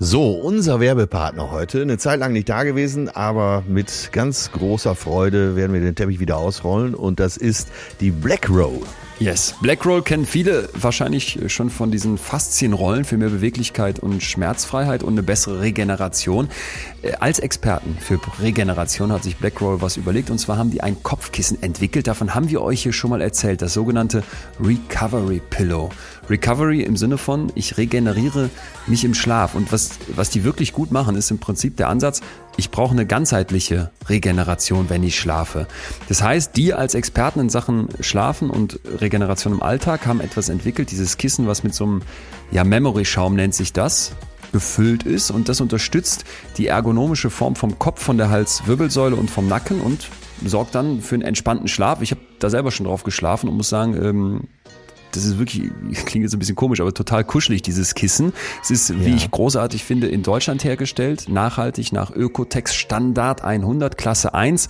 [0.00, 1.80] So, unser Werbepartner heute.
[1.80, 6.18] Eine Zeit lang nicht da gewesen, aber mit ganz großer Freude werden wir den Teppich
[6.18, 6.96] wieder ausrollen.
[6.96, 7.68] Und das ist
[8.00, 8.80] die Black Roll.
[9.20, 15.04] Yes, Black Roll kennen viele wahrscheinlich schon von diesen Faszienrollen für mehr Beweglichkeit und Schmerzfreiheit
[15.04, 16.48] und eine bessere Regeneration.
[17.02, 20.82] Äh, als Experten für Regeneration hat sich Black Roll was überlegt und zwar haben die
[20.82, 22.08] ein Kopfkissen entwickelt.
[22.08, 24.24] Davon haben wir euch hier schon mal erzählt, das sogenannte
[24.60, 25.90] Recovery Pillow.
[26.28, 28.50] Recovery im Sinne von, ich regeneriere
[28.88, 29.54] mich im Schlaf.
[29.54, 32.20] Und was, was die wirklich gut machen, ist im Prinzip der Ansatz,
[32.56, 35.66] ich brauche eine ganzheitliche Regeneration, wenn ich schlafe.
[36.08, 40.90] Das heißt, die als Experten in Sachen Schlafen und Regeneration im Alltag haben etwas entwickelt,
[40.90, 42.02] dieses Kissen, was mit so einem
[42.50, 44.12] ja, Memory-Schaum nennt sich das,
[44.52, 46.24] gefüllt ist und das unterstützt
[46.58, 50.08] die ergonomische Form vom Kopf, von der Halswirbelsäule und vom Nacken und
[50.44, 52.02] sorgt dann für einen entspannten Schlaf.
[52.02, 54.40] Ich habe da selber schon drauf geschlafen und muss sagen, ähm,
[55.14, 55.70] das ist wirklich,
[56.06, 58.32] klingt jetzt ein bisschen komisch, aber total kuschelig, dieses Kissen.
[58.62, 58.96] Es ist, ja.
[59.00, 64.68] wie ich großartig finde, in Deutschland hergestellt, nachhaltig nach Ökotex Standard 100, Klasse 1.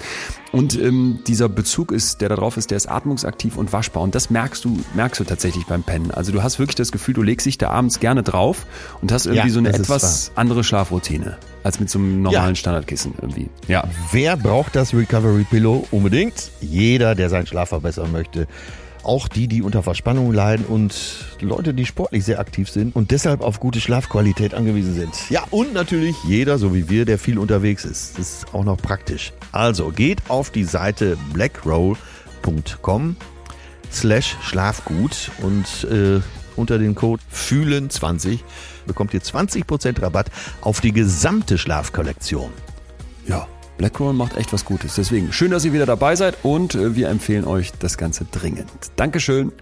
[0.52, 4.02] Und ähm, dieser Bezug ist, der da drauf ist, der ist atmungsaktiv und waschbar.
[4.02, 6.12] Und das merkst du, merkst du tatsächlich beim Pennen.
[6.12, 8.66] Also du hast wirklich das Gefühl, du legst dich da abends gerne drauf
[9.02, 12.54] und hast irgendwie ja, so eine etwas andere Schlafroutine als mit so einem normalen ja.
[12.54, 13.48] Standardkissen irgendwie.
[13.66, 13.84] Ja.
[14.12, 16.50] Wer braucht das Recovery Pillow unbedingt?
[16.60, 18.46] Jeder, der seinen Schlaf verbessern möchte
[19.04, 20.94] auch die, die unter Verspannung leiden und
[21.40, 25.30] Leute, die sportlich sehr aktiv sind und deshalb auf gute Schlafqualität angewiesen sind.
[25.30, 28.18] Ja, und natürlich jeder, so wie wir, der viel unterwegs ist.
[28.18, 29.32] Das ist auch noch praktisch.
[29.52, 33.16] Also geht auf die Seite blackroll.com
[33.92, 36.20] slash Schlafgut und äh,
[36.56, 38.40] unter den Code FÜHLEN20
[38.86, 42.50] bekommt ihr 20% Rabatt auf die gesamte Schlafkollektion.
[43.26, 44.94] Ja, Blackroll macht echt was Gutes.
[44.94, 48.70] Deswegen schön, dass ihr wieder dabei seid und äh, wir empfehlen euch das Ganze dringend.
[48.96, 49.52] Dankeschön.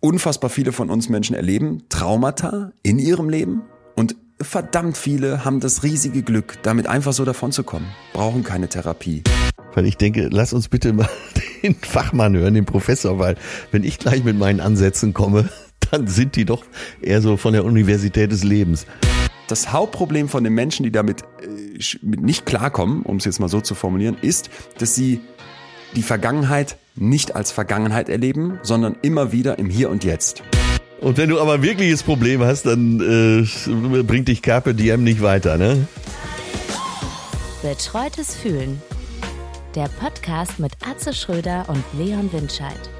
[0.00, 3.62] Unfassbar viele von uns Menschen erleben Traumata in ihrem Leben
[3.96, 8.68] und verdammt viele haben das riesige Glück, damit einfach so davon zu kommen, brauchen keine
[8.68, 9.22] Therapie.
[9.74, 11.08] Weil ich denke, lass uns bitte mal
[11.62, 13.36] den Fachmann hören, den Professor, weil
[13.72, 15.48] wenn ich gleich mit meinen Ansätzen komme,
[15.90, 16.64] dann sind die doch
[17.00, 18.86] eher so von der Universität des Lebens.
[19.48, 23.60] Das Hauptproblem von den Menschen, die damit äh, nicht klarkommen, um es jetzt mal so
[23.60, 25.20] zu formulieren, ist, dass sie
[25.94, 30.42] die Vergangenheit nicht als Vergangenheit erleben, sondern immer wieder im Hier und Jetzt.
[31.00, 35.22] Und wenn du aber ein wirkliches Problem hast, dann äh, bringt dich Carpe Diem nicht
[35.22, 35.86] weiter, ne?
[37.62, 38.80] Betreutes Fühlen.
[39.74, 42.90] Der Podcast mit Atze Schröder und Leon Windscheid.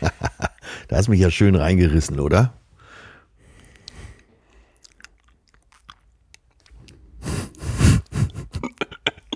[0.92, 2.52] Da hast mich ja schön reingerissen, oder?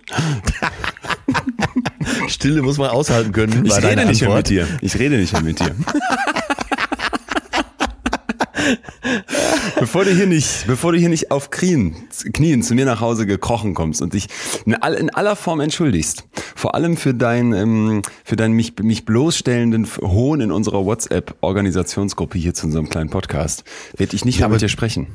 [2.28, 3.64] Stille muss man aushalten können.
[3.64, 4.68] Ich rede nicht mehr mit dir.
[4.82, 5.74] Ich rede nicht mehr mit dir.
[9.80, 11.96] bevor du hier nicht, bevor du hier nicht auf Knien,
[12.34, 14.28] Knien zu mir nach Hause gekrochen kommst und dich
[14.66, 16.24] in, aller Form entschuldigst,
[16.56, 22.54] vor allem für dein, ähm, für deinen mich, mich bloßstellenden Hohn in unserer WhatsApp-Organisationsgruppe hier
[22.54, 23.62] zu unserem kleinen Podcast,
[23.96, 25.06] werde ich nicht ja, mehr mit dir sprechen.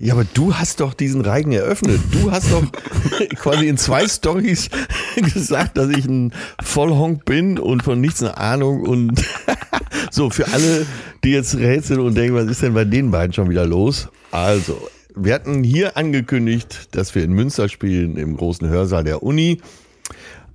[0.00, 2.00] Ja, aber du hast doch diesen Reigen eröffnet.
[2.12, 2.62] Du hast doch
[3.36, 4.70] quasi in zwei Stories
[5.16, 6.32] gesagt, dass ich ein
[6.62, 9.22] Vollhonk bin und von nichts eine Ahnung und
[10.10, 10.86] so für alle,
[11.22, 14.08] die jetzt rätseln und denken, was ist denn bei den beiden schon wieder los?
[14.30, 19.60] Also, wir hatten hier angekündigt, dass wir in Münster spielen im großen Hörsaal der Uni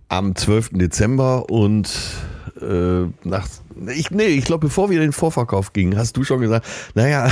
[0.10, 0.72] am 12.
[0.74, 1.90] Dezember und
[2.62, 3.48] äh, nach,
[3.96, 7.32] ich, nee, ich glaube, bevor wir in den Vorverkauf gingen, hast du schon gesagt, naja,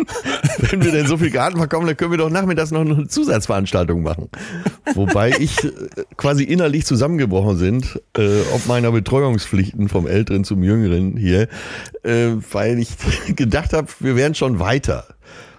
[0.58, 4.02] wenn wir denn so viel Garten verkaufen, dann können wir doch nachmittags noch eine Zusatzveranstaltung
[4.02, 4.28] machen.
[4.94, 5.70] Wobei ich äh,
[6.16, 11.48] quasi innerlich zusammengebrochen sind, äh, ob meiner Betreuungspflichten vom Älteren zum Jüngeren hier,
[12.02, 12.96] äh, weil ich
[13.36, 15.13] gedacht habe, wir wären schon weiter.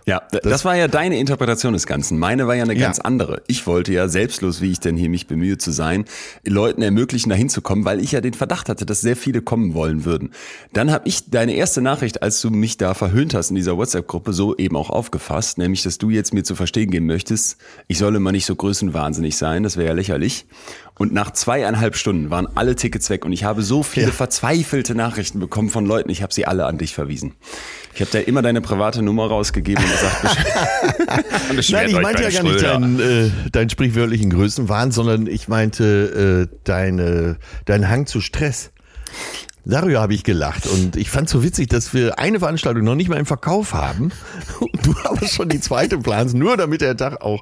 [0.07, 2.19] Ja, das, das, war ja deine Interpretation des Ganzen.
[2.19, 3.41] Meine war ja eine ganz andere.
[3.47, 6.05] Ich wollte ja selbstlos, wie ich denn hier mich bemühe zu sein,
[6.45, 9.73] Leuten ermöglichen, dahin zu kommen, weil ich ja den Verdacht hatte, dass sehr viele kommen
[9.73, 10.29] wollen würden.
[10.73, 14.31] Dann habe ich deine erste Nachricht, als du mich da verhöhnt hast in dieser WhatsApp-Gruppe,
[14.31, 17.57] so eben auch aufgefasst, nämlich, dass du jetzt mir zu verstehen geben möchtest,
[17.87, 20.45] ich solle mal nicht so größenwahnsinnig sein, das wäre ja lächerlich.
[20.97, 24.11] Und nach zweieinhalb Stunden waren alle Tickets weg und ich habe so viele ja.
[24.13, 27.33] verzweifelte Nachrichten bekommen von Leuten, ich habe sie alle an dich verwiesen.
[27.93, 30.37] Ich habe da immer deine private Nummer rausgegeben und gesagt,
[31.71, 36.57] Nein, ich meinte ja gar nicht deinen, äh, deinen sprichwörtlichen Größenwahn, sondern ich meinte äh,
[36.63, 38.71] deine, deinen Hang zu Stress.
[39.67, 43.09] Darüber habe ich gelacht und ich fand so witzig, dass wir eine Veranstaltung noch nicht
[43.09, 44.11] mal im Verkauf haben
[44.59, 47.41] und du aber schon die zweite planst, nur damit der Tag auch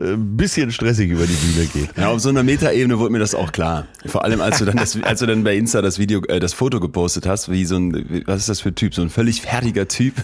[0.00, 1.96] äh, ein bisschen stressig über die Bühne geht.
[1.96, 3.88] Ja, auf so einer Metaebene wurde mir das auch klar.
[4.06, 6.52] Vor allem, als du dann, das, als du dann bei Insta das Video, äh, das
[6.52, 8.94] Foto gepostet hast, wie so ein, was ist das für ein Typ?
[8.94, 10.14] So ein völlig fertiger Typ.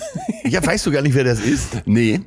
[0.44, 1.82] Ja, weißt du gar nicht, wer das ist?
[1.85, 2.20] Nee.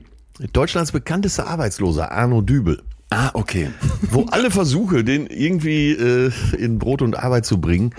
[0.51, 2.81] Deutschlands bekanntester Arbeitsloser, Arno Dübel.
[3.09, 3.69] Ah, okay.
[4.09, 7.93] Wo alle Versuche, den irgendwie äh, in Brot und Arbeit zu bringen,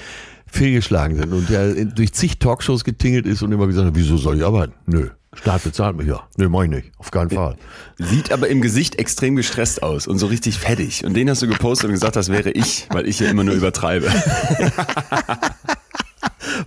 [0.55, 4.39] fehlgeschlagen sind und der durch zig Talkshows getingelt ist und immer gesagt hat, wieso soll
[4.39, 4.73] ich arbeiten?
[4.87, 6.21] Nö, Staat bezahlt mich ja.
[6.37, 7.57] Nö, mach ich nicht, auf keinen Fall.
[7.99, 11.05] Sieht aber im Gesicht extrem gestresst aus und so richtig fettig.
[11.05, 13.55] Und den hast du gepostet und gesagt, das wäre ich, weil ich ja immer nur
[13.55, 14.09] übertreibe.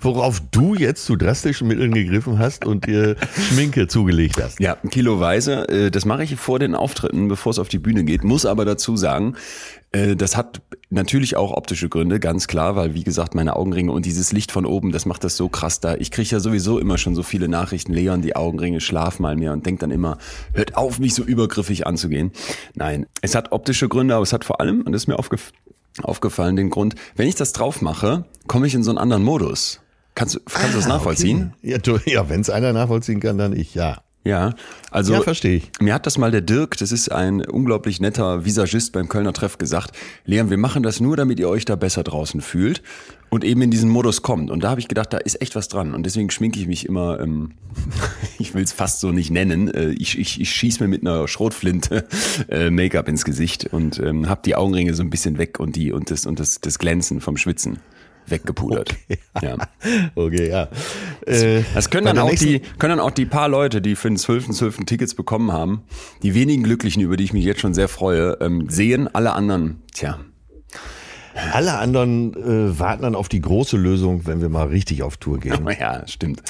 [0.01, 3.16] Worauf du jetzt zu drastischen Mitteln gegriffen hast und dir
[3.50, 4.60] Schminke zugelegt hast.
[4.60, 5.68] Ja, kiloweise.
[5.69, 8.24] Äh, Das mache ich vor den Auftritten, bevor es auf die Bühne geht.
[8.24, 9.36] Muss aber dazu sagen,
[9.92, 14.31] das hat natürlich auch optische Gründe, ganz klar, weil wie gesagt, meine Augenringe und dieses
[14.34, 15.95] Licht von oben, das macht das so krass da.
[15.95, 19.54] Ich kriege ja sowieso immer schon so viele Nachrichten, Leon, die Augenringe, schlaf mal mehr
[19.54, 20.18] und denk dann immer,
[20.54, 22.31] hört auf, mich so übergriffig anzugehen.
[22.75, 25.51] Nein, es hat optische Gründe, aber es hat vor allem, und das ist mir aufgef
[26.04, 29.81] aufgefallen, den Grund, wenn ich das drauf mache, komme ich in so einen anderen Modus.
[30.13, 31.54] Kannst du, kannst du das nachvollziehen?
[31.57, 31.72] Okay.
[31.72, 34.01] Ja, du, ja wenn es einer nachvollziehen kann, dann ich, ja.
[34.27, 34.53] Ja,
[34.91, 35.71] also Ja, verstehe ich.
[35.79, 39.57] Mir hat das mal der Dirk, das ist ein unglaublich netter Visagist beim Kölner Treff
[39.57, 39.91] gesagt,
[40.25, 42.81] Leon, wir machen das nur, damit ihr euch da besser draußen fühlt
[43.29, 44.51] und eben in diesen Modus kommt.
[44.51, 45.94] Und da habe ich gedacht, da ist echt was dran.
[45.94, 47.51] Und deswegen schminke ich mich immer, ähm,
[48.39, 51.27] ich will es fast so nicht nennen, äh, ich, ich, ich schieß mir mit einer
[51.30, 52.06] Schrotflinte
[52.50, 55.94] äh, Make-up ins Gesicht und ähm, habe die Augenringe so ein bisschen weg und die
[55.94, 57.80] und das und das, das Glänzen vom Schwitzen
[58.27, 58.95] weggepudert.
[59.41, 59.56] Ja.
[60.15, 60.68] Okay, ja.
[61.27, 64.07] Äh, Das können bei dann, auch die, können dann auch die paar Leute, die für
[64.09, 64.85] den 12.12.
[64.88, 65.83] Tickets bekommen haben,
[66.24, 69.83] die wenigen Glücklichen, über die ich mich jetzt schon sehr freue, ähm, sehen, alle anderen,
[69.94, 70.18] tja,
[71.53, 75.38] Alle anderen äh, warten dann auf die große Lösung, wenn wir mal richtig auf Tour
[75.39, 75.68] gehen.
[75.80, 76.41] ja, stimmt.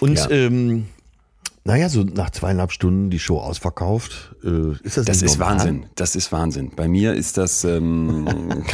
[0.00, 0.30] Und Ja.
[0.30, 0.86] ähm,
[1.64, 4.34] naja, so nach zweieinhalb Stunden die Show ausverkauft.
[4.42, 5.56] Äh, ist das Das ist normal?
[5.58, 5.86] Wahnsinn.
[5.96, 6.72] Das ist Wahnsinn.
[6.74, 8.26] Bei mir ist das ähm,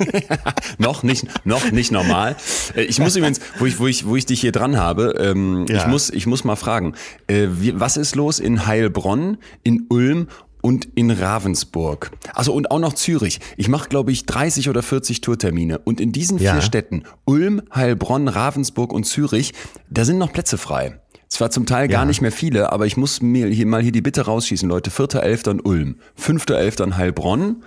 [0.78, 2.36] noch nicht noch nicht normal.
[2.74, 5.66] Äh, Ich muss übrigens, wo ich wo ich wo ich dich hier dran habe, ähm,
[5.68, 5.78] Ja.
[5.78, 6.94] ich muss ich muss mal fragen,
[7.26, 10.28] äh, wie, was ist los in Heilbronn, in Ulm
[10.62, 12.10] und in Ravensburg.
[12.34, 13.40] Also und auch noch Zürich.
[13.56, 16.52] Ich mache glaube ich 30 oder 40 Tourtermine und in diesen Ja.
[16.52, 19.52] vier Städten Ulm, Heilbronn, Ravensburg und Zürich,
[19.88, 21.00] da sind noch Plätze frei.
[21.28, 22.06] Zwar zum Teil gar Ja.
[22.06, 24.90] nicht mehr viele, aber ich muss mir hier mal hier die Bitte rausschießen, Leute.
[24.90, 25.48] 4.11.
[25.52, 26.82] in Ulm, 5.11.
[26.84, 27.62] in Heilbronn,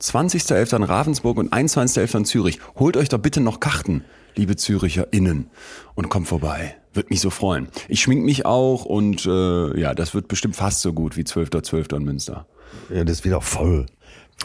[0.00, 0.76] 20.11.
[0.76, 2.18] in Ravensburg und 21.11.
[2.18, 2.58] in Zürich.
[2.76, 4.04] Holt euch doch bitte noch Karten,
[4.34, 5.50] liebe ZüricherInnen,
[5.94, 6.76] und kommt vorbei.
[6.94, 7.68] Wird mich so freuen.
[7.88, 11.96] Ich schmink mich auch und äh, ja, das wird bestimmt fast so gut wie 12.12.
[11.96, 12.46] in Münster.
[12.92, 13.86] Ja, das wird auch voll.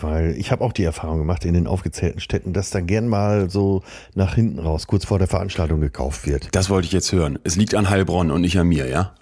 [0.01, 3.49] Weil ich habe auch die Erfahrung gemacht in den aufgezählten Städten, dass da gern mal
[3.49, 3.81] so
[4.13, 6.49] nach hinten raus, kurz vor der Veranstaltung gekauft wird.
[6.51, 7.39] Das wollte ich jetzt hören.
[7.43, 9.15] Es liegt an Heilbronn und nicht an mir, ja?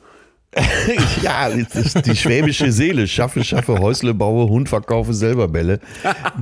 [1.21, 3.07] ja, die schwäbische Seele.
[3.07, 5.79] Schaffe, schaffe, Häusle baue, Hund verkaufe, selber Bälle.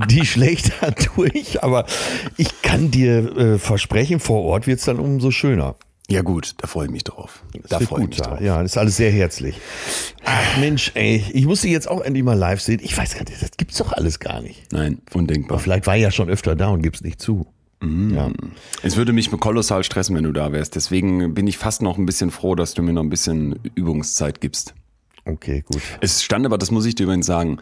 [0.08, 1.62] Die schlägt da durch.
[1.62, 1.86] Aber
[2.36, 5.76] ich kann dir äh, versprechen, vor Ort wird's dann umso schöner.
[6.10, 7.42] Ja gut, da freue ich mich drauf.
[7.54, 8.30] Das Da wird freue ich mich da.
[8.30, 8.40] drauf.
[8.40, 9.56] Ja, das ist alles sehr herzlich.
[10.24, 12.80] Ach Mensch, ey, ich musste jetzt auch endlich mal live sehen.
[12.82, 14.70] Ich weiß gar nicht, das gibt's doch alles gar nicht.
[14.72, 15.58] Nein, undenkbar.
[15.58, 17.46] Vielleicht war ich ja schon öfter da und gibt's nicht zu.
[17.82, 18.30] Ja.
[18.82, 20.76] Es würde mich kolossal stressen, wenn du da wärst.
[20.76, 24.40] Deswegen bin ich fast noch ein bisschen froh, dass du mir noch ein bisschen Übungszeit
[24.40, 24.74] gibst.
[25.24, 25.82] Okay, gut.
[26.00, 27.58] Es stand aber, das muss ich dir übrigens sagen,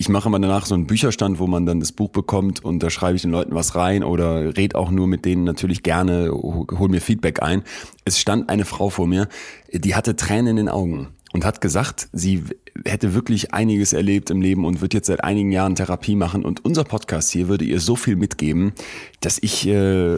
[0.00, 2.88] ich mache immer danach so einen Bücherstand, wo man dann das Buch bekommt und da
[2.88, 6.88] schreibe ich den Leuten was rein oder red auch nur mit denen natürlich gerne, hol
[6.88, 7.62] mir Feedback ein.
[8.04, 9.28] Es stand eine Frau vor mir,
[9.72, 12.44] die hatte Tränen in den Augen und hat gesagt, sie
[12.84, 16.64] hätte wirklich einiges erlebt im Leben und wird jetzt seit einigen Jahren Therapie machen und
[16.64, 18.72] unser Podcast hier würde ihr so viel mitgeben,
[19.20, 20.16] dass ich äh,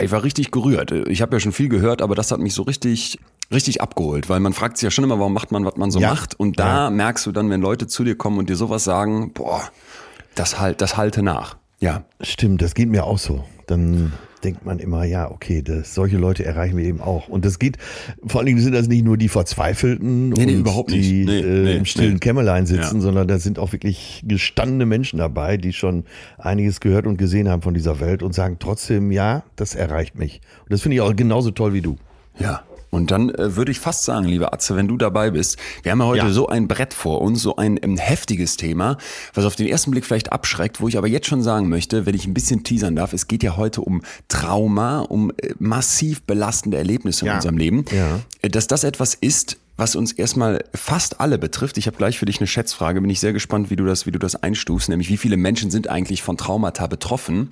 [0.00, 0.92] ich war richtig gerührt.
[0.92, 3.18] Ich habe ja schon viel gehört, aber das hat mich so richtig,
[3.52, 5.98] richtig abgeholt, weil man fragt sich ja schon immer, warum macht man, was man so
[5.98, 6.10] Ja.
[6.10, 6.38] macht.
[6.38, 9.68] Und da merkst du dann, wenn Leute zu dir kommen und dir sowas sagen, boah,
[10.36, 11.56] das halt, das halte nach.
[11.80, 12.04] Ja.
[12.20, 13.44] Stimmt, das geht mir auch so.
[13.66, 14.12] Dann
[14.44, 17.28] denkt man immer, ja, okay, das, solche Leute erreichen wir eben auch.
[17.28, 17.76] Und das geht,
[18.26, 21.08] vor allen Dingen sind das nicht nur die Verzweifelten Nee, nee, und überhaupt nicht.
[21.08, 22.20] die Nee, äh, im stillen.
[22.20, 23.00] Kämmerlein sitzen, Ja.
[23.02, 26.04] sondern da sind auch wirklich gestandene Menschen dabei, die schon
[26.38, 30.40] einiges gehört und gesehen haben von dieser Welt und sagen trotzdem, ja, das erreicht mich.
[30.62, 31.96] Und das finde ich auch genauso toll wie du.
[32.38, 32.62] Ja.
[32.90, 36.00] Und dann äh, würde ich fast sagen, lieber Atze, wenn du dabei bist, wir haben
[36.00, 36.32] ja heute Ja.
[36.32, 38.98] so ein Brett vor uns, so ein ähm, heftiges Thema,
[39.34, 42.14] was auf den ersten Blick vielleicht abschreckt, wo ich aber jetzt schon sagen möchte, wenn
[42.16, 46.78] ich ein bisschen teasern darf, es geht ja heute um Trauma, um äh, massiv belastende
[46.78, 47.34] Erlebnisse in Ja.
[47.36, 48.20] unserem Leben, Ja.
[48.42, 51.78] Äh, dass das etwas ist, was uns erstmal fast alle betrifft.
[51.78, 54.10] Ich habe gleich für dich eine Schätzfrage, bin ich sehr gespannt, wie du das, wie
[54.10, 57.48] du das einstufst, nämlich wie viele Menschen sind eigentlich von Traumata betroffen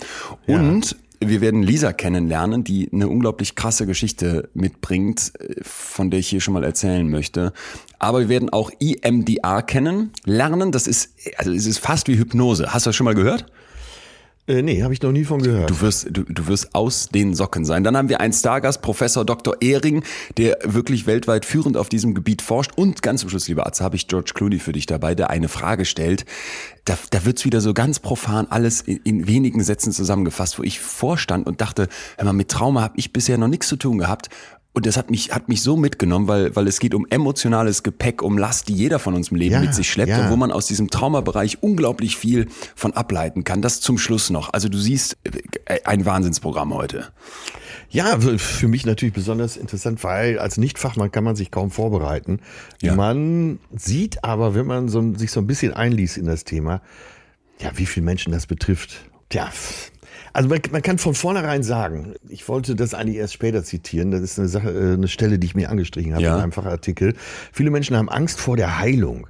[0.47, 6.29] und wir werden Lisa kennenlernen, die eine unglaublich krasse Geschichte mitbringt, äh, von der ich
[6.29, 7.53] hier schon mal erzählen möchte.
[7.99, 10.73] Aber wir werden auch EMDR kennen, lernen.
[10.73, 12.73] Das ist, also es ist fast wie Hypnose.
[12.73, 13.47] Hast du das schon mal gehört?
[14.49, 15.69] Äh, nee, habe ich noch nie von gehört.
[15.69, 17.85] Du wirst, du, du wirst aus den Socken sein.
[17.85, 19.61] Dann haben wir einen Stargast, Professor Dr.
[19.61, 20.03] Ehring,
[20.39, 22.73] der wirklich weltweit führend auf diesem Gebiet forscht.
[22.75, 25.49] Und ganz zum Schluss, lieber Arzt, habe ich George Clooney für dich dabei, der eine
[25.49, 26.25] Frage stellt.
[26.87, 30.81] Da, da wird's wieder so ganz profan alles in, in wenigen Sätzen zusammengefasst, wo ich
[30.81, 34.31] vorstand und dachte, hör mal, mit Trauma habe ich bisher noch nichts zu tun gehabt.
[34.75, 38.23] Und das hat mich, hat mich so mitgenommen, weil, weil es geht um emotionales Gepäck,
[38.23, 40.25] um Last, die jeder von uns im Leben Ja, mit sich schleppt ja.
[40.25, 42.47] und wo man aus diesem Traumabereich unglaublich viel
[42.77, 43.63] von ableiten kann.
[43.63, 44.53] Das zum Schluss noch.
[44.53, 45.17] Also du siehst
[45.65, 47.09] äh, ein Wahnsinnsprogramm heute.
[47.91, 52.41] Ja, für mich natürlich besonders interessant, weil als Nichtfachmann kann man sich kaum vorbereiten.
[52.83, 52.95] Ja.
[52.95, 56.83] Man sieht aber, wenn man so, sich so ein bisschen einliest in das Thema,
[57.59, 59.07] ja, wie viele Menschen das betrifft.
[59.31, 59.51] Tja,
[60.33, 64.21] also man, man kann von vornherein sagen, ich wollte das eigentlich erst später zitieren, das
[64.23, 66.37] ist eine Sache, äh, eine Stelle, die ich mir angestrichen habe Ja.
[66.37, 67.15] in einem Fachartikel.
[67.53, 69.27] Viele Menschen haben Angst vor der Heilung.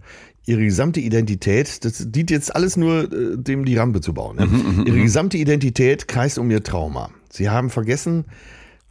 [0.47, 4.37] Ihre gesamte Identität, das dient jetzt alles nur, äh, dem die Rampe zu bauen.
[4.37, 4.49] Ne?
[4.87, 7.11] Ihre gesamte Identität kreist um ihr Trauma.
[7.31, 8.25] Sie haben vergessen,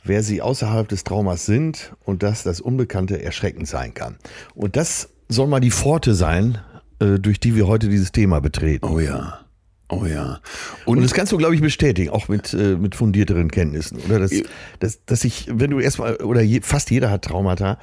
[0.04, 4.18] wer sie außerhalb des Traumas sind und dass das Unbekannte erschreckend sein kann.
[4.54, 6.60] Und das soll mal die Pforte sein,
[7.00, 8.86] äh, durch die wir heute dieses Thema betreten.
[8.86, 9.40] Oh ja.
[9.90, 10.42] Oh ja.
[10.86, 14.20] Und Und, das kannst du, glaube ich, bestätigen, auch mit, äh, mit fundierteren Kenntnissen, oder?
[14.20, 14.32] Dass,
[14.80, 17.78] dass, dass ich, wenn du erstmal, oder je, fast jeder hat Traumata.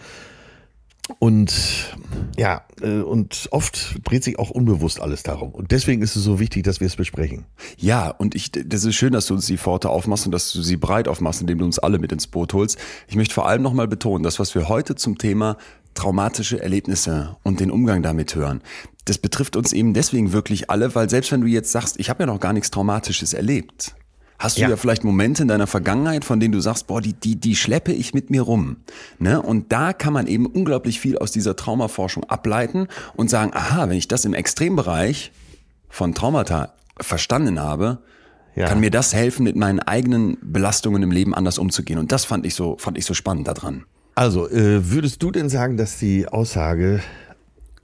[1.18, 1.96] Und
[2.38, 5.50] ja, äh, und oft dreht sich auch unbewusst alles darum.
[5.50, 7.44] Und deswegen ist es so wichtig, dass wir es besprechen.
[7.76, 10.62] ja, und ich, das ist schön, dass du uns die Pforte aufmachst und dass du
[10.62, 12.78] sie breit aufmachst, indem du uns alle mit ins Boot holst.
[13.06, 15.58] Ich möchte vor allem nochmal betonen, das, was wir heute zum Thema
[15.92, 18.62] traumatische Erlebnisse und den Umgang damit hören,
[19.06, 22.22] das betrifft uns eben deswegen wirklich alle, weil selbst wenn du jetzt sagst, ich habe
[22.22, 23.94] ja noch gar nichts Traumatisches erlebt,
[24.38, 24.68] hast du ja.
[24.70, 24.76] Ja.
[24.76, 28.14] vielleicht Momente in deiner Vergangenheit, von denen du sagst, boah, die, die, die schleppe ich
[28.14, 28.76] mit mir rum.
[29.18, 29.40] Ne?
[29.42, 33.96] Und da kann man eben unglaublich viel aus dieser Traumaforschung ableiten und sagen, aha, wenn
[33.96, 35.32] ich das im Extrembereich
[35.88, 37.98] von Traumata verstanden habe,
[38.56, 38.66] Ja.
[38.68, 41.98] kann mir das helfen, mit meinen eigenen Belastungen im Leben anders umzugehen.
[41.98, 43.84] Und das fand ich so, fand ich so spannend daran.
[44.14, 47.00] Also, äh, würdest du denn sagen, dass die Aussage,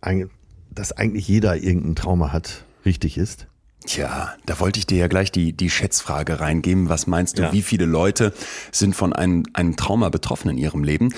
[0.01, 0.31] ein-
[0.71, 3.47] dass eigentlich jeder irgendein Trauma hat, richtig ist?
[3.87, 6.89] Tja, da wollte ich dir ja gleich die, die Schätzfrage reingeben.
[6.89, 7.53] Was meinst du, Ja.
[7.53, 8.35] wie viele Leute
[8.73, 11.15] sind von einem, einem Trauma betroffen in ihrem Leben?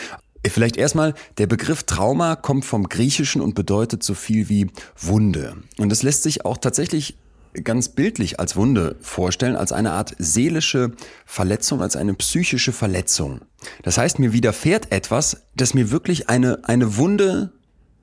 [0.46, 4.68] Vielleicht erstmal, der Begriff Trauma kommt vom Griechischen und bedeutet so viel wie
[4.98, 5.56] Wunde.
[5.78, 7.16] Und das lässt sich auch tatsächlich
[7.64, 10.92] ganz bildlich als Wunde vorstellen, als eine Art seelische
[11.26, 13.40] Verletzung, als eine psychische Verletzung.
[13.82, 17.52] Das heißt, mir widerfährt etwas, das mir wirklich eine, eine Wunde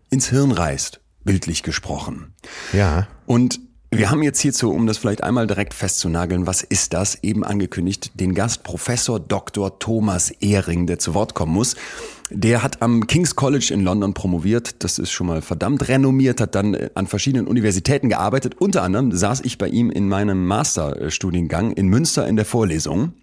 [0.10, 2.34] ins Hirn reißt, bildlich gesprochen.
[2.74, 3.08] Ja.
[3.26, 3.60] Und
[3.92, 8.12] wir haben jetzt hierzu, um das vielleicht einmal direkt festzunageln, was ist das, eben angekündigt,
[8.14, 9.80] den Gast Professor Dr.
[9.80, 11.76] Thomas Ehring, der zu Wort kommen muss.
[12.30, 16.54] Der hat am King's College in London promoviert, das ist schon mal verdammt renommiert, hat
[16.54, 18.56] dann äh, an verschiedenen Universitäten gearbeitet.
[18.60, 23.14] Unter anderem saß ich bei ihm in meinem Masterstudiengang in Münster in der Vorlesung.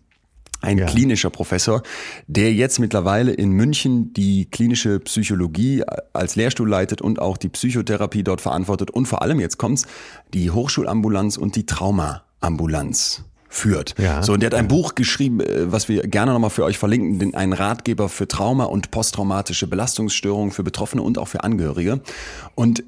[0.67, 0.87] Ein Ja.
[0.87, 1.83] klinischer Professor,
[2.27, 5.83] der jetzt mittlerweile in München die klinische Psychologie
[6.13, 9.87] als Lehrstuhl leitet und auch die Psychotherapie dort verantwortet und vor allem, jetzt kommt's,
[10.35, 13.95] die Hochschulambulanz und die Traumaambulanz führt.
[13.99, 14.23] Ja.
[14.23, 17.19] So, und der hat ein Buch geschrieben, äh, was wir gerne nochmal für euch verlinken,
[17.19, 22.01] den, einen Ratgeber für Trauma und posttraumatische Belastungsstörungen für Betroffene und auch für Angehörige.
[22.55, 22.83] Und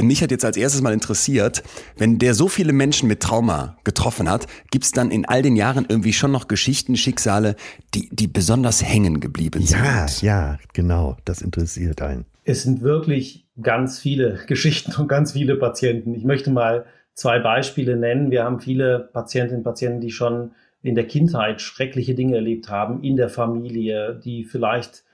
[0.00, 1.62] mich hat jetzt als erstes mal interessiert,
[1.98, 5.86] wenn der so viele Menschen mit Trauma getroffen hat, gibt's dann in all den Jahren
[5.88, 7.56] irgendwie schon noch Geschichten, Schicksale,
[7.94, 10.22] die, die besonders hängen geblieben Ja, sind?
[10.22, 11.16] ja, genau.
[11.24, 12.24] Das interessiert einen.
[12.44, 16.14] Es sind wirklich ganz viele Geschichten und ganz viele Patienten.
[16.14, 18.30] Ich möchte mal zwei Beispiele nennen.
[18.30, 23.04] Wir haben viele Patientinnen und Patienten, die schon in der Kindheit schreckliche Dinge erlebt haben,
[23.04, 25.04] in der Familie, die vielleicht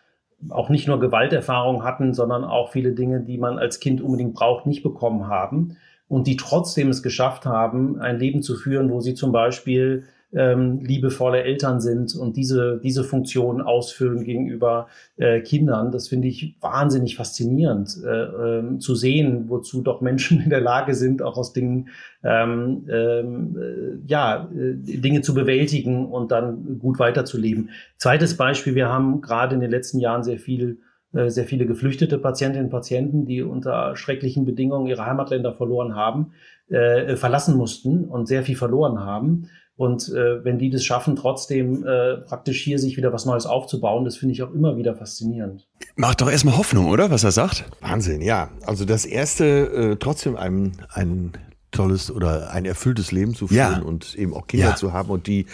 [0.51, 4.67] auch nicht nur Gewalterfahrungen hatten, sondern auch viele Dinge, die man als Kind unbedingt braucht,
[4.67, 5.77] nicht bekommen haben
[6.09, 10.81] und die trotzdem es geschafft haben, ein Leben zu führen, wo sie zum Beispiel ähm,
[10.81, 15.91] liebevolle Eltern sind und diese, diese Funktion ausfüllen gegenüber äh, Kindern.
[15.91, 20.95] Das finde ich wahnsinnig faszinierend äh, ähm, zu sehen, wozu doch Menschen in der Lage
[20.95, 21.89] sind, auch aus Dingen,
[22.23, 27.71] ähm, ähm, äh, ja, äh, Dinge zu bewältigen und dann gut weiterzuleben.
[27.97, 30.79] Zweites Beispiel, wir haben gerade in den letzten Jahren sehr viel
[31.15, 36.33] äh, sehr viele geflüchtete Patientinnen und Patienten, die unter schrecklichen Bedingungen ihre Heimatländer verloren haben,
[36.69, 39.49] äh, verlassen mussten und sehr viel verloren haben.
[39.79, 44.05] Und äh, wenn die das schaffen, trotzdem äh, praktisch hier sich wieder was Neues aufzubauen,
[44.05, 45.69] das finde ich auch immer wieder faszinierend.
[45.95, 47.11] Macht doch erstmal Hoffnung, oder?
[47.13, 47.65] Was er sagt?
[47.81, 48.51] Wahnsinn, ja.
[48.67, 51.33] Also das erste, äh, trotzdem ein, ein
[51.71, 53.79] tolles oder ein erfülltes Leben zu führen Ja.
[53.79, 54.75] und eben auch Kinder Ja.
[54.77, 55.47] zu haben und die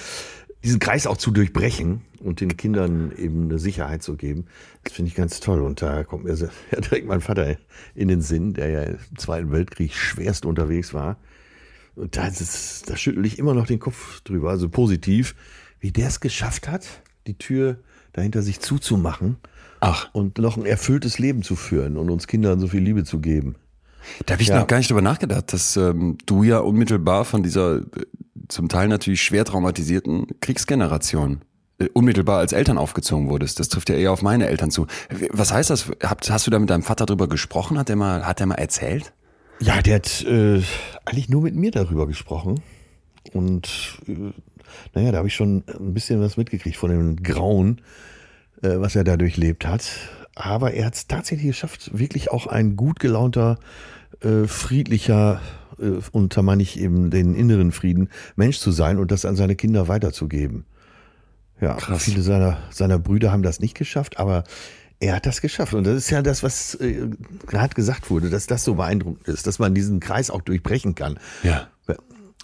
[0.64, 4.46] diesen Kreis auch zu durchbrechen und den Kindern eben eine Sicherheit zu geben,
[4.82, 5.60] das finde ich ganz toll.
[5.60, 6.48] Und da kommt mir ja
[6.80, 7.56] direkt mein Vater
[7.94, 11.18] in den Sinn, der ja im Zweiten Weltkrieg schwerst unterwegs war.
[11.96, 15.34] Und da, ist, da schüttel ich immer noch den Kopf drüber, also positiv,
[15.80, 16.86] wie der es geschafft hat,
[17.26, 17.78] die Tür
[18.12, 19.36] dahinter sich zuzumachen.
[19.80, 20.08] Ach.
[20.12, 23.56] Und noch ein erfülltes Leben zu führen und uns Kindern so viel Liebe zu geben.
[24.26, 24.58] Da habe ich ja.
[24.58, 27.82] noch gar nicht drüber nachgedacht, dass ähm, du ja unmittelbar von dieser äh,
[28.48, 31.42] zum Teil natürlich schwer traumatisierten Kriegsgeneration
[31.78, 33.60] äh, unmittelbar als Eltern aufgezogen wurdest.
[33.60, 34.86] Das trifft ja eher auf meine Eltern zu.
[35.30, 35.90] Was heißt das?
[36.02, 37.78] Hast, hast du da mit deinem Vater drüber gesprochen?
[37.78, 39.12] Hat er mal, hat er mal erzählt?
[39.64, 40.60] Ja, der hat äh,
[41.06, 42.60] eigentlich nur mit mir darüber gesprochen.
[43.32, 44.32] Und äh,
[44.94, 47.80] naja, da habe ich schon ein bisschen was mitgekriegt von dem Grauen,
[48.62, 49.88] äh, was er da durchlebt hat.
[50.34, 53.58] Aber er hat es tatsächlich geschafft, wirklich auch ein gut gelaunter,
[54.20, 55.40] äh, friedlicher
[55.78, 59.36] äh, und da meine ich eben den inneren Frieden, Mensch zu sein und das an
[59.36, 60.66] seine Kinder weiterzugeben.
[61.58, 62.04] Ja, Krass.
[62.04, 64.44] viele seiner, seiner Brüder haben das nicht geschafft, aber
[65.04, 65.74] er hat das geschafft.
[65.74, 67.08] Und das ist ja das, was äh,
[67.46, 71.18] gerade gesagt wurde, dass das so beeindruckend ist, dass man diesen Kreis auch durchbrechen kann.
[71.42, 71.68] Ja.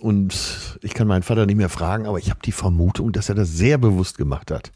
[0.01, 3.35] Und ich kann meinen Vater nicht mehr fragen, aber ich habe die Vermutung, dass er
[3.35, 4.73] das sehr bewusst gemacht hat.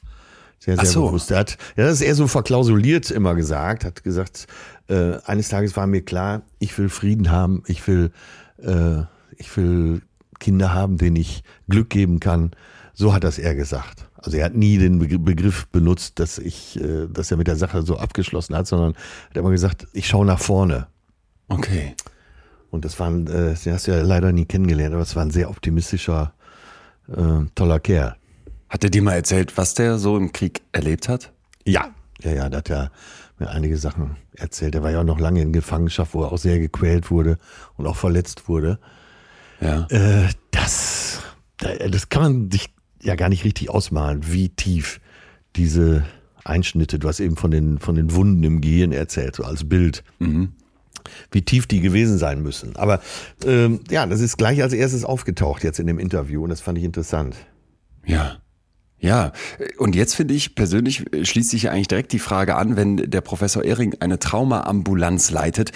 [0.58, 1.06] Sehr, sehr so.
[1.06, 1.30] bewusst.
[1.30, 4.46] Er hat, ja, das ist eher so verklausuliert immer gesagt, hat gesagt,
[4.88, 8.12] äh, eines Tages war mir klar, ich will Frieden haben, ich will,
[8.58, 9.02] äh,
[9.36, 10.02] ich will
[10.40, 12.50] Kinder haben, denen ich Glück geben kann.
[12.92, 14.06] So hat das er gesagt.
[14.24, 17.82] Also er hat nie den Begriff benutzt, dass ich, äh, dass er mit der Sache
[17.82, 18.94] so abgeschlossen hat, sondern
[19.28, 20.86] hat immer gesagt, ich schaue nach vorne.
[21.48, 21.94] Okay.
[22.70, 25.24] Und das war, ein, äh, den hast du ja leider nie kennengelernt, aber es war
[25.24, 26.32] ein sehr optimistischer,
[27.08, 28.16] äh, toller Kerl.
[28.70, 31.30] Hat er dir mal erzählt, was der so im Krieg erlebt hat?
[31.66, 31.90] Ja,
[32.22, 32.90] ja, ja, da hat er
[33.38, 34.74] mir einige Sachen erzählt.
[34.74, 37.38] Er war ja auch noch lange in Gefangenschaft, wo er auch sehr gequält wurde
[37.76, 38.78] und auch verletzt wurde.
[39.60, 39.86] Ja.
[39.90, 41.20] Äh, das,
[41.58, 42.73] das kann man sich
[43.04, 45.00] ja gar nicht richtig ausmalen, wie tief
[45.56, 46.04] diese
[46.44, 50.04] Einschnitte, du hast eben von den, von den Wunden im Gehirn erzählt, so als Bild.
[50.18, 50.52] Mhm.
[51.30, 52.76] Wie tief die gewesen sein müssen.
[52.76, 53.00] Aber
[53.44, 56.78] ähm, ja, das ist gleich als erstes aufgetaucht jetzt in dem Interview und das fand
[56.78, 57.37] ich interessant.
[58.06, 58.38] Ja.
[58.99, 59.32] Ja,
[59.76, 63.20] und jetzt finde ich persönlich schließt sich ja eigentlich direkt die Frage an, wenn der
[63.20, 65.72] Professor Ehring eine Traumaambulanz leitet.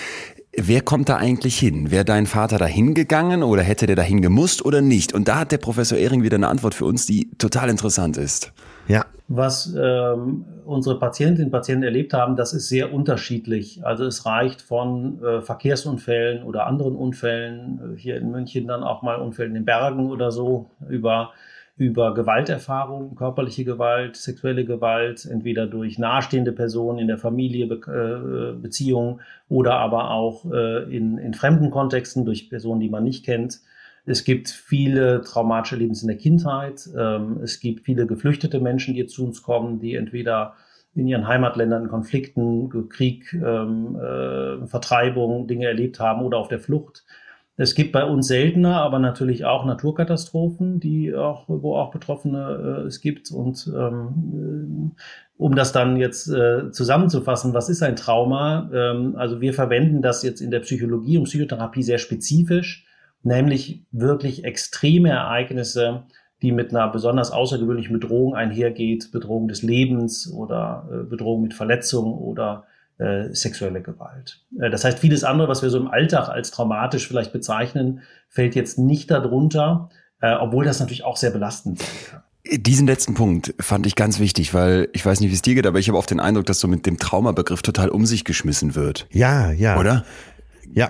[0.61, 1.93] Wer kommt da eigentlich hin?
[1.93, 5.15] Wäre dein Vater da hingegangen oder hätte der dahin gemusst oder nicht?
[5.15, 8.53] Und da hat der Professor Ehring wieder eine Antwort für uns, die total interessant ist.
[8.89, 9.05] Ja.
[9.29, 13.85] Was ähm, unsere Patientinnen und Patienten erlebt haben, das ist sehr unterschiedlich.
[13.85, 19.03] Also es reicht von äh, Verkehrsunfällen oder anderen Unfällen, äh, hier in München dann auch
[19.03, 21.31] mal Unfällen in den Bergen oder so, über
[21.79, 27.77] über Gewalterfahrungen, körperliche Gewalt, sexuelle Gewalt, entweder durch nahestehende Personen in der Familie, Be
[28.57, 33.25] äh, Beziehungen oder aber auch äh, in, in fremden Kontexten durch Personen, die man nicht
[33.25, 33.61] kennt.
[34.07, 36.89] Es gibt viele traumatische Erlebnisse in der Kindheit.
[36.99, 40.55] Ähm, es gibt viele geflüchtete Menschen, die zu uns kommen, die entweder
[40.95, 47.05] in ihren Heimatländern Konflikten, Krieg, ähm, äh, Vertreibung, Dinge erlebt haben oder auf der Flucht.
[47.61, 52.87] Es gibt bei uns seltener, aber natürlich auch Naturkatastrophen, die auch, wo auch Betroffene äh,
[52.87, 53.33] es gibt.
[53.33, 55.01] Und ähm, äh,
[55.37, 58.71] um das dann jetzt äh, zusammenzufassen, was ist ein Trauma?
[58.73, 62.87] Ähm, also wir verwenden das jetzt in der Psychologie und Psychotherapie sehr spezifisch,
[63.25, 66.05] nämlich wirklich extreme Ereignisse,
[66.43, 72.15] die mit einer besonders außergewöhnlichen Bedrohung einhergeht, Bedrohung des Lebens oder äh, Bedrohung mit Verletzung
[72.19, 72.68] oder
[72.99, 74.45] äh, sexuelle Gewalt.
[74.61, 78.55] Äh, das heißt, vieles andere, was wir so im Alltag als traumatisch vielleicht bezeichnen, fällt
[78.55, 82.23] jetzt nicht darunter, äh, obwohl das natürlich auch sehr belastend sein kann.
[82.51, 85.67] Diesen letzten Punkt fand ich ganz wichtig, weil ich weiß nicht, wie es dir geht,
[85.67, 88.75] aber ich habe oft den Eindruck, dass so mit dem Traumabegriff total um sich geschmissen
[88.75, 89.07] wird.
[89.11, 89.79] Ja, ja.
[89.79, 90.05] Oder?
[90.73, 90.89] Ja.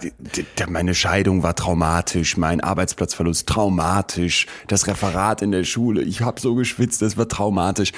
[0.68, 6.55] Meine Scheidung war traumatisch, mein Arbeitsplatzverlust traumatisch, das Referat in der Schule, ich habe so
[6.55, 7.92] geschwitzt, das war traumatisch.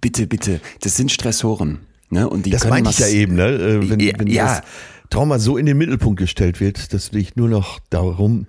[0.00, 1.86] Bitte, bitte, das sind Stressoren.
[2.14, 2.30] Ne?
[2.30, 3.48] Und die das meinte ich ja eben, ne?
[3.48, 4.44] Äh, wenn, wenn ja.
[4.46, 4.62] das
[5.10, 8.46] Trauma so in den Mittelpunkt gestellt wird, dass du dich nur noch darum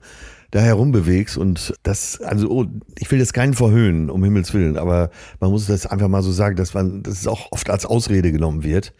[0.51, 2.65] da herum bewegst und das, also oh,
[2.97, 6.31] ich will jetzt keinen verhöhnen, um Himmels Willen, aber man muss das einfach mal so
[6.31, 8.93] sagen, dass man, dass es auch oft als Ausrede genommen wird,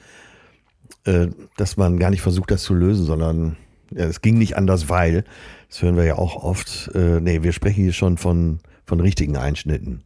[1.06, 3.56] äh, dass man gar nicht versucht, das zu lösen, sondern
[3.92, 5.24] ja, es ging nicht anders, weil,
[5.70, 9.36] das hören wir ja auch oft, äh, nee, wir sprechen hier schon von von richtigen
[9.36, 10.04] Einschnitten.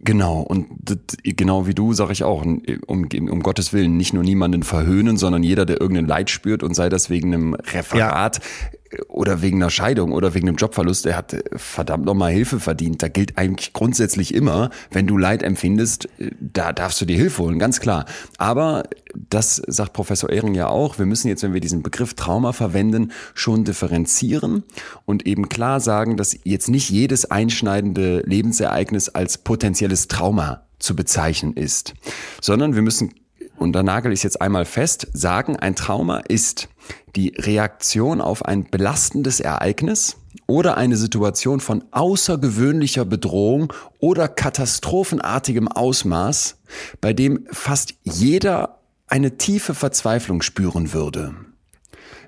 [0.00, 4.24] Genau, und das, genau wie du sage ich auch, um, um Gottes Willen nicht nur
[4.24, 8.98] niemanden verhöhnen, sondern jeder, der irgendein Leid spürt und sei das wegen einem Referat ja.
[9.08, 13.02] oder wegen einer Scheidung oder wegen einem Jobverlust, der hat verdammt nochmal Hilfe verdient.
[13.02, 16.08] Da gilt eigentlich grundsätzlich immer, wenn du Leid empfindest,
[16.40, 18.06] da darfst du dir Hilfe holen, ganz klar.
[18.36, 22.52] Aber das sagt Professor Ehring ja auch, wir müssen jetzt, wenn wir diesen Begriff Trauma
[22.52, 24.64] verwenden, schon differenzieren
[25.06, 30.96] und eben klar sagen, dass jetzt nicht jedes einschneidende Lebensereignis als als potenzielles Trauma zu
[30.96, 31.92] bezeichnen ist,
[32.40, 33.12] sondern wir müssen,
[33.58, 36.70] und da nagel es jetzt einmal fest, sagen, ein Trauma ist
[37.14, 46.56] die Reaktion auf ein belastendes Ereignis oder eine Situation von außergewöhnlicher Bedrohung oder katastrophenartigem Ausmaß,
[47.02, 51.34] bei dem fast jeder eine tiefe Verzweiflung spüren würde.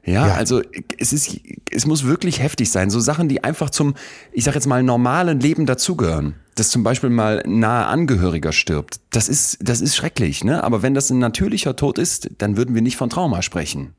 [0.05, 0.63] Ja, ja, also
[0.99, 2.91] es ist, es muss wirklich heftig sein.
[2.91, 3.95] So Sachen, die einfach zum,
[4.33, 6.37] ich sag jetzt mal, normalen Leben dazugehören.
[6.55, 9.01] Dass zum Beispiel mal ein nahe Angehöriger stirbt.
[9.11, 10.65] Das ist, das ist schrecklich, ne?
[10.65, 13.95] Aber wenn das ein natürlicher Tod ist, dann würden wir nicht von Trauma sprechen.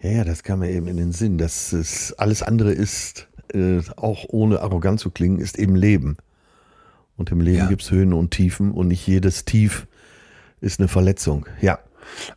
[0.00, 3.80] Ja, ja, das kam mir eben in den Sinn, dass es alles andere ist, äh,
[3.96, 6.18] auch ohne arrogant zu klingen, ist eben Leben.
[7.16, 7.66] Und im Leben ja.
[7.66, 9.86] gibt's Höhen und Tiefen und nicht jedes Tief
[10.60, 11.46] ist eine Verletzung.
[11.60, 11.78] Ja.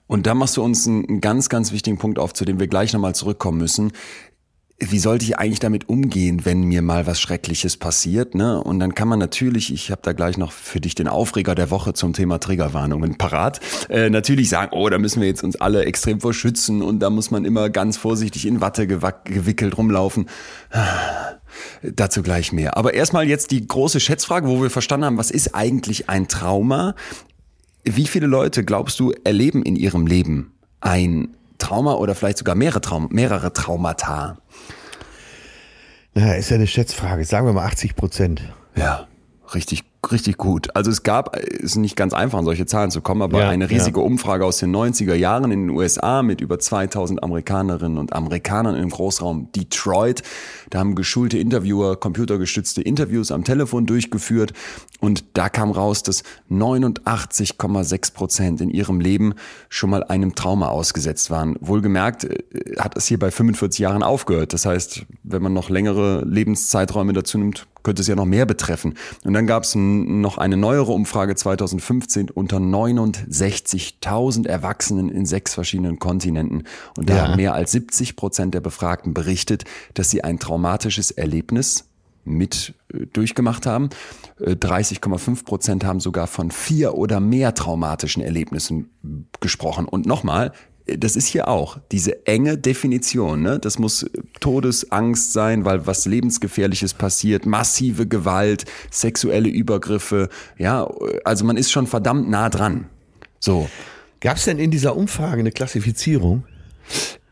[0.07, 2.93] Und da machst du uns einen ganz, ganz wichtigen Punkt auf, zu dem wir gleich
[2.93, 3.91] nochmal zurückkommen müssen.
[4.79, 8.35] Wie sollte ich eigentlich damit umgehen, wenn mir mal was Schreckliches passiert?
[8.35, 8.61] Ne?
[8.61, 11.71] Und dann kann man natürlich, ich habe da gleich noch für dich den Aufreger der
[11.71, 15.85] Woche zum Thema Triggerwarnungen parat, äh, natürlich sagen, oh, da müssen wir jetzt uns alle
[15.85, 20.29] extrem vor schützen und da muss man immer ganz vorsichtig in Watte gewickelt rumlaufen.
[21.81, 22.77] Dazu gleich mehr.
[22.77, 26.93] Aber erstmal jetzt die große Schätzfrage, wo wir verstanden haben, was ist eigentlich ein Trauma?
[27.95, 32.81] Wie viele Leute, glaubst du, erleben in ihrem Leben ein Trauma oder vielleicht sogar mehrere,
[32.81, 34.37] Traum mehrere Traumata?
[36.13, 37.23] Na, ist ja eine Schätzfrage.
[37.23, 38.41] Sagen wir mal 80 Prozent.
[38.75, 39.07] Ja,
[39.53, 40.75] richtig richtig gut.
[40.75, 43.49] Also es gab, es ist nicht ganz einfach, an solche Zahlen zu kommen, aber ja,
[43.49, 44.05] eine riesige ja.
[44.05, 48.89] Umfrage aus den 90er Jahren in den USA mit über 2000 Amerikanerinnen und Amerikanern im
[48.89, 50.23] Großraum Detroit.
[50.69, 54.53] Da haben geschulte Interviewer computergestützte Interviews am Telefon durchgeführt
[54.99, 59.35] und da kam raus, dass 89,6 Prozent in ihrem Leben
[59.69, 61.55] schon mal einem Trauma ausgesetzt waren.
[61.59, 62.43] Wohlgemerkt äh,
[62.79, 64.53] hat es hier bei 45 Jahren aufgehört.
[64.53, 68.95] Das heißt, wenn man noch längere Lebenszeiträume dazu nimmt, könnte es ja noch mehr betreffen.
[69.23, 75.99] Und dann gab es noch eine neuere Umfrage 2015 unter 69.000 Erwachsenen in sechs verschiedenen
[75.99, 76.63] Kontinenten.
[76.97, 77.27] Und da ja.
[77.27, 81.89] haben mehr als 70 Prozent der Befragten berichtet, dass sie ein traumatisches Erlebnis
[82.27, 83.89] mit äh, durchgemacht haben.
[84.39, 88.89] 30,5 äh, Prozent haben sogar von vier oder mehr traumatischen Erlebnissen
[89.39, 89.85] gesprochen.
[89.85, 90.51] Und nochmal,
[90.97, 93.41] das ist hier auch diese enge Definition.
[93.41, 93.59] Ne?
[93.59, 94.05] Das muss
[94.39, 100.29] Todesangst sein, weil was lebensgefährliches passiert, massive Gewalt, sexuelle Übergriffe.
[100.57, 100.89] Ja,
[101.23, 102.85] also man ist schon verdammt nah dran.
[103.39, 103.69] So.
[104.19, 106.45] Gab es denn in dieser Umfrage eine Klassifizierung?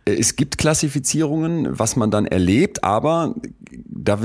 [0.05, 3.33] Es gibt Klassifizierungen, was man dann erlebt, aber
[3.71, 4.19] da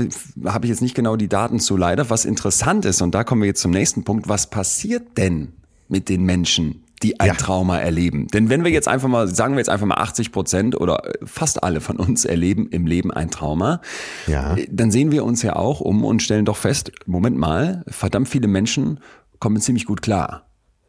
[0.45, 2.11] habe ich jetzt nicht genau die Daten zu leider.
[2.11, 5.53] Was interessant ist, und da kommen wir jetzt zum nächsten Punkt, was passiert denn
[5.87, 7.33] mit den Menschen, die ein ja.
[7.33, 8.27] Trauma erleben.
[8.27, 11.25] Denn wenn wir jetzt einfach mal, sagen wir jetzt einfach mal 80 Prozent oder äh,
[11.25, 13.81] fast alle von uns erleben im Leben ein Trauma,
[14.27, 14.55] ja.
[14.55, 18.29] Äh, dann sehen wir uns ja auch um und stellen doch fest, Moment mal, verdammt
[18.29, 18.99] viele Menschen
[19.39, 20.47] kommen ziemlich gut klar.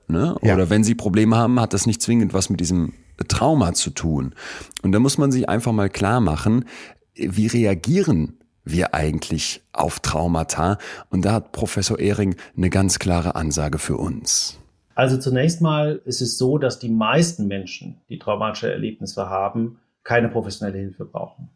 [0.09, 0.37] Ne?
[0.43, 0.55] Ja.
[0.55, 2.93] Oder wenn sie Probleme haben, hat das nicht zwingend was mit diesem
[3.29, 4.35] Trauma zu tun.
[4.83, 6.67] Und da muss man sich einfach mal klar machen,
[7.15, 10.79] wie reagieren wir eigentlich auf Traumata?
[11.11, 14.59] Und da hat Professor Ehring eine ganz klare Ansage für uns.
[14.95, 20.29] Also zunächst mal ist es so, dass die meisten Menschen, die traumatische Erlebnisse haben, keine
[20.29, 21.51] professionelle Hilfe brauchen.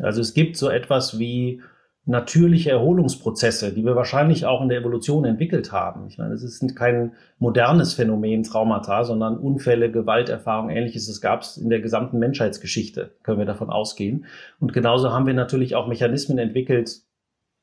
[0.00, 1.60] Also es gibt so etwas wie
[2.04, 6.06] natürliche Erholungsprozesse, die wir wahrscheinlich auch in der Evolution entwickelt haben.
[6.08, 11.08] Ich meine, es ist kein modernes Phänomen Traumata, sondern Unfälle, Gewalterfahrung, ähnliches.
[11.08, 14.26] Es gab es in der gesamten Menschheitsgeschichte, können wir davon ausgehen.
[14.58, 17.02] Und genauso haben wir natürlich auch Mechanismen entwickelt,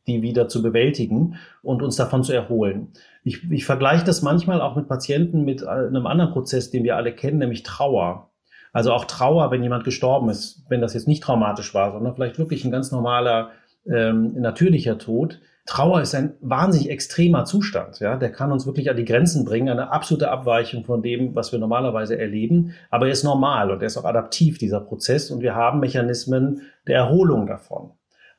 [0.09, 2.89] die wieder zu bewältigen und uns davon zu erholen.
[3.23, 7.13] Ich, ich vergleiche das manchmal auch mit Patienten mit einem anderen Prozess, den wir alle
[7.13, 8.29] kennen, nämlich Trauer.
[8.73, 12.37] Also auch Trauer, wenn jemand gestorben ist, wenn das jetzt nicht traumatisch war, sondern vielleicht
[12.37, 13.51] wirklich ein ganz normaler,
[13.87, 15.39] ähm, natürlicher Tod.
[15.65, 17.99] Trauer ist ein wahnsinnig extremer Zustand.
[17.99, 21.51] Ja, der kann uns wirklich an die Grenzen bringen, eine absolute Abweichung von dem, was
[21.51, 22.73] wir normalerweise erleben.
[22.89, 25.29] Aber er ist normal und er ist auch adaptiv, dieser Prozess.
[25.29, 27.91] Und wir haben Mechanismen der Erholung davon.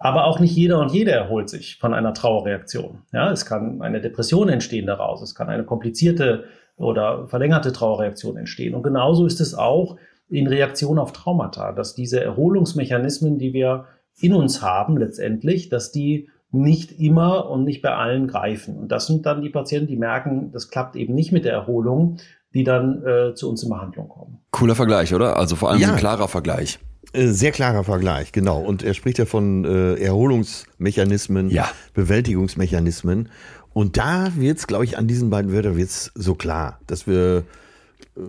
[0.03, 3.03] Aber auch nicht jeder und jede erholt sich von einer Trauerreaktion.
[3.13, 5.21] Ja, es kann eine Depression entstehen daraus.
[5.21, 6.45] Es kann eine komplizierte
[6.77, 8.75] oder verlängerte Trauerreaktion entstehen.
[8.75, 9.99] Und genauso ist es auch
[10.31, 13.85] in Reaktion auf Traumata, dass diese Erholungsmechanismen, die wir
[14.19, 18.77] in uns haben letztendlich, dass die nicht immer und nicht bei allen greifen.
[18.77, 22.17] Und das sind dann die Patienten, die merken, das klappt eben nicht mit der Erholung,
[22.55, 24.39] die dann äh, zu uns in Behandlung kommen.
[24.51, 25.37] Cooler Vergleich, oder?
[25.37, 25.91] Also vor allem ja.
[25.93, 26.79] ein klarer Vergleich.
[27.13, 28.61] Äh, sehr klarer Vergleich, genau.
[28.61, 31.71] Und er spricht ja von äh, Erholungsmechanismen, ja.
[31.95, 33.29] Bewältigungsmechanismen.
[33.73, 37.45] Und da wird's, glaube ich, an diesen beiden Wörtern wird's so klar, dass wir
[38.17, 38.21] äh,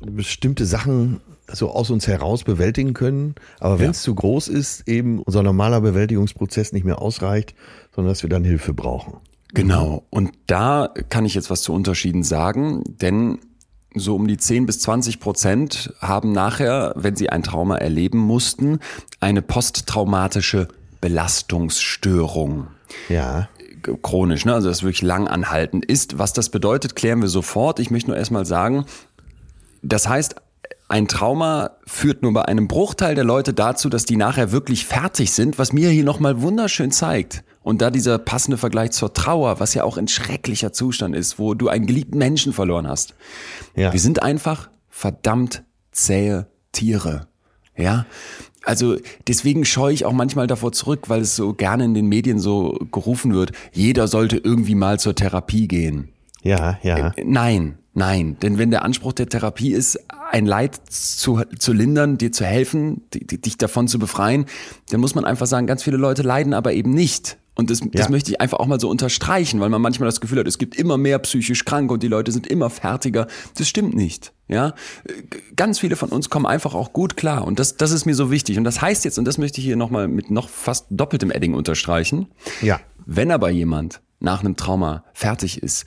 [0.00, 1.20] bestimmte Sachen
[1.52, 3.34] so aus uns heraus bewältigen können.
[3.58, 4.04] Aber wenn es ja.
[4.04, 7.54] zu groß ist, eben unser normaler Bewältigungsprozess nicht mehr ausreicht,
[7.94, 9.14] sondern dass wir dann Hilfe brauchen.
[9.52, 10.04] Genau.
[10.10, 13.38] Und da kann ich jetzt was zu Unterschieden sagen, denn
[13.94, 18.78] so um die 10 bis 20 Prozent haben nachher, wenn sie ein Trauma erleben mussten,
[19.18, 20.68] eine posttraumatische
[21.00, 22.68] Belastungsstörung.
[23.08, 23.48] Ja.
[24.02, 24.54] Chronisch, ne?
[24.54, 26.18] also das wirklich lang anhaltend ist.
[26.18, 27.78] Was das bedeutet, klären wir sofort.
[27.80, 28.84] Ich möchte nur erstmal sagen,
[29.82, 30.36] das heißt,
[30.88, 35.32] ein Trauma führt nur bei einem Bruchteil der Leute dazu, dass die nachher wirklich fertig
[35.32, 37.42] sind, was mir hier nochmal wunderschön zeigt.
[37.62, 41.54] Und da dieser passende Vergleich zur Trauer, was ja auch ein schrecklicher Zustand ist, wo
[41.54, 43.14] du einen geliebten Menschen verloren hast.
[43.76, 43.92] Ja.
[43.92, 47.26] Wir sind einfach verdammt zähe Tiere.
[47.76, 48.06] Ja.
[48.64, 48.96] Also
[49.26, 52.78] deswegen scheue ich auch manchmal davor zurück, weil es so gerne in den Medien so
[52.92, 56.10] gerufen wird, jeder sollte irgendwie mal zur Therapie gehen.
[56.42, 57.08] Ja, ja.
[57.16, 58.36] Äh, nein, nein.
[58.42, 59.98] Denn wenn der Anspruch der Therapie ist,
[60.30, 64.46] ein Leid zu, zu lindern, dir zu helfen, dich davon zu befreien,
[64.90, 67.38] dann muss man einfach sagen, ganz viele Leute leiden aber eben nicht.
[67.54, 70.38] Und das, das möchte ich einfach auch mal so unterstreichen, weil man manchmal das Gefühl
[70.38, 73.26] hat, es gibt immer mehr psychisch Kranke und die Leute sind immer fertiger.
[73.56, 74.32] Das stimmt nicht.
[74.48, 74.74] Ja,
[75.56, 78.30] ganz viele von uns kommen einfach auch gut klar und das, das ist mir so
[78.30, 78.58] wichtig.
[78.58, 81.54] Und das heißt jetzt, und das möchte ich hier nochmal mit noch fast doppeltem Edding
[81.54, 82.26] unterstreichen.
[82.62, 82.80] Ja.
[83.06, 85.84] Wenn aber jemand nach einem Trauma fertig ist,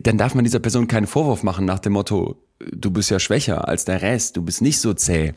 [0.00, 2.36] dann darf man dieser Person keinen Vorwurf machen nach dem Motto,
[2.70, 5.32] du bist ja schwächer als der Rest, du bist nicht so zäh.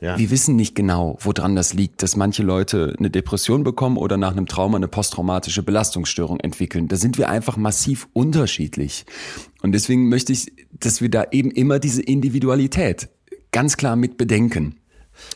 [0.00, 0.18] Ja.
[0.18, 4.32] Wir wissen nicht genau, woran das liegt, dass manche Leute eine Depression bekommen oder nach
[4.32, 6.88] einem Trauma eine posttraumatische Belastungsstörung entwickeln.
[6.88, 9.06] Da sind wir einfach massiv unterschiedlich.
[9.62, 13.08] Und deswegen möchte ich, dass wir da eben immer diese Individualität
[13.52, 14.76] ganz klar mit bedenken.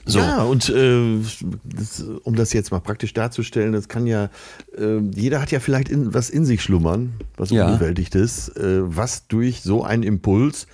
[0.05, 0.19] So.
[0.19, 1.19] Ja, und äh,
[1.65, 4.31] das, um das jetzt mal praktisch darzustellen, das kann ja,
[4.77, 7.67] äh, jeder hat ja vielleicht in, was in sich schlummern, was ja.
[7.67, 10.67] unbewältigt ist, äh, was durch so einen Impuls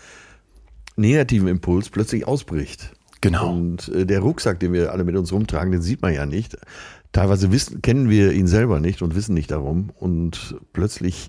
[0.97, 2.93] negativen Impuls plötzlich ausbricht.
[3.21, 3.51] Genau.
[3.51, 6.57] Und äh, der Rucksack, den wir alle mit uns rumtragen, den sieht man ja nicht.
[7.13, 9.91] Teilweise wissen, kennen wir ihn selber nicht und wissen nicht darum.
[9.99, 11.29] Und plötzlich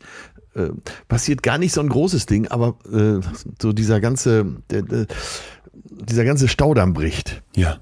[0.56, 0.70] äh,
[1.08, 3.20] passiert gar nicht so ein großes Ding, aber äh,
[3.62, 5.06] so dieser ganze, der, der,
[5.90, 7.42] dieser ganze Staudamm bricht.
[7.56, 7.80] Ja.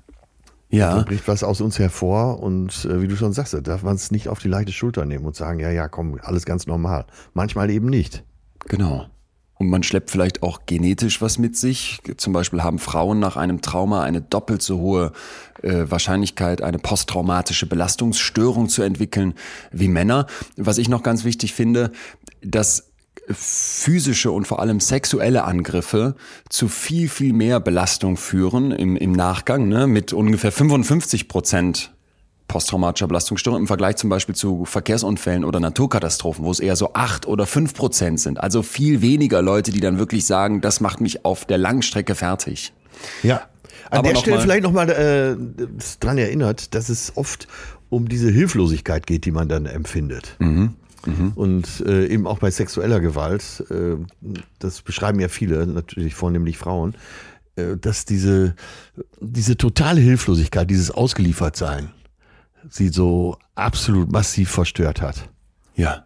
[0.69, 0.95] Ja.
[0.95, 3.95] Da bricht was aus uns hervor und äh, wie du schon sagst, da darf man
[3.95, 7.05] es nicht auf die leichte Schulter nehmen und sagen, ja, ja, komm, alles ganz normal.
[7.35, 8.23] Manchmal eben nicht.
[8.67, 9.05] Genau.
[9.55, 12.01] Und man schleppt vielleicht auch genetisch was mit sich.
[12.17, 15.11] Zum Beispiel haben Frauen nach einem Trauma eine doppelt so hohe
[15.61, 19.35] äh, Wahrscheinlichkeit, eine posttraumatische Belastungsstörung zu entwickeln
[19.71, 20.25] wie Männer.
[20.57, 21.91] Was ich noch ganz wichtig finde,
[22.41, 22.92] dass
[23.29, 26.15] physische und vor allem sexuelle Angriffe
[26.49, 31.93] zu viel, viel mehr Belastung führen im, im Nachgang, ne, mit ungefähr 55 Prozent
[32.47, 37.25] posttraumatischer Belastungsstörung im Vergleich zum Beispiel zu Verkehrsunfällen oder Naturkatastrophen, wo es eher so acht
[37.25, 38.39] oder fünf Prozent sind.
[38.39, 42.73] Also viel weniger Leute, die dann wirklich sagen, das macht mich auf der Langstrecke fertig.
[43.23, 43.47] Ja.
[43.89, 45.65] An Aber der Stelle mal, vielleicht nochmal äh,
[45.99, 47.47] dran erinnert, dass es oft
[47.89, 50.35] um diese Hilflosigkeit geht, die man dann empfindet.
[50.39, 50.75] Mhm.
[51.05, 51.31] Mhm.
[51.35, 53.97] Und äh, eben auch bei sexueller Gewalt, äh,
[54.59, 56.95] das beschreiben ja viele, natürlich vornehmlich Frauen,
[57.55, 58.55] äh, dass diese,
[59.19, 61.91] diese totale Hilflosigkeit, dieses Ausgeliefertsein,
[62.69, 65.29] sie so absolut massiv verstört hat.
[65.75, 66.05] Ja.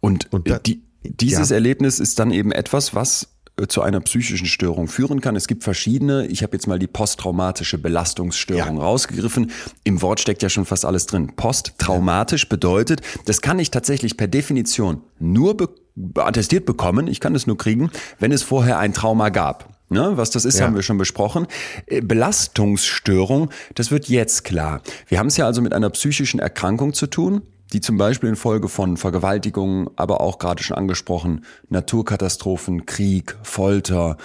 [0.00, 1.56] Und, Und da, die, dieses ja.
[1.56, 3.28] Erlebnis ist dann eben etwas, was
[3.68, 5.36] zu einer psychischen Störung führen kann.
[5.36, 6.26] Es gibt verschiedene.
[6.26, 8.82] Ich habe jetzt mal die posttraumatische Belastungsstörung ja.
[8.82, 9.50] rausgegriffen.
[9.84, 11.32] Im Wort steckt ja schon fast alles drin.
[11.36, 15.68] Posttraumatisch bedeutet, das kann ich tatsächlich per Definition nur be
[16.16, 17.06] attestiert bekommen.
[17.06, 19.68] Ich kann es nur kriegen, wenn es vorher ein Trauma gab.
[19.90, 20.64] Ne, was das ist, ja.
[20.64, 21.46] haben wir schon besprochen.
[21.84, 24.80] Äh, Belastungsstörung, das wird jetzt klar.
[25.06, 28.68] Wir haben es ja also mit einer psychischen Erkrankung zu tun, die zum Beispiel infolge
[28.68, 34.18] von Vergewaltigungen, aber auch gerade schon angesprochen, Naturkatastrophen, Krieg, Folter,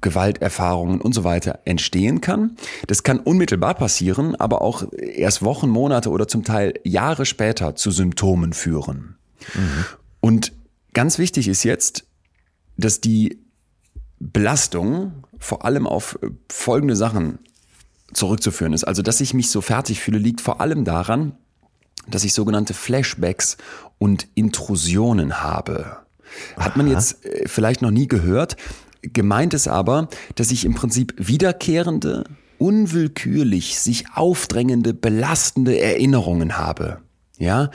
[0.00, 2.56] Gewalterfahrungen und so weiter entstehen kann.
[2.86, 7.90] Das kann unmittelbar passieren, aber auch erst Wochen, Monate oder zum Teil Jahre später zu
[7.90, 9.16] Symptomen führen.
[9.54, 9.84] Mhm.
[10.20, 10.52] Und
[10.92, 12.04] ganz wichtig ist jetzt,
[12.76, 13.38] dass die
[14.18, 17.38] Belastung vor allem auf äh, folgende Sachen
[18.12, 18.84] zurückzuführen ist.
[18.84, 21.36] Also, dass ich mich so fertig fühle, liegt vor allem daran,
[22.08, 23.56] dass ich sogenannte Flashbacks
[23.98, 25.98] und Intrusionen habe.
[26.56, 28.56] Hat man jetzt äh, vielleicht noch nie gehört.
[29.02, 32.24] Gemeint ist aber, dass ich im Prinzip wiederkehrende,
[32.58, 36.98] unwillkürlich sich aufdrängende, belastende Erinnerungen habe.
[37.38, 37.70] Ja,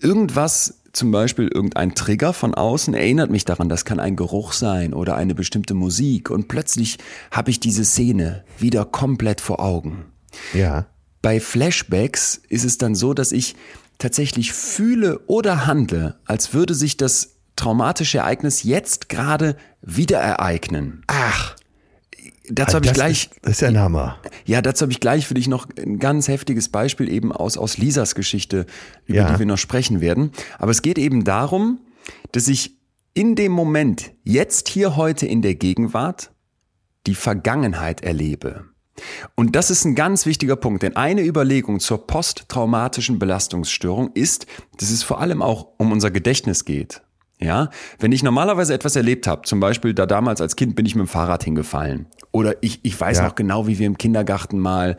[0.00, 4.94] irgendwas zum Beispiel irgendein Trigger von außen erinnert mich daran, das kann ein Geruch sein
[4.94, 6.98] oder eine bestimmte Musik und plötzlich
[7.32, 10.04] habe ich diese Szene wieder komplett vor Augen.
[10.52, 10.86] Ja.
[11.24, 13.56] Bei Flashbacks ist es dann so, dass ich
[13.96, 21.02] tatsächlich fühle oder handle, als würde sich das traumatische Ereignis jetzt gerade wieder ereignen.
[21.06, 21.56] Ach.
[22.50, 23.30] dazu habe ich gleich.
[23.30, 24.18] Ist, das ist ja ein Hammer.
[24.44, 27.78] Ja, dazu habe ich gleich für dich noch ein ganz heftiges Beispiel eben aus, aus
[27.78, 28.66] Lisas Geschichte,
[29.06, 29.32] über Ja.
[29.32, 30.30] die wir noch sprechen werden.
[30.58, 31.80] Aber es geht eben darum,
[32.32, 32.76] dass ich
[33.14, 36.32] in dem Moment, jetzt hier heute in der Gegenwart,
[37.06, 38.66] die Vergangenheit erlebe.
[39.34, 44.46] Und das ist ein ganz wichtiger Punkt, denn eine Überlegung zur posttraumatischen Belastungsstörung ist,
[44.78, 47.02] dass es vor allem auch um unser Gedächtnis geht.
[47.40, 50.94] Ja, wenn ich normalerweise etwas erlebt habe, zum Beispiel da damals als Kind bin ich
[50.94, 53.24] mit dem Fahrrad hingefallen oder ich, ich weiß Ja.
[53.24, 54.96] noch genau, wie wir im Kindergarten mal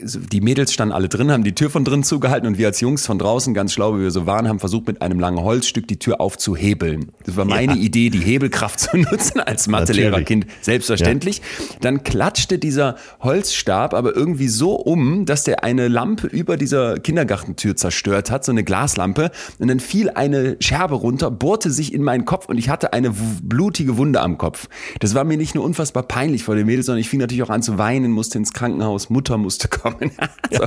[0.00, 3.06] die Mädels standen alle drin, haben die Tür von drin zugehalten und wir als Jungs
[3.06, 5.98] von draußen, ganz schlau wie wir so waren, haben versucht mit einem langen Holzstück die
[5.98, 7.12] Tür aufzuhebeln.
[7.24, 10.46] Das war meine Idee, die Hebelkraft zu nutzen als Mathelehrer-Kind.
[10.62, 11.42] Selbstverständlich.
[11.80, 17.76] Dann klatschte dieser Holzstab aber irgendwie so um, dass der eine Lampe über dieser Kindergartentür
[17.76, 19.30] zerstört hat, so eine Glaslampe.
[19.58, 23.14] Und dann fiel eine Scherbe runter, bohrte sich in meinen Kopf und ich hatte eine
[23.42, 24.68] blutige Wunde am Kopf.
[25.00, 27.50] Das war mir nicht nur unfassbar peinlich vor den Mädels, sondern ich fing natürlich auch
[27.50, 30.10] an zu weinen, musste ins Krankenhaus, Mutter musste kommen.
[30.50, 30.64] so,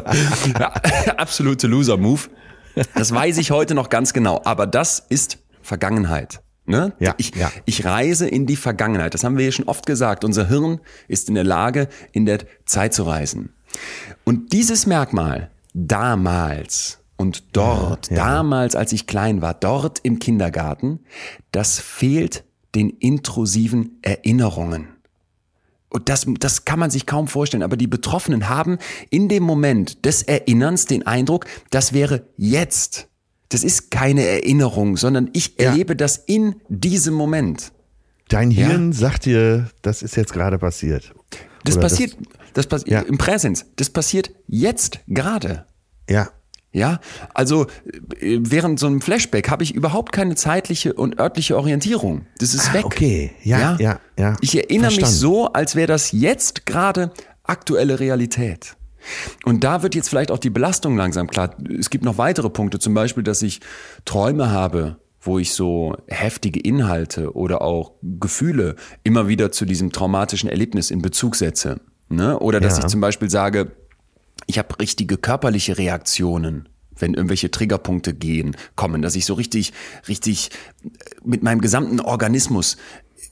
[0.59, 0.73] ja,
[1.17, 2.21] absolute Loser-Move.
[2.93, 4.41] Das weiß ich heute noch ganz genau.
[4.45, 6.41] Aber das ist Vergangenheit.
[6.65, 6.93] Ne?
[6.99, 7.51] Ja, ich, ja.
[7.65, 9.13] ich reise in die Vergangenheit.
[9.13, 10.25] Das haben wir ja schon oft gesagt.
[10.25, 13.53] Unser Hirn ist in der Lage, in der Zeit zu reisen.
[14.25, 18.25] Und dieses Merkmal damals und dort, Ja, ja.
[18.25, 20.99] damals, als ich klein war, dort im Kindergarten,
[21.51, 22.43] das fehlt
[22.75, 24.89] den intrusiven Erinnerungen.
[25.97, 27.63] Und das, das kann man sich kaum vorstellen.
[27.63, 28.77] Aber die Betroffenen haben
[29.09, 33.07] in dem Moment des Erinnerns den Eindruck, das wäre jetzt.
[33.49, 35.71] Das ist keine Erinnerung, sondern ich Ja.
[35.71, 37.71] erlebe das in diesem Moment.
[38.29, 38.67] Dein Ja.
[38.67, 41.13] Hirn sagt dir, das ist jetzt gerade passiert.
[41.63, 42.15] Das Oder passiert,
[42.53, 43.01] das, passiert Ja.
[43.01, 43.65] im Präsens.
[43.77, 45.65] Das passiert jetzt gerade.
[46.09, 46.29] ja,
[46.73, 46.99] Ja,
[47.33, 47.65] also
[48.19, 52.27] äh, während so einem Flashback habe ich überhaupt keine zeitliche und örtliche Orientierung.
[52.39, 52.85] Das ist Ah, weg.
[52.85, 53.31] okay.
[53.43, 54.35] Ja, ja, ja.
[54.41, 55.15] Ich erinnere mich Verstanden.
[55.17, 57.11] so, als wäre das jetzt gerade
[57.43, 58.75] aktuelle Realität.
[59.45, 61.55] Und da wird jetzt vielleicht auch die Belastung langsam klar.
[61.79, 63.61] Es gibt noch weitere Punkte, zum Beispiel, dass ich
[64.03, 70.49] Träume habe, wo ich so heftige Inhalte oder auch Gefühle immer wieder zu diesem traumatischen
[70.49, 71.79] Erlebnis in Bezug setze.
[72.09, 72.37] Ne?
[72.39, 72.83] Oder dass Ja.
[72.83, 73.71] ich zum Beispiel sage,
[74.47, 79.73] ich habe richtige körperliche Reaktionen, wenn irgendwelche Triggerpunkte gehen, kommen, dass ich so richtig,
[80.07, 80.49] richtig
[81.23, 82.77] mit meinem gesamten Organismus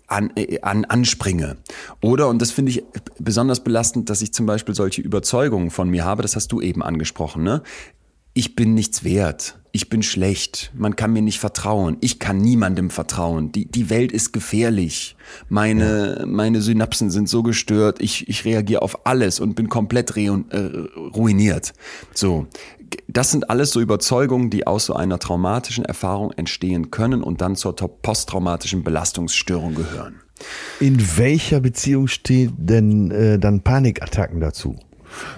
[0.08, 1.58] an, äh, an, anspringe.
[2.02, 2.84] Oder, und das finde ich
[3.18, 6.84] besonders belastend, dass ich zum Beispiel solche Überzeugungen von mir habe, das hast du eben
[6.84, 7.64] angesprochen, ne?
[8.34, 9.58] Ich bin nichts wert.
[9.76, 10.72] Ich bin schlecht.
[10.74, 11.98] Man kann mir nicht vertrauen.
[12.00, 13.52] Ich kann niemandem vertrauen.
[13.52, 15.18] Die, die Welt ist gefährlich.
[15.50, 17.98] Meine, meine Synapsen sind so gestört.
[18.00, 20.58] Ich, ich reagiere auf alles und bin komplett re äh,
[21.14, 21.74] ruiniert.
[22.14, 22.48] So.
[23.10, 27.58] Das sind alles so Überzeugungen, die aus so einer traumatischen Erfahrung entstehen können und dann
[27.58, 30.22] zur posttraumatischen Belastungsstörung gehören.
[30.80, 34.78] In welcher Beziehung stehen denn äh, dann Panikattacken dazu?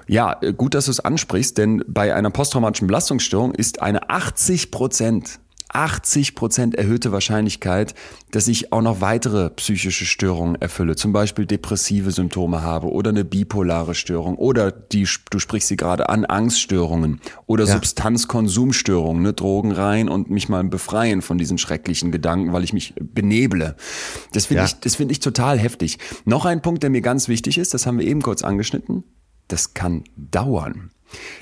[0.07, 4.71] Ja, äh, gut, dass du es ansprichst, denn bei einer posttraumatischen Belastungsstörung ist eine 80
[4.71, 7.93] Prozent 80 Prozent erhöhte Wahrscheinlichkeit,
[8.31, 13.25] dass ich auch noch weitere psychische Störungen erfülle, zum Beispiel depressive Symptome habe oder eine
[13.25, 17.73] bipolare Störung oder die, du sprichst sie gerade an, Angststörungen oder Ja.
[17.73, 22.93] Substanzkonsumstörungen, ne, Drogen rein und mich mal befreien von diesen schrecklichen Gedanken, weil ich mich
[22.99, 23.75] beneble.
[24.31, 24.67] Das finde Ja.
[24.67, 25.99] ich, das finde ich total heftig.
[26.25, 29.03] Noch ein Punkt, der mir ganz wichtig ist, das haben wir eben kurz angeschnitten.
[29.47, 30.91] Das kann dauern.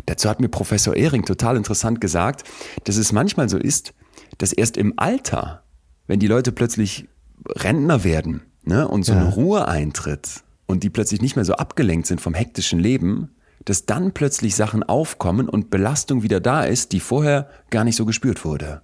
[0.05, 2.43] Dazu hat mir Professor Ehring total interessant gesagt,
[2.83, 3.93] dass es manchmal so ist,
[4.37, 5.63] dass erst im Alter,
[6.07, 7.07] wenn die Leute plötzlich
[7.47, 9.19] Rentner werden ne, und so Ja.
[9.21, 13.29] eine Ruhe eintritt und die plötzlich nicht mehr so abgelenkt sind vom hektischen Leben,
[13.65, 18.05] dass dann plötzlich Sachen aufkommen und Belastung wieder da ist, die vorher gar nicht so
[18.05, 18.83] gespürt wurde.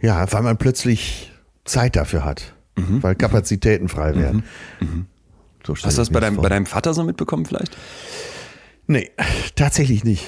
[0.00, 1.32] Ja, weil man plötzlich
[1.64, 3.02] Zeit dafür hat, Mhm.
[3.02, 4.44] weil Kapazitäten frei werden.
[5.66, 7.76] So Hast du das bei deinem, bei deinem Vater so mitbekommen vielleicht?
[8.86, 9.10] Nee,
[9.54, 10.24] tatsächlich nicht.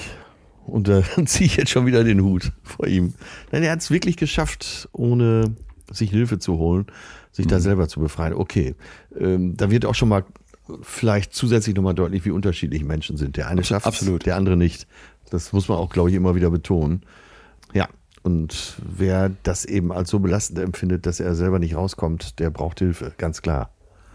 [0.65, 3.13] Und da ziehe ich jetzt schon wieder den Hut vor ihm.
[3.51, 5.55] Denn er hat es wirklich geschafft, ohne
[5.91, 6.87] sich Hilfe zu holen,
[7.31, 7.49] sich Mhm.
[7.49, 8.33] da selber zu befreien.
[8.33, 8.75] Okay,
[9.17, 10.25] ähm, da wird auch schon mal
[10.81, 13.37] vielleicht zusätzlich nochmal deutlich, wie unterschiedlich Menschen sind.
[13.37, 14.25] Der eine schafft absolut.
[14.25, 14.85] der andere nicht.
[15.29, 17.03] Das muss man auch, glaube ich, immer wieder betonen.
[17.73, 17.87] Ja,
[18.23, 22.79] und wer das eben als so belastend empfindet, dass er selber nicht rauskommt, der braucht
[22.79, 23.69] Hilfe, ganz klar.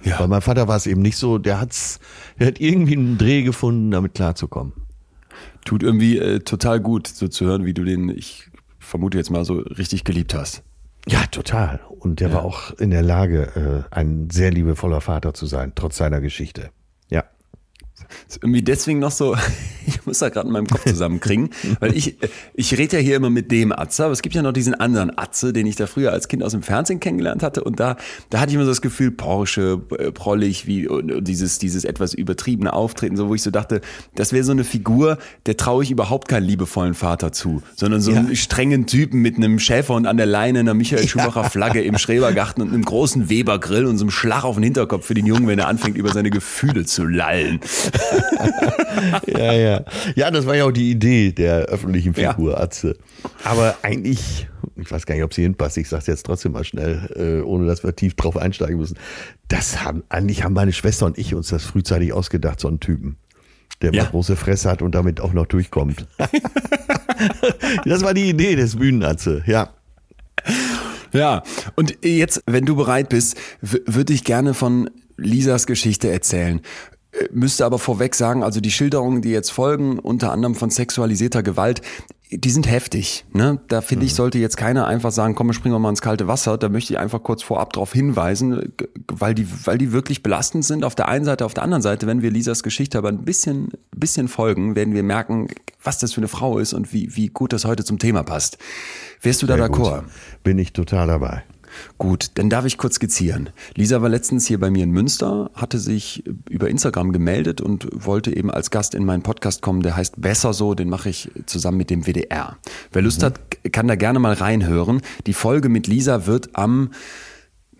[0.04, 0.18] Ja.
[0.18, 2.00] Bei meinem Vater war es eben nicht so, der hat's,
[2.38, 4.72] der hat irgendwie einen Dreh gefunden, damit klarzukommen.
[5.64, 9.44] Tut irgendwie äh, total gut, so zu hören, wie du den, ich vermute jetzt mal
[9.44, 10.62] so, richtig geliebt hast.
[11.08, 11.80] Ja, total.
[11.88, 15.96] Und der war auch in der Lage, äh, ein sehr liebevoller Vater zu sein, trotz
[15.96, 16.70] seiner Geschichte.
[18.12, 18.26] Ja.
[18.28, 19.36] Ist irgendwie deswegen noch so,
[19.86, 21.50] ich muss da gerade in meinem Kopf zusammenkriegen,
[21.80, 22.16] weil ich,
[22.54, 25.16] ich rede ja hier immer mit dem Atze, aber es gibt ja noch diesen anderen
[25.16, 27.96] Atze, den ich da früher als Kind aus dem Fernsehen kennengelernt hatte und da,
[28.30, 32.14] da hatte ich immer so das Gefühl, Porsche, äh, prollig, wie und dieses, dieses etwas
[32.14, 33.80] übertriebene Auftreten, so wo ich so dachte,
[34.14, 38.12] das wäre so eine Figur, der traue ich überhaupt keinen liebevollen Vater zu, sondern so
[38.12, 38.18] ja.
[38.18, 41.98] einen strengen Typen mit einem Schäfer und an der Leine einer Michael Schumacher Flagge im
[41.98, 45.46] Schrebergarten und einem großen Weber-Grill und so einem Schlag auf den Hinterkopf für den Jungen,
[45.46, 47.60] wenn er anfängt, über seine Gefühle zu lallen.
[49.26, 49.84] ja, ja.
[50.14, 52.58] Ja, das war ja auch die Idee der öffentlichen Figur, ja.
[52.58, 52.96] Atze.
[53.44, 57.10] Aber eigentlich, ich weiß gar nicht, ob sie hinpasst, ich sage jetzt trotzdem mal schnell,
[57.16, 58.98] äh, ohne dass wir tief drauf einsteigen müssen.
[59.48, 63.16] Das haben, eigentlich haben meine Schwester und ich uns das frühzeitig ausgedacht, so einen Typen
[63.82, 64.04] der ja.
[64.04, 66.06] mal große Fresse hat und damit auch noch durchkommt.
[67.84, 69.70] das war die Idee des Bühnenatze, ja.
[71.12, 71.42] Ja,
[71.74, 74.88] und jetzt, wenn du bereit bist, würde ich gerne von
[75.18, 76.60] Lisas Geschichte erzählen.
[77.30, 81.82] Müsste aber vorweg sagen, also die Schilderungen, die jetzt folgen, unter anderem von sexualisierter Gewalt,
[82.30, 83.26] die sind heftig.
[83.32, 83.60] Ne?
[83.68, 84.16] Da finde ich, mhm.
[84.16, 86.56] sollte jetzt keiner einfach sagen, komm, springen wir mal ins kalte Wasser.
[86.56, 88.72] Da möchte ich einfach kurz vorab darauf hinweisen,
[89.08, 90.84] weil die, weil die wirklich belastend sind.
[90.84, 93.72] Auf der einen Seite, auf der anderen Seite, wenn wir Lisas Geschichte aber ein bisschen,
[93.94, 95.48] bisschen folgen, werden wir merken,
[95.82, 98.56] was das für eine Frau ist und wie, wie gut das heute zum Thema passt.
[99.20, 100.04] Wärst du da d'accord?
[100.42, 101.44] Bin ich total dabei.
[101.98, 103.50] Gut, dann darf ich kurz skizzieren.
[103.74, 108.34] Lisa war letztens hier bei mir in Münster, hatte sich über Instagram gemeldet und wollte
[108.34, 111.78] eben als Gast in meinen Podcast kommen, der heißt Besser so, den mache ich zusammen
[111.78, 112.56] mit dem WDR.
[112.92, 113.26] Wer Lust mhm.
[113.26, 113.40] hat,
[113.72, 115.00] kann da gerne mal reinhören.
[115.26, 116.90] Die Folge mit Lisa wird am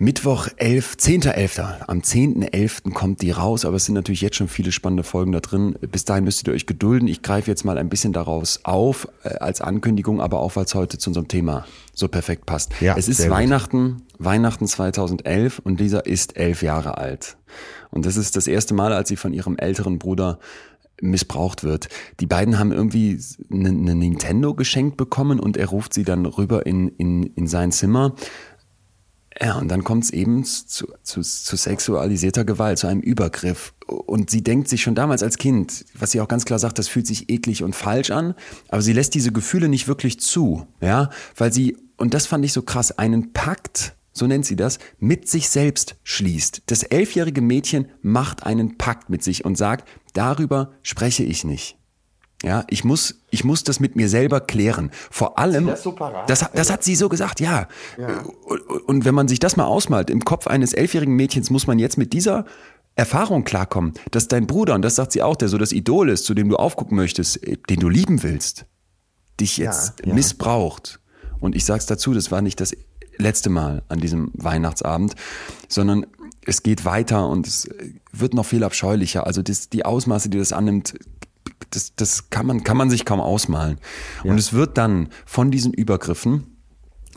[0.03, 1.85] Mittwoch 11, 10.11.
[1.87, 2.93] Am 10.11.
[2.93, 5.77] kommt die raus, aber es sind natürlich jetzt schon viele spannende Folgen da drin.
[5.81, 7.07] Bis dahin müsstet ihr euch gedulden.
[7.07, 10.75] Ich greife jetzt mal ein bisschen daraus auf äh, als Ankündigung, aber auch weil es
[10.75, 12.73] heute zu unserem Thema so perfekt passt.
[12.81, 14.03] Ja, es ist Weihnachten, gut.
[14.19, 17.37] Weihnachten 2011 und Lisa ist elf Jahre alt.
[17.93, 20.41] Und das ist das erste Mal, als sie von ihrem älteren Bruder
[21.01, 21.89] missbraucht wird.
[22.21, 23.21] Die beiden haben irgendwie
[23.53, 27.73] eine, eine Nintendo geschenkt bekommen und er ruft sie dann rüber in, in, in sein
[27.73, 28.15] Zimmer
[29.41, 33.73] ja, und dann kommt es eben zu, zu, zu sexualisierter Gewalt, zu einem Übergriff.
[33.87, 36.89] Und sie denkt sich schon damals als Kind, was sie auch ganz klar sagt, das
[36.89, 38.35] fühlt sich eklig und falsch an,
[38.69, 42.53] aber sie lässt diese Gefühle nicht wirklich zu, ja, weil sie, und das fand ich
[42.53, 46.63] so krass, einen Pakt, so nennt sie das, mit sich selbst schließt.
[46.67, 51.79] Das elfjährige Mädchen macht einen Pakt mit sich und sagt, darüber spreche ich nicht.
[52.43, 54.91] Ja, ich muss, ich muss das mit mir selber klären.
[55.11, 57.69] Vor allem, das, so das, das, hat sie so gesagt, ja.
[57.97, 58.25] ja.
[58.87, 61.99] Und wenn man sich das mal ausmalt, im Kopf eines elfjährigen Mädchens muss man jetzt
[61.99, 62.45] mit dieser
[62.97, 66.25] Erfahrung klarkommen, dass dein Bruder, und das sagt sie auch, der so das Idol ist,
[66.25, 67.41] zu dem du aufgucken möchtest,
[67.71, 68.67] den du lieben willst,
[69.41, 70.15] dich jetzt ja, ja.
[70.15, 71.01] missbraucht.
[71.41, 72.77] Und ich sag's dazu, das war nicht das
[73.19, 75.15] letzte Mal an diesem Weihnachtsabend,
[75.69, 76.07] sondern
[76.45, 77.69] es geht weiter und es
[78.13, 79.27] wird noch viel abscheulicher.
[79.27, 80.95] Also das, die Ausmaße, die das annimmt,
[81.73, 83.79] das, das kann, man, kann man sich kaum ausmalen.
[84.23, 84.31] Ja.
[84.31, 86.47] Und es wird dann von diesen Übergriffen,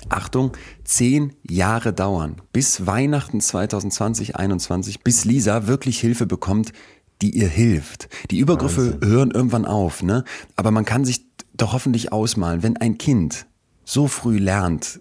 [0.10, 0.52] Achtung,
[0.84, 6.74] zehn Jahre dauern, bis Weihnachten 2020, 2021, bis Lisa wirklich Hilfe bekommt,
[7.22, 8.10] die ihr hilft.
[8.32, 9.10] Die Übergriffe Wahnsinn.
[9.10, 10.24] hören irgendwann auf, ne?
[10.56, 13.46] Aber man kann sich doch hoffentlich ausmalen, wenn ein Kind
[13.86, 15.00] so früh lernt,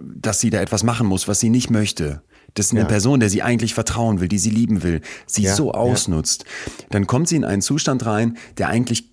[0.00, 2.22] dass sie da etwas machen muss, was sie nicht möchte,
[2.54, 2.86] das ist eine ja.
[2.86, 6.44] Person, der sie eigentlich vertrauen will, die sie lieben will, sie ja, so ausnutzt.
[6.44, 6.72] Ja.
[6.90, 9.10] Dann kommt sie in einen Zustand rein, der eigentlich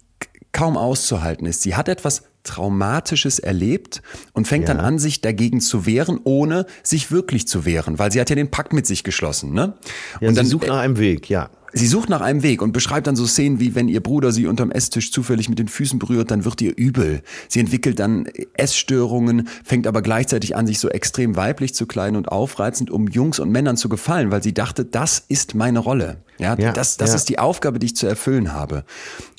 [0.52, 1.62] kaum auszuhalten ist.
[1.62, 4.02] Sie hat etwas Traumatisches erlebt
[4.34, 4.74] und fängt ja.
[4.74, 8.36] dann an, sich dagegen zu wehren, ohne sich wirklich zu wehren, weil sie hat ja
[8.36, 9.54] den Pakt mit sich geschlossen.
[9.54, 9.76] Ne?
[10.20, 11.50] Ja, und dann sucht nach einem Weg, ja.
[11.72, 14.48] Sie sucht nach einem Weg und beschreibt dann so Szenen wie, wenn ihr Bruder sie
[14.48, 17.22] unterm Esstisch zufällig mit den Füßen berührt, dann wird ihr übel.
[17.48, 22.30] Sie entwickelt dann Essstörungen, fängt aber gleichzeitig an, sich so extrem weiblich zu kleiden und
[22.30, 26.18] aufreizend, um Jungs und Männern zu gefallen, weil sie dachte, das ist meine Rolle.
[26.40, 27.16] Ja, ja das, das ja.
[27.18, 28.84] ist die Aufgabe, die ich zu erfüllen habe.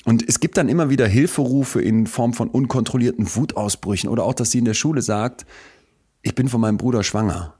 [0.05, 4.51] Und es gibt dann immer wieder Hilferufe in Form von unkontrollierten Wutausbrüchen oder auch, dass
[4.51, 5.45] sie in der Schule sagt,
[6.21, 7.55] ich bin von meinem Bruder schwanger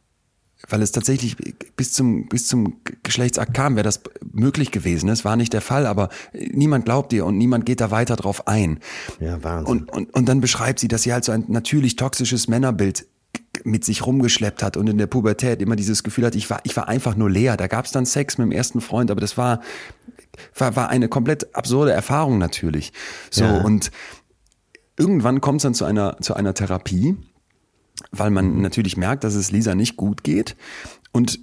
[0.69, 1.35] weil es tatsächlich
[1.75, 5.09] bis zum, bis zum Geschlechtsakt kam, wäre das möglich gewesen.
[5.09, 8.47] Es war nicht der Fall, aber niemand glaubt ihr und niemand geht da weiter drauf
[8.47, 8.79] ein.
[9.19, 9.79] Ja, Wahnsinn.
[9.79, 13.07] Und, und, und dann beschreibt sie, dass sie halt so ein natürlich toxisches Männerbild
[13.63, 16.75] mit sich rumgeschleppt hat und in der Pubertät immer dieses Gefühl hat, ich war, ich
[16.75, 17.57] war einfach nur leer.
[17.57, 19.61] Da gab es dann Sex mit dem ersten Freund, aber das war,
[20.55, 22.93] war, war eine komplett absurde Erfahrung natürlich.
[23.29, 23.61] So, ja.
[23.61, 23.91] und
[24.97, 27.17] irgendwann kommt es dann zu einer, zu einer Therapie
[28.11, 28.61] weil man mhm.
[28.61, 30.55] natürlich merkt, dass es Lisa nicht gut geht.
[31.11, 31.39] Und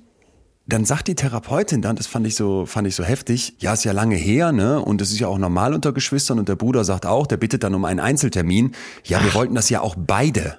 [0.67, 3.85] dann sagt die Therapeutin dann, das fand ich so, fand ich so heftig, ja, ist
[3.85, 4.81] ja lange her, ne?
[4.81, 7.63] Und es ist ja auch normal unter Geschwistern und der Bruder sagt auch, der bittet
[7.63, 8.73] dann um einen Einzeltermin.
[9.05, 9.25] Ja, Ach.
[9.25, 10.59] wir wollten das ja auch beide.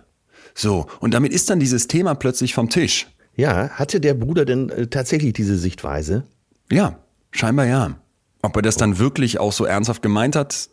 [0.56, 0.88] So.
[1.00, 3.08] Und damit ist dann dieses Thema plötzlich vom Tisch.
[3.36, 6.24] Ja, hatte der Bruder denn äh, tatsächlich diese Sichtweise?
[6.72, 6.98] Ja,
[7.32, 7.96] scheinbar ja.
[8.42, 10.70] Ob er das dann wirklich auch so ernsthaft gemeint hat,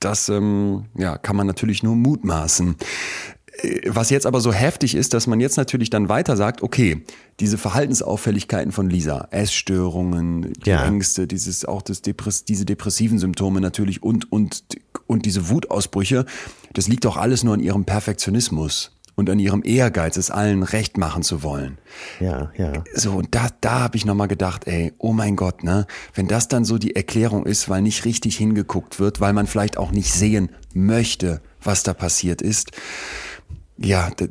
[0.00, 2.76] das ähm, ja, kann man natürlich nur mutmaßen.
[3.62, 7.04] Äh, was jetzt aber so heftig ist, dass man jetzt natürlich dann weiter sagt, okay,
[7.40, 10.86] diese Verhaltensauffälligkeiten von Lisa, Essstörungen, die Ja.
[10.86, 14.64] Ängste, dieses auch das Depress diese depressiven Symptome natürlich und und
[15.06, 16.24] und diese Wutausbrüche,
[16.72, 20.98] das liegt doch alles nur an ihrem Perfektionismus und an ihrem Ehrgeiz, es allen recht
[20.98, 21.78] machen zu wollen.
[22.20, 22.84] Ja, ja.
[22.94, 25.86] So, und da, da habe ich nochmal gedacht, ey, oh mein Gott, ne?
[26.14, 29.78] Wenn das dann so die Erklärung ist, weil nicht richtig hingeguckt wird, weil man vielleicht
[29.78, 32.72] auch nicht sehen möchte, was da passiert ist.
[33.76, 34.28] Ja, d-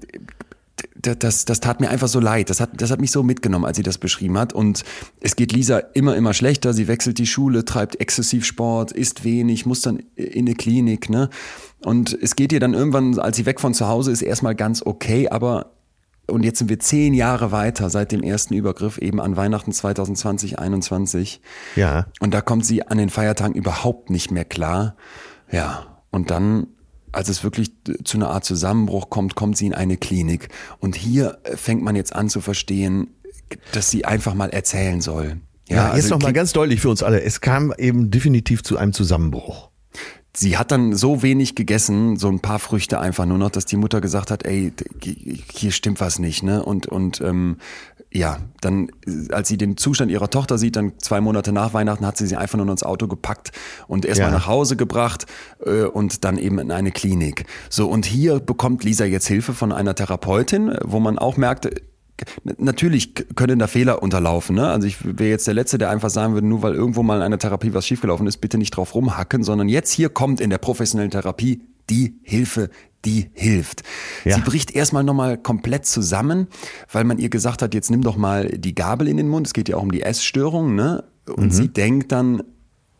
[0.95, 2.49] d- das, das tat mir einfach so leid.
[2.49, 4.53] Das hat, das hat mich so mitgenommen, als sie das beschrieben hat.
[4.53, 4.83] Und
[5.19, 6.73] es geht Lisa immer, immer schlechter.
[6.73, 11.29] Sie wechselt die Schule, treibt exzessiv Sport, isst wenig, muss dann in eine Klinik, ne?
[11.85, 14.81] Und es geht ihr dann irgendwann, als sie weg von zu Hause ist, erstmal ganz
[14.85, 15.71] okay, aber
[16.25, 20.57] und jetzt sind wir zehn Jahre weiter seit dem ersten Übergriff, eben an Weihnachten 2020,
[20.57, 21.41] 21.
[21.75, 22.05] Ja.
[22.21, 24.95] Und da kommt sie an den Feiertagen überhaupt nicht mehr klar.
[25.51, 26.67] Ja, und dann,
[27.11, 27.73] als es wirklich
[28.05, 30.47] zu einer Art Zusammenbruch kommt, kommt sie in eine Klinik.
[30.79, 33.09] Und hier fängt man jetzt an zu verstehen,
[33.73, 35.41] dass sie einfach mal erzählen soll.
[35.67, 37.21] Ja, jetzt also noch mal klingt- ganz deutlich für uns alle.
[37.21, 39.71] Es kam eben definitiv zu einem Zusammenbruch.
[40.35, 43.77] Sie hat dann so wenig gegessen, so ein paar Früchte einfach nur noch, dass die
[43.77, 44.73] Mutter gesagt hat, ey,
[45.51, 46.63] hier stimmt was nicht, ne?
[46.65, 47.57] Und und ähm,
[48.11, 52.05] ja, dann, äh, als sie den Zustand ihrer Tochter sieht, dann zwei Monate nach Weihnachten,
[52.05, 53.51] hat sie sie einfach nur ins Auto gepackt
[53.87, 54.37] und erstmal Ja.
[54.37, 55.25] nach Hause gebracht
[55.65, 57.45] äh, und dann eben in eine Klinik.
[57.69, 61.69] So, und hier bekommt Lisa jetzt Hilfe von einer Therapeutin, wo man auch merkt,
[62.57, 64.55] Natürlich können da Fehler unterlaufen.
[64.55, 64.67] Ne?
[64.67, 67.21] Also ich wäre jetzt der Letzte, der einfach sagen würde, nur weil irgendwo mal in
[67.23, 70.59] einer Therapie was schiefgelaufen ist, bitte nicht drauf rumhacken, sondern jetzt hier kommt in der
[70.59, 72.69] professionellen Therapie die Hilfe,
[73.03, 73.83] die hilft.
[74.23, 74.35] Ja.
[74.35, 76.47] Sie bricht erstmal nochmal komplett zusammen,
[76.91, 79.47] weil man ihr gesagt hat, jetzt nimm doch mal die Gabel in den Mund.
[79.47, 80.75] Es geht ja auch um die Essstörung.
[80.75, 81.03] Ne?
[81.25, 82.43] Und sie denkt dann,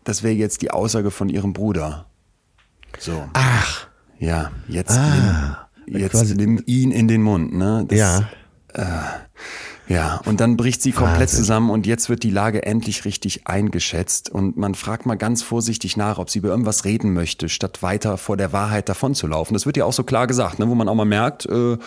[0.03, 2.07] das wäre jetzt die Aussage von ihrem Bruder.
[2.99, 3.23] So.
[3.33, 3.87] Ach.
[4.19, 5.67] Ja, jetzt, Ah.
[5.85, 7.53] nimm, jetzt nimm ihn in den Mund.
[7.53, 7.85] Ne?
[7.87, 8.29] Das, Ja.
[9.87, 11.39] Ja, und dann bricht sie komplett Wahnsinn.
[11.39, 15.97] zusammen und jetzt wird die Lage endlich richtig eingeschätzt und man fragt mal ganz vorsichtig
[15.97, 19.53] nach, ob sie über irgendwas reden möchte, statt weiter vor der Wahrheit davonzulaufen.
[19.53, 21.77] Das wird ja auch so klar gesagt, ne, wo man auch mal merkt, äh,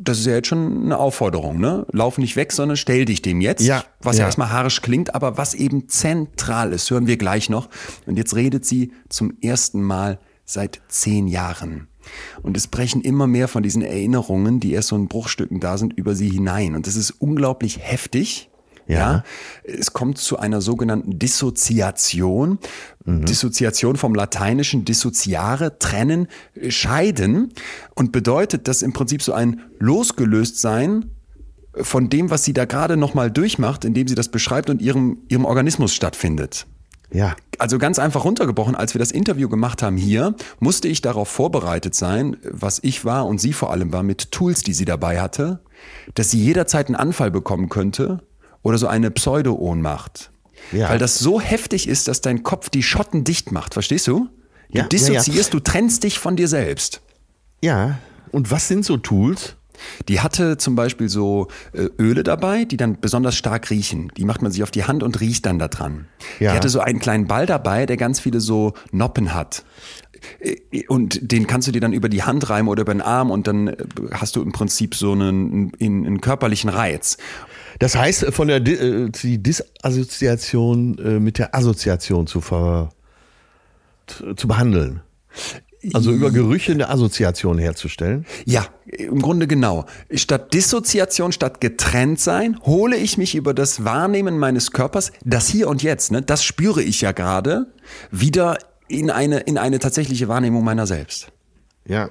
[0.00, 1.86] das ist ja jetzt schon eine Aufforderung, ne?
[1.92, 3.62] Lauf nicht weg, sondern stell dich dem jetzt.
[3.62, 4.22] Ja, was ja.
[4.22, 4.26] ja.
[4.26, 7.68] erstmal haarisch klingt, aber was eben zentral ist, hören wir gleich noch.
[8.06, 11.88] Und jetzt redet sie zum ersten Mal seit zehn Jahren.
[12.42, 15.92] Und es brechen immer mehr von diesen Erinnerungen, die erst so in Bruchstücken da sind,
[15.94, 16.74] über sie hinein.
[16.74, 18.50] Und das ist unglaublich heftig.
[18.86, 18.96] Ja.
[18.96, 19.24] Ja.
[19.64, 22.58] Es kommt zu einer sogenannten Dissoziation.
[23.04, 26.28] Dissoziation vom Lateinischen dissoziare, trennen,
[26.68, 27.52] scheiden
[27.94, 31.10] und bedeutet, dass im Prinzip so ein Losgelöstsein
[31.74, 35.44] von dem, was sie da gerade nochmal durchmacht, indem sie das beschreibt und ihrem, ihrem
[35.44, 36.66] Organismus stattfindet.
[37.12, 37.36] Ja.
[37.58, 41.94] Also ganz einfach runtergebrochen, als wir das Interview gemacht haben hier, musste ich darauf vorbereitet
[41.94, 45.60] sein, was ich war und sie vor allem war, mit Tools, die sie dabei hatte,
[46.14, 48.22] dass sie jederzeit einen Anfall bekommen könnte
[48.62, 50.30] oder so eine Pseudo-Ohnmacht.
[50.72, 50.90] Ja.
[50.90, 54.18] Weil das so heftig ist, dass dein Kopf die Schotten dicht macht, verstehst du?
[54.18, 54.28] Du
[54.70, 55.58] Ja, ja, dissoziierst, ja.
[55.58, 57.00] du trennst dich von dir selbst.
[57.62, 57.98] Ja.
[58.32, 59.56] Und was sind so Tools?
[60.08, 64.10] Die hatte zum Beispiel so äh, Öle dabei, die dann besonders stark riechen.
[64.16, 66.06] Die macht man sich auf die Hand und riecht dann da dran.
[66.40, 66.52] Ja.
[66.52, 69.64] Die hatte so einen kleinen Ball dabei, der ganz viele so Noppen hat.
[70.40, 73.30] Äh, Und den kannst du dir dann über die Hand reiben oder über den Arm
[73.30, 73.76] und dann äh,
[74.12, 77.16] hast du im Prinzip so einen, einen, einen körperlichen Reiz.
[77.78, 82.90] Das heißt, von der Di die Disassoziation mit der Assoziation zu, ver
[84.08, 85.00] zu behandeln.
[85.92, 88.26] Also über Gerüche eine Assoziation herzustellen.
[88.44, 89.86] Ja, im Grunde genau.
[90.12, 95.68] Statt Dissoziation, statt getrennt sein, hole ich mich über das Wahrnehmen meines Körpers, das hier
[95.68, 97.72] und jetzt, ne, das spüre ich ja gerade,
[98.10, 98.58] wieder
[98.88, 101.28] in eine, in eine tatsächliche Wahrnehmung meiner selbst.
[101.86, 102.10] Ja.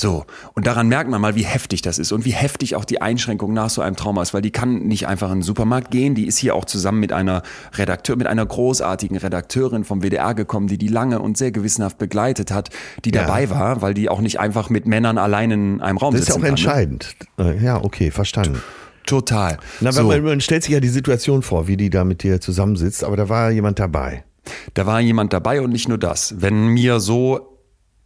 [0.00, 0.24] So,
[0.54, 3.52] und daran merkt man mal, wie heftig das ist und wie heftig auch die Einschränkung
[3.52, 6.26] nach so einem Trauma ist, weil die kann nicht einfach in den Supermarkt gehen, die
[6.26, 7.42] ist hier auch zusammen mit einer
[7.74, 12.50] Redakteur, mit einer großartigen Redakteurin vom WDR gekommen, die die lange und sehr gewissenhaft begleitet
[12.50, 12.70] hat,
[13.04, 13.24] die Ja.
[13.26, 16.28] dabei war, weil die auch nicht einfach mit Männern allein in einem Raum Das ist
[16.28, 16.48] ja auch kann, ne?
[16.52, 17.14] entscheidend.
[17.38, 18.62] Äh, Ja, okay, verstanden.
[19.04, 19.58] Total.
[19.82, 22.40] Na, so, man, man stellt sich ja die Situation vor, wie die da mit dir
[22.40, 24.24] zusammensitzt, aber da war jemand dabei.
[24.72, 26.36] da war jemand dabei und nicht nur das.
[26.40, 27.58] Wenn mir so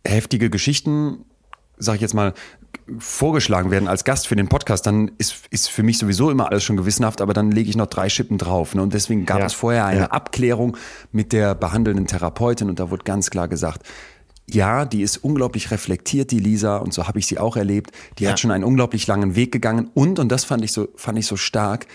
[0.04, 1.24] heftige Geschichten,
[1.78, 2.34] sag ich jetzt mal,
[2.98, 6.64] vorgeschlagen werden als Gast für den Podcast, dann ist, ist für mich sowieso immer alles
[6.64, 8.74] schon gewissenhaft, aber dann lege ich noch drei Schippen drauf.
[8.74, 8.82] Ne?
[8.82, 10.06] Und deswegen gab Ja, es vorher eine ja.
[10.06, 10.76] Abklärung
[11.12, 13.82] mit der behandelnden Therapeutin und da wurde ganz klar gesagt,
[14.46, 17.92] ja, die ist unglaublich reflektiert, die Lisa, und so habe ich sie auch erlebt.
[18.18, 18.30] Die Ja.
[18.30, 21.26] hat schon einen unglaublich langen Weg gegangen und, und das fand ich so, fand ich
[21.26, 21.86] so stark,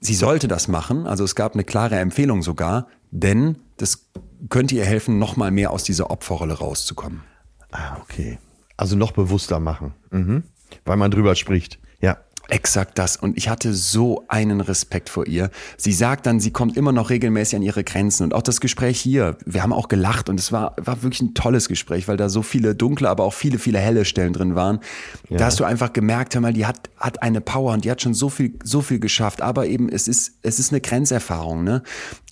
[0.00, 4.06] sie sollte das machen, also es gab eine klare Empfehlung sogar, Denn das
[4.48, 7.22] könnte ihr helfen, noch mal mehr aus dieser Opferrolle rauszukommen.
[7.70, 8.38] Ah, okay.
[8.76, 9.94] Also noch bewusster machen.
[10.10, 10.44] Mhm.
[10.84, 11.78] Weil man drüber spricht.
[12.00, 12.18] Ja.
[12.48, 13.16] Exakt das.
[13.16, 15.50] Und ich hatte so einen Respekt vor ihr.
[15.76, 18.24] Sie sagt dann, sie kommt immer noch regelmäßig an ihre Grenzen.
[18.24, 21.34] Und auch das Gespräch hier, wir haben auch gelacht und es war, war wirklich ein
[21.34, 24.80] tolles Gespräch, weil da so viele dunkle, aber auch viele, viele helle Stellen drin waren.
[25.28, 25.38] Ja.
[25.38, 28.02] Da hast du einfach gemerkt, hör mal, die hat, hat eine Power und die hat
[28.02, 29.40] schon so viel, so viel geschafft.
[29.40, 31.82] Aber eben, es ist, es ist eine Grenzerfahrung, ne?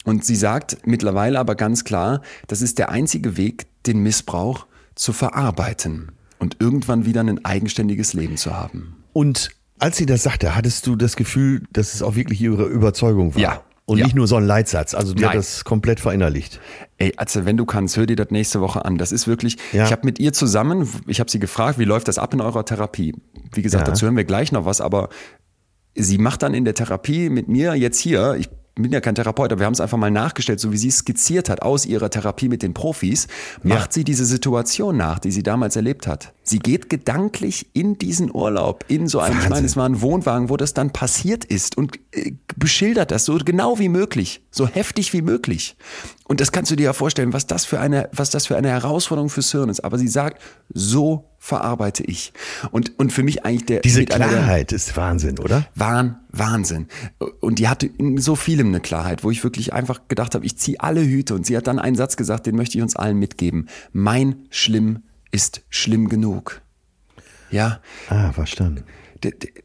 [0.04, 5.12] Und sie sagt mittlerweile aber ganz klar, das ist der einzige Weg, den Missbrauch zu
[5.12, 8.96] verarbeiten und irgendwann wieder ein eigenständiges Leben zu haben.
[9.12, 13.34] Und als sie das sagte, hattest du das Gefühl, dass es auch wirklich ihre Überzeugung
[13.34, 13.40] war?
[13.40, 13.62] Ja.
[13.86, 14.04] Und ja.
[14.04, 15.30] nicht nur so ein Leitsatz, also die Nein.
[15.30, 16.60] hat das komplett verinnerlicht.
[16.96, 18.98] Ey, also wenn du kannst, hör dir das nächste Woche an.
[18.98, 19.84] Das ist wirklich, ja.
[19.84, 22.64] ich habe mit ihr zusammen, ich habe sie gefragt, wie läuft das ab in eurer
[22.64, 23.16] Therapie?
[23.52, 23.92] Wie gesagt, ja.
[23.92, 25.08] dazu hören wir gleich noch was, aber
[25.96, 29.52] sie macht dann in der Therapie mit mir jetzt hier, ich bin ja kein Therapeut,
[29.52, 32.10] aber wir haben es einfach mal nachgestellt, so wie sie es skizziert hat aus ihrer
[32.10, 33.26] Therapie mit den Profis,
[33.62, 33.74] ja.
[33.74, 36.32] macht sie diese Situation nach, die sie damals erlebt hat.
[36.42, 40.48] Sie geht gedanklich in diesen Urlaub, in so einem, ich meine, es war ein Wohnwagen,
[40.48, 45.12] wo das dann passiert ist und äh, beschildert das so genau wie möglich, so heftig
[45.12, 45.76] wie möglich.
[46.24, 48.68] Und das kannst du dir ja vorstellen, was das für eine, was das für eine
[48.68, 49.80] Herausforderung fürs Hirn ist.
[49.84, 50.40] Aber sie sagt,
[50.72, 52.32] so verarbeite ich.
[52.70, 53.80] Und, und für mich eigentlich der.
[53.80, 55.66] Diese Klarheit der, ist Wahnsinn, oder?
[55.74, 56.86] Wahn, Wahnsinn.
[57.40, 60.56] Und die hatte in so vielem eine Klarheit, wo ich wirklich einfach gedacht habe, ich
[60.58, 61.34] ziehe alle Hüte.
[61.34, 63.68] Und sie hat dann einen Satz gesagt, den möchte ich uns allen mitgeben.
[63.92, 66.60] Mein Schlimm ist schlimm genug.
[67.50, 67.80] Ja.
[68.08, 68.84] Ah, verstanden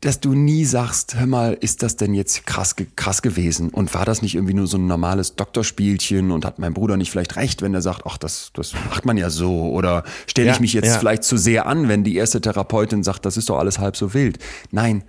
[0.01, 3.69] dass du nie sagst, hör mal, ist das denn jetzt krass, krass gewesen?
[3.69, 7.11] Und war das nicht irgendwie nur so ein normales Doktorspielchen und hat mein Bruder nicht
[7.11, 9.69] vielleicht recht, wenn er sagt, ach, das, das macht man ja so?
[9.69, 10.99] Oder stelle ich ja, mich jetzt ja.
[10.99, 14.13] vielleicht zu sehr an, wenn die erste Therapeutin sagt, das ist doch alles halb so
[14.13, 14.39] wild?
[14.71, 15.03] Nein.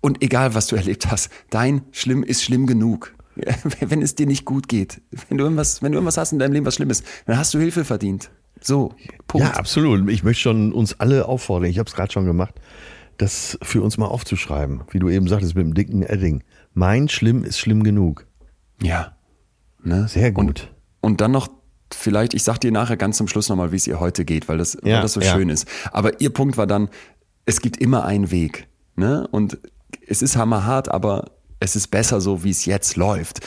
[0.00, 3.14] Und egal, was du erlebt hast, dein Schlimm ist schlimm genug.
[3.80, 6.52] Wenn es dir nicht gut geht, wenn du irgendwas, wenn du irgendwas hast in deinem
[6.52, 8.28] Leben, was schlimm ist, dann hast du Hilfe verdient.
[8.60, 8.94] So,
[9.26, 9.46] Punkt.
[9.46, 10.08] Ja, absolut.
[10.10, 12.54] Ich möchte schon uns alle auffordern, ich habe es gerade schon gemacht,
[13.20, 16.42] das für uns mal aufzuschreiben, wie du eben sagtest mit dem dicken Edding.
[16.74, 18.26] Mein Schlimm ist schlimm genug.
[18.82, 19.16] Ja.
[19.82, 20.08] Ne?
[20.08, 20.46] Sehr gut.
[20.46, 21.48] Und, und dann noch
[21.92, 24.58] vielleicht, ich sag dir nachher ganz zum Schluss nochmal, wie es ihr heute geht, weil
[24.58, 25.32] das, ja, weil das so ja.
[25.32, 25.66] schön ist.
[25.92, 26.88] Aber ihr Punkt war dann,
[27.46, 28.68] es gibt immer einen Weg.
[28.96, 29.26] Ne?
[29.30, 29.58] Und
[30.06, 33.40] es ist hammerhart, aber es ist besser so, wie es jetzt läuft.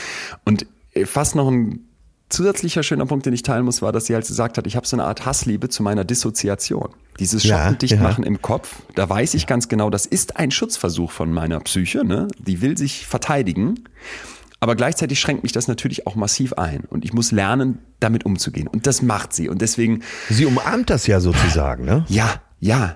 [0.46, 0.68] Und
[1.06, 1.88] fast noch ein
[2.34, 4.86] zusätzlicher schöner Punkt, den ich teilen muss, war, dass sie halt gesagt hat, ich habe
[4.86, 6.90] so eine Art Hassliebe zu meiner Dissoziation.
[7.20, 8.36] Dieses Schattendichtmachen ja, ja.
[8.36, 12.28] im Kopf, da weiß ich ganz genau, das ist ein Schutzversuch von meiner Psyche, ne?
[12.40, 13.86] die will sich verteidigen.
[14.60, 16.86] Aber gleichzeitig schränkt mich das natürlich auch massiv ein.
[16.90, 18.70] Und ich muss lernen, damit umzugehen.
[18.70, 19.50] Und das macht sie.
[19.50, 20.04] Und deswegen.
[20.30, 22.06] Sie umarmt das ja sozusagen, ne?
[22.08, 22.96] Ja, ja.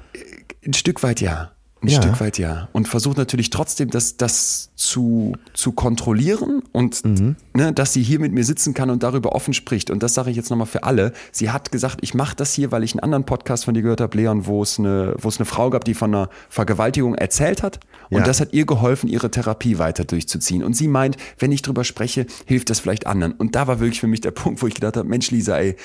[0.66, 1.52] Ein Stück weit ja.
[1.82, 2.02] Ein ja.
[2.02, 2.70] Stück weit ja.
[2.72, 7.36] Und versucht natürlich trotzdem, das, das zu, zu kontrollieren und mhm.
[7.54, 9.92] ne, dass sie hier mit mir sitzen kann und darüber offen spricht.
[9.92, 11.14] Und das sage ich jetzt nochmal für alle.
[11.32, 14.02] Sie hat gesagt, ich mache das hier, weil ich einen anderen Podcast von dir gehört
[14.02, 17.62] habe, Leon, wo es eine, wo es eine Frau gab, die von einer Vergewaltigung erzählt
[17.62, 17.80] hat.
[18.10, 18.26] Und ja.
[18.26, 20.64] das hat ihr geholfen, ihre Therapie weiter durchzuziehen.
[20.64, 23.34] Und sie meint, wenn ich drüber spreche, hilft das vielleicht anderen.
[23.34, 25.76] Und da war wirklich für mich der Punkt, wo ich gedacht habe, Mensch, Lisa, ey,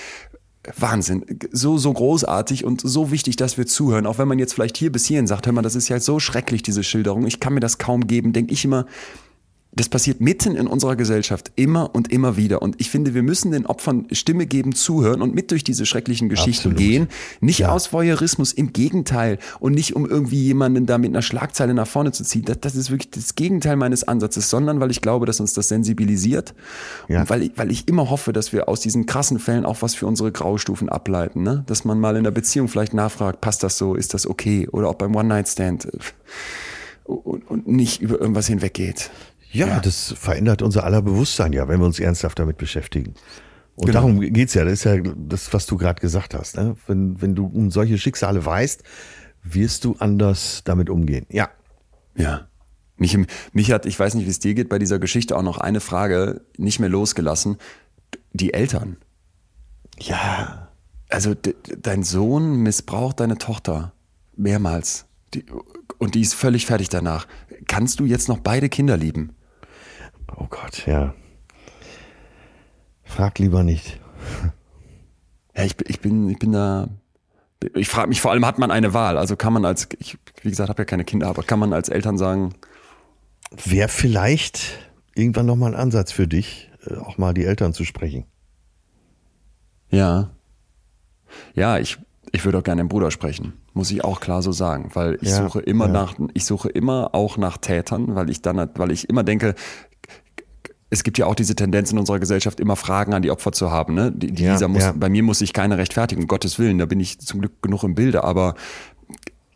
[0.76, 4.06] Wahnsinn, so, so großartig und so wichtig, dass wir zuhören.
[4.06, 6.20] Auch wenn man jetzt vielleicht hier bis hierhin sagt, hör mal, das ist ja so
[6.20, 7.26] schrecklich, diese Schilderung.
[7.26, 8.86] Ich kann mir das kaum geben, denke ich immer,
[9.74, 12.60] das passiert mitten in unserer Gesellschaft immer und immer wieder.
[12.60, 16.28] Und ich finde, wir müssen den Opfern Stimme geben, zuhören und mit durch diese schrecklichen
[16.28, 16.78] Geschichten Absolut.
[16.78, 17.08] gehen.
[17.40, 17.70] Nicht ja.
[17.70, 19.38] aus Voyeurismus, im Gegenteil.
[19.60, 22.44] Und nicht um irgendwie jemanden da mit einer Schlagzeile nach vorne zu ziehen.
[22.44, 25.68] Das, das ist wirklich das Gegenteil meines Ansatzes, sondern weil ich glaube, dass uns das
[25.68, 26.54] sensibilisiert.
[27.08, 27.22] Ja.
[27.22, 29.94] Und weil ich, weil ich immer hoffe, dass wir aus diesen krassen Fällen auch was
[29.94, 31.42] für unsere Graustufen ableiten.
[31.42, 31.64] Ne?
[31.66, 34.68] Dass man mal in der Beziehung vielleicht nachfragt, passt das so, ist das okay?
[34.70, 35.88] Oder auch beim One-Night-Stand.
[37.04, 39.10] Und, und nicht über irgendwas hinweggeht.
[39.52, 43.14] Ja, ja, das verändert unser aller Bewusstsein ja, wenn wir uns ernsthaft damit beschäftigen.
[43.74, 44.00] Und genau.
[44.00, 44.64] darum geht's ja.
[44.64, 46.56] Das ist ja das, was du gerade gesagt hast.
[46.56, 46.76] Ne?
[46.86, 48.82] Wenn, wenn du um solche Schicksale weißt,
[49.42, 51.26] wirst du anders damit umgehen.
[51.30, 51.50] Ja.
[52.16, 52.48] Ja.
[52.96, 53.18] Mich,
[53.52, 55.80] mich hat, ich weiß nicht, wie es dir geht, bei dieser Geschichte auch noch eine
[55.80, 57.56] Frage nicht mehr losgelassen.
[58.32, 58.96] Die Eltern.
[59.98, 60.68] Ja.
[61.08, 63.92] Also dein Sohn missbraucht deine Tochter
[64.36, 65.06] mehrmals.
[65.34, 65.44] Die,
[65.98, 67.26] und die ist völlig fertig danach.
[67.66, 69.34] Kannst du jetzt noch beide Kinder lieben?
[70.36, 71.14] Oh Gott, ja.
[73.04, 74.00] Frag lieber nicht.
[75.56, 76.88] Ja, ich, ich, bin, ich bin da.
[77.74, 79.18] Ich frage mich vor allem, hat man eine Wahl?
[79.18, 81.88] Also kann man als, ich, wie gesagt, habe ja keine Kinder, aber kann man als
[81.88, 82.54] Eltern sagen.
[83.64, 84.78] Wäre vielleicht
[85.14, 88.24] irgendwann nochmal ein Ansatz für dich, äh, auch mal die Eltern zu sprechen.
[89.90, 90.30] Ja.
[91.54, 91.98] Ja, ich,
[92.32, 95.28] ich würde auch gerne den Bruder sprechen, muss ich auch klar so sagen, weil ich
[95.28, 95.92] ja, suche immer ja.
[95.92, 99.54] nach, ich suche immer auch nach Tätern, weil ich dann, weil ich immer denke,
[100.92, 103.70] es gibt ja auch diese Tendenz in unserer Gesellschaft, immer Fragen an die Opfer zu
[103.70, 103.94] haben.
[103.94, 104.12] Ne?
[104.12, 104.92] Die, die Ja, dieser muss, ja.
[104.92, 107.82] Bei mir muss sich keiner rechtfertigen, um Gottes Willen, da bin ich zum Glück genug
[107.82, 108.54] im Bilde, aber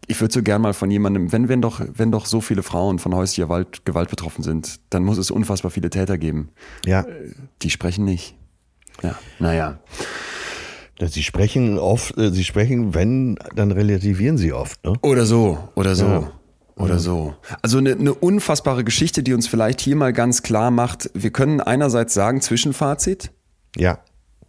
[0.07, 2.99] ich würde so gern mal von jemandem, wenn, wenn, doch, wenn doch so viele Frauen
[2.99, 6.49] von häuslicher Gewalt, Gewalt betroffen sind, dann muss es unfassbar viele Täter geben.
[6.87, 7.05] Ja.
[7.61, 8.35] Die sprechen nicht.
[9.03, 9.79] Ja, naja.
[10.99, 14.95] Sie sprechen oft, äh, sie sprechen, wenn, dann relativieren sie oft, ne?
[15.03, 16.07] Oder so, oder so.
[16.07, 16.33] Ja.
[16.79, 17.35] Oder so.
[17.63, 21.61] Also eine, eine unfassbare Geschichte, die uns vielleicht hier mal ganz klar macht, wir können
[21.61, 23.33] einerseits sagen, Zwischenfazit,
[23.77, 23.99] Ja.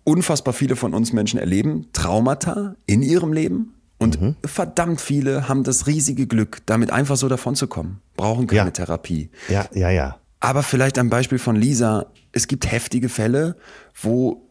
[0.04, 5.88] unfassbar viele von uns Menschen erleben Traumata in ihrem Leben und verdammt viele haben das
[5.88, 8.72] riesige Glück, damit einfach so davon zu kommen, brauchen keine Ja.
[8.72, 9.30] Therapie.
[9.50, 10.18] Ja, ja, ja.
[10.40, 13.56] Aber vielleicht am Beispiel von Lisa, es gibt heftige Fälle,
[14.02, 14.44] wo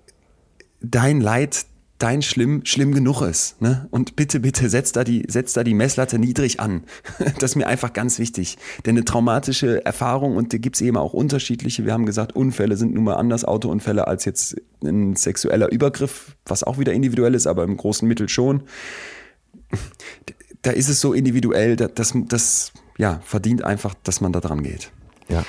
[0.80, 1.66] dein Leid,
[1.98, 3.60] dein Schlimm, schlimm genug ist.
[3.60, 3.88] Ne?
[3.90, 6.84] Und bitte, bitte setz da, die, setz da die Messlatte niedrig an.
[7.38, 8.58] Das ist mir einfach ganz wichtig.
[8.84, 12.94] Denn eine traumatische Erfahrung, und da gibt's eben auch unterschiedliche, wir haben gesagt, Unfälle sind
[12.94, 17.64] nun mal anders, Autounfälle, als jetzt ein sexueller Übergriff, was auch wieder individuell ist, aber
[17.64, 18.62] im großen Mittel schon.
[20.62, 24.90] Da ist es so individuell, das, das, ja, verdient einfach, dass man da dran geht.
[25.28, 25.44] Ja.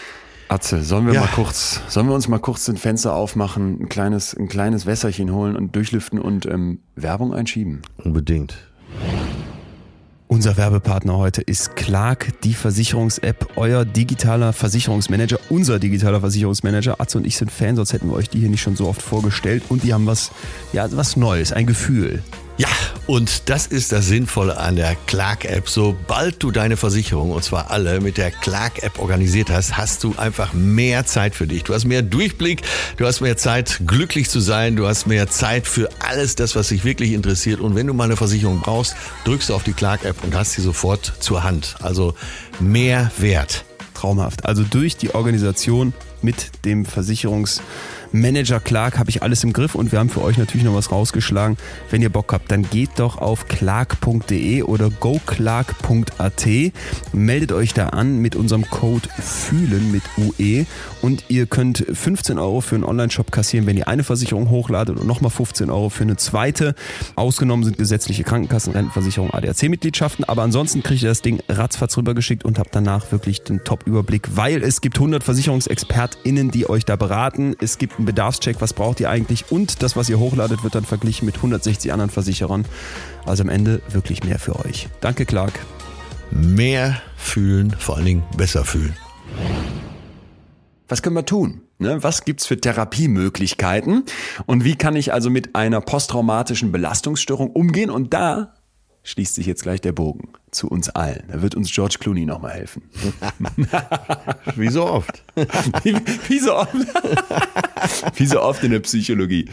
[0.50, 1.22] Atze, sollen wir Ja.
[1.22, 5.32] mal kurz, sollen wir uns mal kurz den Fenster aufmachen, ein kleines, ein kleines Wässerchen
[5.34, 7.82] holen und durchlüften und ähm, Werbung einschieben?
[8.04, 8.58] Unbedingt.
[10.30, 17.00] Unser Werbepartner heute ist Clark, die Versicherungs-App, euer digitaler Versicherungsmanager, unser digitaler Versicherungsmanager.
[17.00, 19.02] Atze und ich sind Fan, sonst hätten wir euch die hier nicht schon so oft
[19.02, 19.64] vorgestellt.
[19.70, 20.32] Und die haben was,
[20.74, 22.24] ja, was Neues, ein Gefühl.
[22.58, 22.70] Ja,
[23.06, 25.70] und das ist das Sinnvolle an der Clark-App.
[25.70, 30.54] Sobald du deine Versicherung, und zwar alle, mit der Clark-App organisiert hast, hast du einfach
[30.54, 31.64] mehr Zeit für dich.
[31.64, 32.64] Du hast mehr Durchblick,
[32.98, 36.70] du hast mehr Zeit, glücklich zu sein, du hast mehr Zeit für alles das, was
[36.70, 37.60] dich wirklich interessiert.
[37.60, 38.96] Und wenn du mal eine Versicherung brauchst,
[39.26, 41.76] drückst du auf die Clark-App und hast sie sofort zur Hand.
[41.82, 42.16] Also
[42.60, 43.66] mehr Wert.
[43.94, 44.46] Traumhaft.
[44.46, 46.86] Also durch die Organisation mit dem
[48.08, 50.92] Versicherungsmanager Clark habe ich alles im Griff und wir haben für euch natürlich noch was
[50.92, 51.58] rausgeschlagen.
[51.90, 56.48] Wenn ihr Bock habt, dann geht doch auf clark.de oder goclark.at,
[57.14, 60.66] meldet euch da an mit unserem Code FÜHLEN mit UE
[61.02, 65.08] und ihr könnt 15 Euro für einen Online-Shop kassieren, wenn ihr eine Versicherung hochladet und
[65.08, 66.76] nochmal 15 Euro für eine zweite.
[67.16, 72.60] Ausgenommen sind gesetzliche Krankenkassen, Rentenversicherung, ADAC-Mitgliedschaften, aber ansonsten kriegt ihr das Ding ratzfatz rübergeschickt und
[72.60, 77.56] habt danach wirklich den Top-Überblick, weil es gibt 100 VersicherungsexpertInnen, die euch da beraten.
[77.60, 80.86] Es gibt einen Bedarfscheck, was braucht ihr eigentlich und das, was ihr hochladet, wird dann
[80.86, 82.66] verglichen mit 160 anderen Versicherern.
[83.26, 84.88] Also am Ende wirklich mehr für euch.
[85.02, 85.54] Danke, Clark.
[86.32, 88.96] Mehr fühlen, vor allen Dingen besser fühlen.
[90.88, 91.62] Was können wir tun?
[91.80, 92.02] Ne?
[92.02, 94.04] Was gibt's für Therapiemöglichkeiten?
[94.46, 97.90] Und wie kann ich also mit einer posttraumatischen Belastungsstörung umgehen?
[97.90, 98.54] Und da
[99.08, 101.24] schließt sich jetzt gleich der Bogen zu uns allen.
[101.32, 102.84] Da wird uns George Clooney nochmal helfen.
[104.58, 105.24] Wie so oft.
[105.84, 105.94] wie,
[106.28, 106.74] wie so oft.
[108.16, 109.50] wie so oft in der Psychologie.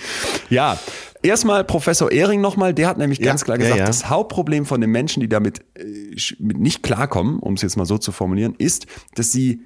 [0.50, 0.76] Ja.
[1.22, 3.86] Erstmal Professor Ehring nochmal, der hat nämlich Ja, ganz klar ja, gesagt, ja.
[3.86, 7.96] das Hauptproblem von den Menschen, die damit äh, nicht klarkommen, um es jetzt mal so
[7.96, 9.62] zu formulieren, ist, dass sie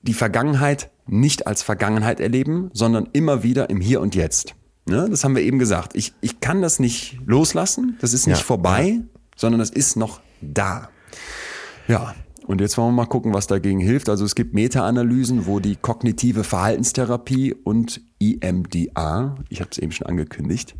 [0.00, 4.54] die Vergangenheit nicht als Vergangenheit erleben, sondern immer wieder im Hier und Jetzt.
[4.86, 5.06] Ne?
[5.10, 5.94] Das haben wir eben gesagt.
[5.94, 9.00] Ich, ich kann das nicht loslassen, das ist nicht Ja, vorbei,
[9.38, 10.90] sondern das ist noch da.
[11.86, 12.14] Ja,
[12.46, 14.08] und jetzt wollen wir mal gucken, was dagegen hilft.
[14.08, 20.06] Also es gibt Meta-Analysen, wo die kognitive Verhaltenstherapie und EMDR, ich habe es eben schon
[20.06, 20.74] angekündigt,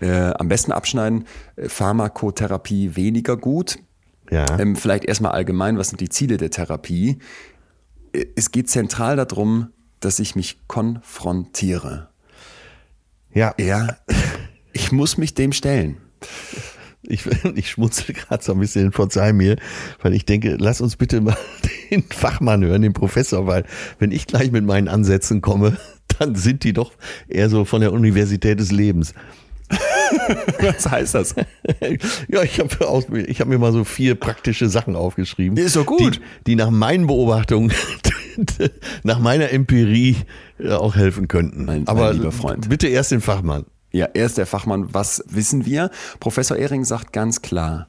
[0.00, 1.24] äh, am besten abschneiden.
[1.56, 3.78] Äh, Pharmakotherapie weniger gut.
[4.30, 4.44] Ja.
[4.58, 7.18] Ähm, vielleicht erstmal allgemein, was sind die Ziele der Therapie?
[8.12, 9.68] Äh, Es geht zentral darum,
[10.00, 12.10] dass ich mich konfrontiere.
[13.32, 13.54] ja.
[13.58, 13.96] Ja,
[14.72, 15.96] ich muss mich dem stellen.
[17.06, 17.24] Ich,
[17.54, 19.56] ich schmunzel gerade so ein bisschen, verzeih mir,
[20.02, 21.36] weil ich denke, lass uns bitte mal
[21.90, 23.64] den Fachmann hören, den Professor, weil
[23.98, 25.76] wenn ich gleich mit meinen Ansätzen komme,
[26.18, 26.92] dann sind die doch
[27.28, 29.14] eher so von der Universität des Lebens.
[30.60, 31.34] Was heißt das?
[32.28, 35.56] Ja, ich habe hab mir mal so vier praktische Sachen aufgeschrieben.
[35.56, 36.16] Ist doch gut.
[36.16, 37.72] Die, die nach meinen Beobachtungen,
[39.02, 40.16] nach meiner Empirie
[40.60, 41.64] äh, auch helfen könnten.
[41.64, 42.68] Mein- mein Aber lieber Freund.
[42.68, 43.64] bitte erst den Fachmann.
[43.94, 44.92] Ja, er ist der Fachmann.
[44.92, 45.90] Was wissen wir?
[46.18, 47.86] Professor Ehring sagt ganz klar,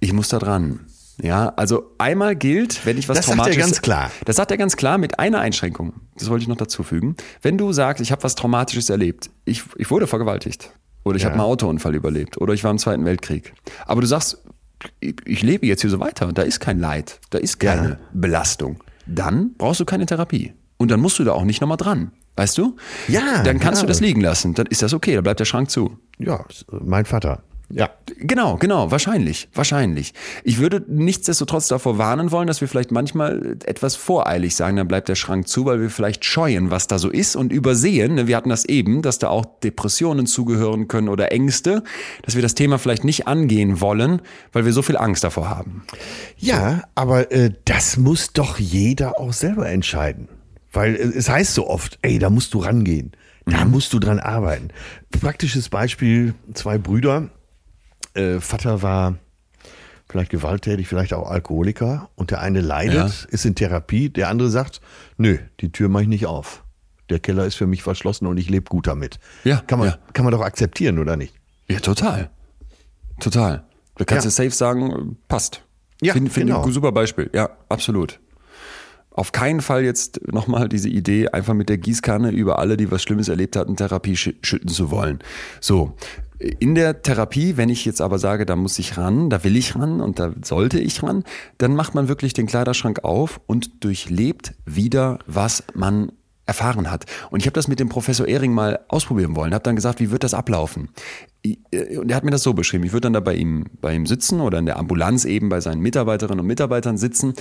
[0.00, 0.80] ich muss da dran.
[1.22, 3.66] Ja, also einmal gilt, wenn ich was Das sagt er Traumatisches...
[3.66, 4.10] ganz klar.
[4.24, 5.92] Das sagt er ganz klar mit einer Einschränkung.
[6.16, 7.16] Das wollte ich noch dazu fügen.
[7.42, 10.70] Wenn du sagst, ich habe was Traumatisches erlebt, ich, ich wurde vergewaltigt
[11.04, 11.28] oder ich Ja.
[11.28, 13.52] habe einen Autounfall überlebt oder ich war im Zweiten Weltkrieg.
[13.84, 14.38] Aber du sagst,
[15.00, 17.88] ich, ich lebe jetzt hier so weiter und da ist kein Leid, da ist keine
[17.90, 17.96] Ja.
[18.14, 18.82] Belastung.
[19.04, 20.54] Dann brauchst du keine Therapie.
[20.78, 22.12] Und dann musst du da auch nicht nochmal dran.
[22.36, 22.76] Weißt du?
[23.08, 23.86] Ja, Dann kannst ja.
[23.86, 24.54] du das liegen lassen.
[24.54, 25.98] Dann ist das okay, da bleibt der Schrank zu.
[26.18, 27.42] Ja, mein Vater.
[27.72, 27.90] Ja.
[28.18, 30.12] Genau, genau, wahrscheinlich, wahrscheinlich.
[30.42, 35.08] Ich würde nichtsdestotrotz davor warnen wollen, dass wir vielleicht manchmal etwas voreilig sagen, dann bleibt
[35.08, 38.36] der Schrank zu, weil wir vielleicht scheuen, was da so ist und übersehen, ne, wir
[38.36, 41.84] hatten das eben, dass da auch Depressionen zugehören können oder Ängste,
[42.22, 44.20] dass wir das Thema vielleicht nicht angehen wollen,
[44.52, 45.84] weil wir so viel Angst davor haben.
[46.36, 50.28] Ja, aber äh, das muss doch jeder auch selber entscheiden.
[50.72, 53.12] Weil es heißt so oft, ey, da musst du rangehen.
[53.46, 53.70] Da Mhm.
[53.72, 54.68] musst du dran arbeiten.
[55.20, 57.30] Praktisches Beispiel, zwei Brüder.
[58.14, 59.16] Äh, Vater war
[60.08, 62.10] vielleicht gewalttätig, vielleicht auch Alkoholiker.
[62.14, 63.10] Und der eine leidet, Ja.
[63.30, 64.10] ist in Therapie.
[64.10, 64.80] Der andere sagt,
[65.16, 66.64] nö, die Tür mache ich nicht auf.
[67.08, 69.18] Der Keller ist für mich verschlossen und ich lebe gut damit.
[69.42, 69.98] Ja, Kann man, ja.
[70.12, 71.34] kann man doch akzeptieren, oder nicht?
[71.68, 72.30] Ja, total.
[73.18, 73.64] Total.
[73.96, 74.28] Da kannst Ja.
[74.30, 75.64] du safe sagen, passt.
[76.00, 76.64] Ja, Finde find genau.
[76.64, 77.28] ein super Beispiel.
[77.34, 78.19] Ja, absolut.
[79.10, 83.02] Auf keinen Fall jetzt nochmal diese Idee, einfach mit der Gießkanne über alle, die was
[83.02, 85.18] Schlimmes erlebt hatten, Therapie schü- schütten zu wollen.
[85.60, 85.94] So.
[86.58, 89.76] In der Therapie, wenn ich jetzt aber sage, da muss ich ran, da will ich
[89.76, 91.24] ran und da sollte ich ran,
[91.58, 96.12] dann macht man wirklich den Kleiderschrank auf und durchlebt wieder, was man
[96.46, 97.04] erfahren hat.
[97.30, 100.10] Und ich habe das mit dem Professor Ehring mal ausprobieren wollen, habe dann gesagt, wie
[100.10, 100.88] wird das ablaufen?
[101.42, 103.94] Äh, Und er hat mir das so beschrieben, ich würde dann da bei ihm, bei
[103.94, 107.34] ihm sitzen oder in der Ambulanz eben bei seinen Mitarbeiterinnen und Mitarbeitern sitzen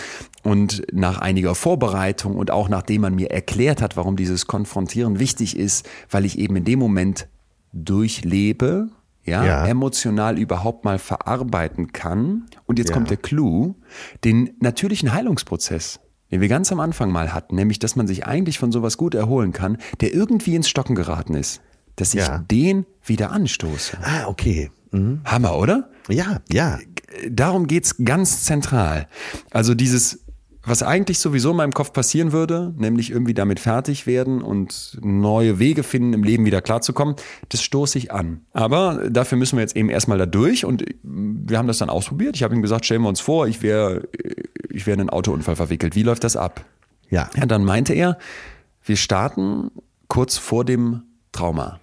[0.43, 5.57] und nach einiger Vorbereitung und auch nachdem man mir erklärt hat, warum dieses Konfrontieren wichtig
[5.57, 7.27] ist, weil ich eben in dem Moment
[7.73, 8.89] durchlebe,
[9.25, 9.65] ja, Ja.
[9.65, 12.45] emotional überhaupt mal verarbeiten kann.
[12.65, 12.93] Und jetzt Ja.
[12.95, 13.75] kommt der Clou,
[14.23, 15.99] den natürlichen Heilungsprozess,
[16.31, 19.13] den wir ganz am Anfang mal hatten, nämlich, dass man sich eigentlich von sowas gut
[19.15, 21.61] erholen kann, der irgendwie ins Stocken geraten ist,
[21.99, 22.39] dass ich Ja.
[22.39, 23.97] den wieder anstoße.
[24.01, 24.71] Ah, okay.
[24.91, 25.21] Mhm.
[25.25, 25.89] Hammer, oder?
[26.09, 26.79] Ja, ja.
[27.29, 29.07] Darum geht's ganz zentral.
[29.51, 30.19] Also dieses,
[30.63, 35.59] was eigentlich sowieso in meinem Kopf passieren würde, nämlich irgendwie damit fertig werden und neue
[35.59, 37.15] Wege finden, im Leben wieder klarzukommen,
[37.49, 38.41] das stoße ich an.
[38.53, 42.35] Aber dafür müssen wir jetzt eben erstmal da durch und wir haben das dann ausprobiert.
[42.35, 44.07] Ich habe ihm gesagt, stellen wir uns vor, ich wäre
[44.69, 45.95] ich wäre in einen Autounfall verwickelt.
[45.95, 46.63] Wie läuft das ab?
[47.09, 47.29] Ja.
[47.35, 48.17] Ja, dann meinte er,
[48.83, 49.71] wir starten
[50.07, 51.79] kurz vor dem Trauma.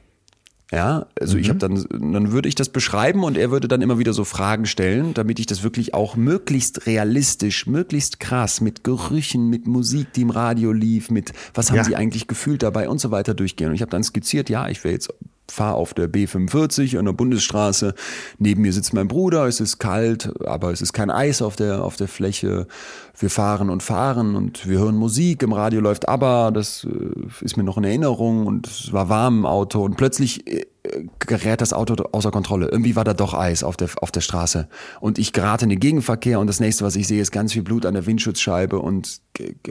[0.72, 4.00] Ja, also ich habe dann, dann würde ich das beschreiben und er würde dann immer
[4.00, 9.48] wieder so Fragen stellen, damit ich das wirklich auch möglichst realistisch, möglichst krass mit Gerüchen,
[9.48, 11.84] mit Musik, die im Radio lief, mit was haben Ja.
[11.84, 13.68] sie eigentlich gefühlt dabei und so weiter durchgehen.
[13.68, 15.12] Und ich habe dann skizziert, ja, ich wäre jetzt
[15.48, 17.94] fahre auf der B45 an der Bundesstraße.
[18.38, 19.46] Neben mir sitzt mein Bruder.
[19.46, 22.66] Es ist kalt, aber es ist kein Eis auf der, auf der Fläche.
[23.18, 25.42] Wir fahren und fahren und wir hören Musik.
[25.42, 26.50] Im Radio läuft aber.
[26.52, 30.46] Das äh, ist mir noch in Erinnerung und es war warm im Auto und plötzlich
[30.46, 30.66] äh,
[31.18, 32.68] gerät das Auto außer Kontrolle.
[32.68, 34.68] Irgendwie war da doch Eis auf der, auf der Straße.
[35.00, 37.62] Und ich gerate in den Gegenverkehr und das nächste, was ich sehe, ist ganz viel
[37.62, 39.20] Blut an der Windschutzscheibe und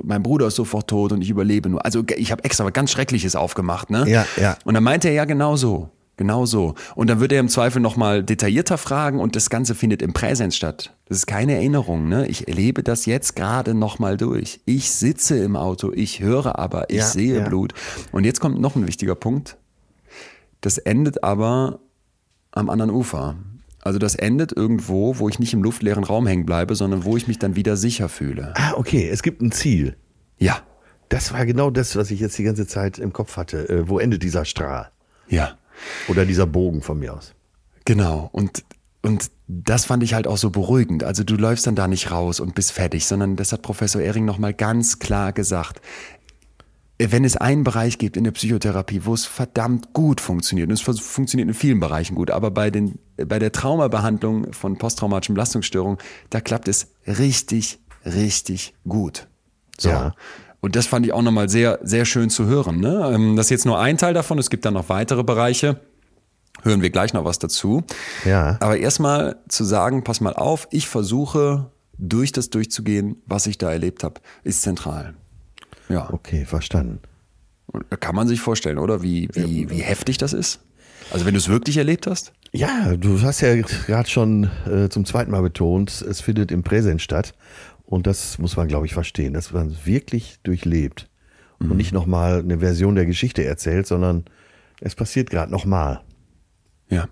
[0.04, 1.84] mein Bruder ist sofort tot und ich überlebe nur.
[1.86, 3.90] Also ich habe extra was ganz Schreckliches aufgemacht.
[3.90, 4.06] Ne?
[4.08, 4.58] Ja, ja.
[4.66, 5.90] Und dann meinte er, ja, genau so.
[6.18, 6.76] Genau so.
[6.96, 10.56] Und dann wird er im Zweifel nochmal detaillierter fragen und das Ganze findet im Präsens
[10.56, 10.96] statt.
[11.10, 12.26] Das ist keine Erinnerung, ne?
[12.28, 14.62] Ich erlebe das jetzt gerade nochmal durch.
[14.66, 17.48] Ich sitze im Auto, ich höre aber, ich Ja, sehe ja.
[17.48, 17.74] Blut.
[18.14, 19.58] Und jetzt kommt noch ein wichtiger Punkt.
[20.66, 21.80] Das endet aber
[22.50, 23.36] am anderen Ufer.
[23.82, 27.28] Also das endet irgendwo, wo ich nicht im luftleeren Raum hängen bleibe, sondern wo ich
[27.28, 28.52] mich dann wieder sicher fühle.
[28.58, 29.96] Ah, okay, es gibt ein Ziel.
[30.40, 30.64] Ja,
[31.10, 33.70] Das war genau das, was ich jetzt die ganze Zeit im Kopf hatte.
[33.70, 34.90] Äh, wo endet dieser Strahl?
[35.28, 35.56] ja.
[36.08, 37.36] Oder dieser Bogen von mir aus?
[37.84, 38.30] Genau.
[38.32, 38.64] Und,
[39.04, 41.04] und das fand ich halt auch so beruhigend.
[41.04, 44.26] Also du läufst dann da nicht raus und bist fertig, sondern das hat Professor Ehring
[44.26, 45.80] nochmal ganz klar gesagt.
[46.98, 50.82] Wenn es einen Bereich gibt in der Psychotherapie, wo es verdammt gut funktioniert, und es
[50.82, 55.98] fun- funktioniert in vielen Bereichen gut, aber bei, den, bei der Traumabehandlung von posttraumatischen Belastungsstörungen,
[56.30, 59.28] da klappt es richtig, richtig gut.
[59.78, 59.90] So.
[59.90, 60.14] Ja.
[60.62, 62.80] Und das fand ich auch nochmal sehr, sehr schön zu hören.
[62.80, 63.12] Ne?
[63.14, 64.40] Ähm, Das ist jetzt nur ein Teil davon.
[64.40, 65.82] Es gibt dann noch weitere Bereiche.
[66.64, 67.84] Hören wir gleich noch was dazu.
[68.24, 68.58] Ja.
[68.62, 73.72] Aber erstmal zu sagen, pass mal auf, ich versuche durch das durchzugehen, was ich da
[73.72, 75.14] erlebt habe, ist zentral.
[75.90, 77.00] Ja, Okay, verstanden.
[77.90, 79.02] Da kann man sich vorstellen, oder?
[79.02, 80.62] Wie, wie, wie heftig das ist.
[81.12, 82.32] Also wenn du es wirklich erlebt hast?
[82.52, 87.02] Ja, du hast ja gerade schon äh, zum zweiten Mal betont, es findet im Präsens
[87.02, 87.34] statt.
[87.84, 91.10] Und das muss man, glaube ich, verstehen, dass man es wirklich durchlebt.
[91.60, 94.26] Und nicht nochmal eine Version der Geschichte erzählt, sondern
[94.82, 96.02] es passiert gerade nochmal.
[96.90, 97.08] Ja.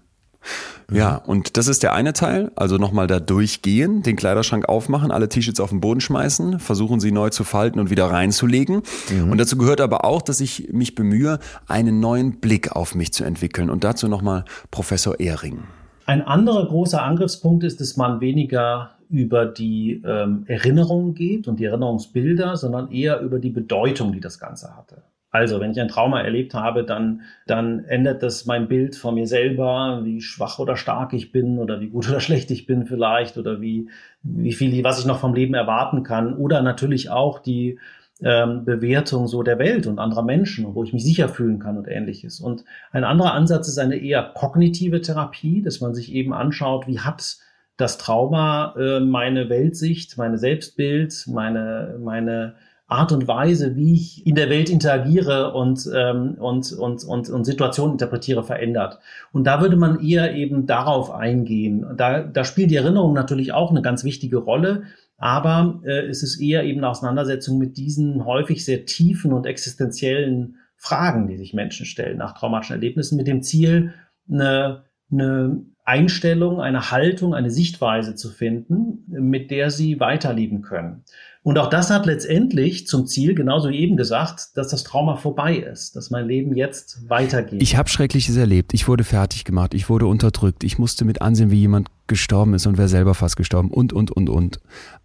[0.91, 5.29] Ja, und das ist der eine Teil, also nochmal da durchgehen, den Kleiderschrank aufmachen, alle
[5.29, 8.83] T-Shirts auf den Boden schmeißen, versuchen sie neu zu falten und wieder reinzulegen.
[9.29, 13.23] Und dazu gehört aber auch, dass ich mich bemühe, einen neuen Blick auf mich zu
[13.23, 13.69] entwickeln.
[13.69, 15.63] Und dazu nochmal Professor Ehring.
[16.05, 21.65] Ein anderer großer Angriffspunkt ist, dass man weniger über die ähm, Erinnerung geht und die
[21.65, 25.03] Erinnerungsbilder, sondern eher über die Bedeutung, die das Ganze hatte.
[25.33, 29.25] Also, wenn ich ein Trauma erlebt habe, dann, dann ändert das mein Bild von mir
[29.25, 33.35] selber, wie schwach oder stark ich bin oder wie gut oder schlecht ich bin vielleicht
[33.39, 33.89] oder wie,
[34.21, 36.35] wie viel, was ich noch vom Leben erwarten kann.
[36.37, 37.79] Oder natürlich auch die
[38.21, 41.87] ähm, Bewertung so der Welt und anderer Menschen, wo ich mich sicher fühlen kann und
[41.87, 42.39] ähnliches.
[42.39, 46.99] Und ein anderer Ansatz ist eine eher kognitive Therapie, dass man sich eben anschaut, wie
[46.99, 47.37] hat
[47.75, 52.53] das Trauma äh, meine Weltsicht, meine Selbstbild, meine, meine
[52.93, 57.43] Art und Weise, wie ich in der Welt interagiere und, ähm, und, und, und, und
[57.43, 58.99] Situationen interpretiere, verändert.
[59.31, 61.85] Und da würde man eher eben darauf eingehen.
[61.97, 64.83] Da, da spielt die Erinnerung natürlich auch eine ganz wichtige Rolle,
[65.17, 70.57] aber äh, es ist eher eben eine Auseinandersetzung mit diesen häufig sehr tiefen und existenziellen
[70.75, 73.93] Fragen, die sich Menschen stellen nach traumatischen Erlebnissen, mit dem Ziel,
[74.29, 81.03] eine, eine Einstellung, eine Haltung, eine Sichtweise zu finden, mit der sie weiterleben können.
[81.43, 85.57] Und auch das hat letztendlich zum Ziel, genauso wie eben gesagt, dass das Trauma vorbei
[85.57, 87.61] ist, dass mein Leben jetzt weitergeht.
[87.61, 88.73] Ich habe Schreckliches erlebt.
[88.73, 89.73] Ich wurde fertig gemacht.
[89.73, 90.63] Ich wurde unterdrückt.
[90.63, 94.09] Ich musste mit ansehen, wie jemand gestorben ist und wer selber fast gestorben und, und,
[94.09, 94.59] und, und.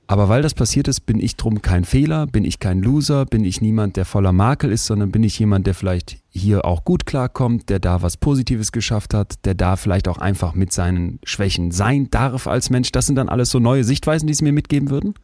[0.06, 3.44] Aber weil das passiert ist, bin ich drum kein Fehler, bin ich kein Loser, bin
[3.44, 7.04] ich niemand, der voller Makel ist, sondern bin ich jemand, der vielleicht hier auch gut
[7.04, 11.72] klarkommt, der da was Positives geschafft hat, der da vielleicht auch einfach mit seinen Schwächen
[11.72, 12.90] sein darf als Mensch.
[12.92, 15.14] Das sind dann alles so neue Sichtweisen, die Sie mir mitgeben würden?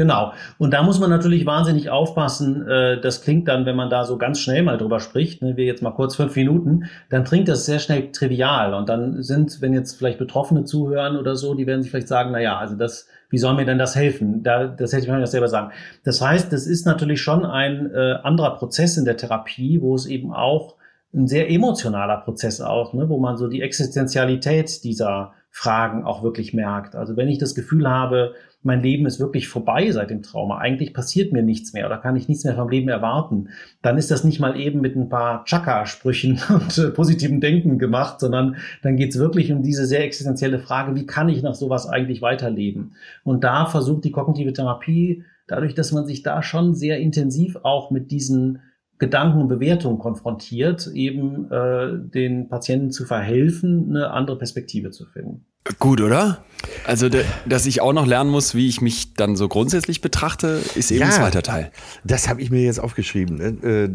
[0.00, 0.32] Genau.
[0.56, 2.66] Und da muss man natürlich wahnsinnig aufpassen.
[2.66, 5.66] Äh, das klingt dann, wenn man da so ganz schnell mal drüber spricht, ne, wir
[5.66, 8.72] jetzt mal kurz fünf Minuten, dann klingt das sehr schnell trivial.
[8.72, 12.30] Und dann sind, wenn jetzt vielleicht Betroffene zuhören oder so, die werden sich vielleicht sagen,
[12.32, 14.42] na ja, also das, wie soll mir denn das helfen?
[14.42, 15.70] Da, das hätte ich mir das selber sagen.
[16.02, 20.06] Das heißt, das ist natürlich schon ein äh, anderer Prozess in der Therapie, wo es
[20.06, 20.76] eben auch
[21.12, 26.54] ein sehr emotionaler Prozess auch, ne, wo man so die Existenzialität dieser Fragen auch wirklich
[26.54, 26.94] merkt.
[26.94, 30.94] Also wenn ich das Gefühl habe, mein Leben ist wirklich vorbei seit dem Trauma, eigentlich
[30.94, 33.48] passiert mir nichts mehr oder kann ich nichts mehr vom Leben erwarten,
[33.82, 38.20] dann ist das nicht mal eben mit ein paar Chaka-Sprüchen und äh, positivem Denken gemacht,
[38.20, 41.88] sondern dann geht es wirklich um diese sehr existenzielle Frage, wie kann ich nach sowas
[41.88, 42.94] eigentlich weiterleben?
[43.24, 47.90] Und da versucht die kognitive Therapie, dadurch, dass man sich da schon sehr intensiv auch
[47.90, 48.60] mit diesen
[49.00, 55.46] Gedanken und Bewertungen konfrontiert, eben äh, den Patienten zu verhelfen, eine andere Perspektive zu finden.
[55.78, 56.44] Gut, oder?
[56.86, 57.08] Also,
[57.46, 61.00] dass ich auch noch lernen muss, wie ich mich dann so grundsätzlich betrachte, ist eben
[61.00, 61.72] ja, ein zweiter Teil.
[62.04, 63.36] Das habe ich mir jetzt aufgeschrieben.
[63.36, 63.68] Ne?
[63.68, 63.90] Äh,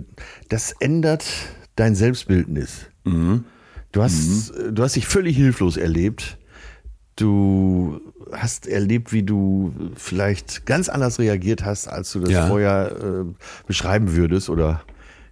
[0.49, 1.25] das ändert
[1.75, 2.87] dein Selbstbildnis.
[3.03, 3.45] Mhm.
[3.91, 4.73] Du hast, mhm.
[4.73, 6.37] du hast dich völlig hilflos erlebt.
[7.15, 8.01] Du
[8.31, 12.47] hast erlebt, wie du vielleicht ganz anders reagiert hast, als du das ja.
[12.47, 13.33] vorher äh,
[13.67, 14.81] beschreiben würdest oder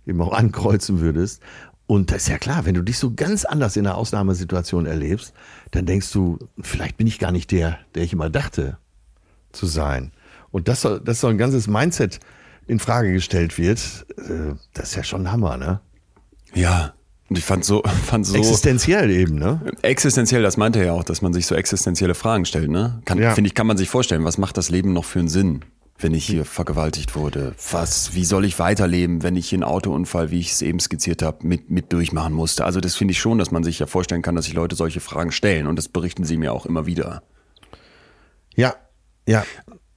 [0.05, 1.41] eben auch ankreuzen würdest.
[1.85, 5.33] Und das ist ja klar, wenn du dich so ganz anders in einer Ausnahmesituation erlebst,
[5.71, 8.77] dann denkst du, vielleicht bin ich gar nicht der, der ich immer dachte
[9.51, 10.11] zu sein.
[10.51, 12.19] Und dass, dass so ein ganzes Mindset
[12.67, 15.81] in Frage gestellt wird, äh, das ist ja schon ein Hammer, ne?
[16.53, 16.93] Ja.
[17.29, 18.37] Und ich fand so, fand so.
[18.37, 19.59] Existenziell eben, ne?
[19.81, 23.01] Existenziell, das meinte er ja auch, dass man sich so existenzielle Fragen stellt, ne?
[23.05, 23.33] Kann, ja.
[23.33, 25.65] Finde ich, kann man sich vorstellen, was macht das Leben noch für einen Sinn?
[25.97, 27.55] Wenn ich hier vergewaltigt wurde?
[27.71, 31.21] Was, wie soll ich weiterleben, wenn ich hier einen Autounfall, wie ich es eben skizziert
[31.21, 32.65] habe, mit, mit durchmachen musste?
[32.65, 34.99] Also das finde ich schon, dass man sich ja vorstellen kann, dass sich Leute solche
[34.99, 37.23] Fragen stellen und das berichten sie mir auch immer wieder.
[38.55, 38.75] Ja,
[39.27, 39.45] ja.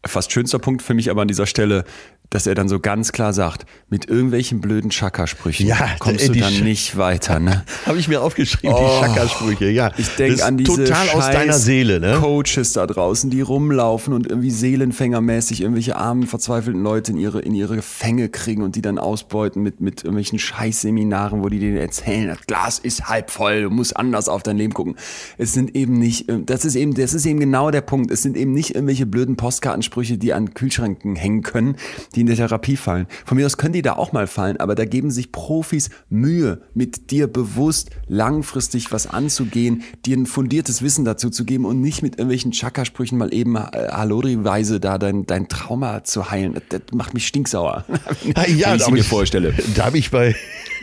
[0.05, 1.85] Fast schönster Punkt für mich aber an dieser Stelle,
[2.31, 6.41] dass er dann so ganz klar sagt, mit irgendwelchen blöden Chakasprüchen ja, kommst äh, du
[6.41, 7.39] dann nicht weiter.
[7.39, 7.65] Ne?
[7.87, 9.93] Habe ich mir aufgeschrieben, oh, die Chakasprüche, ja.
[9.97, 12.19] Ich denke an diese total aus deiner Seele, ne?
[12.21, 17.55] Coaches da draußen, die rumlaufen und irgendwie seelenfängermäßig irgendwelche armen, verzweifelten Leute in ihre, in
[17.55, 22.29] ihre Fänge kriegen und die dann ausbeuten mit, mit irgendwelchen Scheißseminaren, wo die denen erzählen,
[22.29, 24.97] das Glas ist halb voll, du musst anders auf dein Leben gucken.
[25.39, 28.11] Es sind eben nicht, äh, das ist eben, das ist eben genau der Punkt.
[28.11, 31.77] Es sind eben nicht irgendwelche blöden Postkartensprüche, die an Kühlschränken hängen können,
[32.17, 33.07] die in der Therapie fallen.
[33.25, 36.63] Von mir aus können die da auch mal fallen, aber da geben sich Profis Mühe,
[36.75, 42.03] mit dir bewusst langfristig was anzugehen, dir ein fundiertes Wissen dazu zu geben und nicht
[42.03, 43.61] mit irgendwelchen Chakasprüchen mal eben äh,
[43.91, 46.55] Hallodri-weise da dein, dein Trauma zu heilen.
[46.55, 47.85] Das, das macht mich stinksauer,
[48.57, 49.55] ja, wenn ich mir vorstelle.
[49.75, 50.35] Da habe ich bei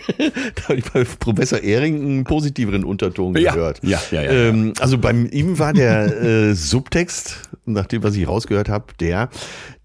[0.18, 3.80] da habe ich bei Professor Ehring einen positiveren Unterton gehört.
[3.84, 4.32] Ja, ja, ja.
[4.32, 8.86] ja, ähm, also bei ihm war der äh, Subtext, nach dem, was ich rausgehört habe,
[9.00, 9.30] der,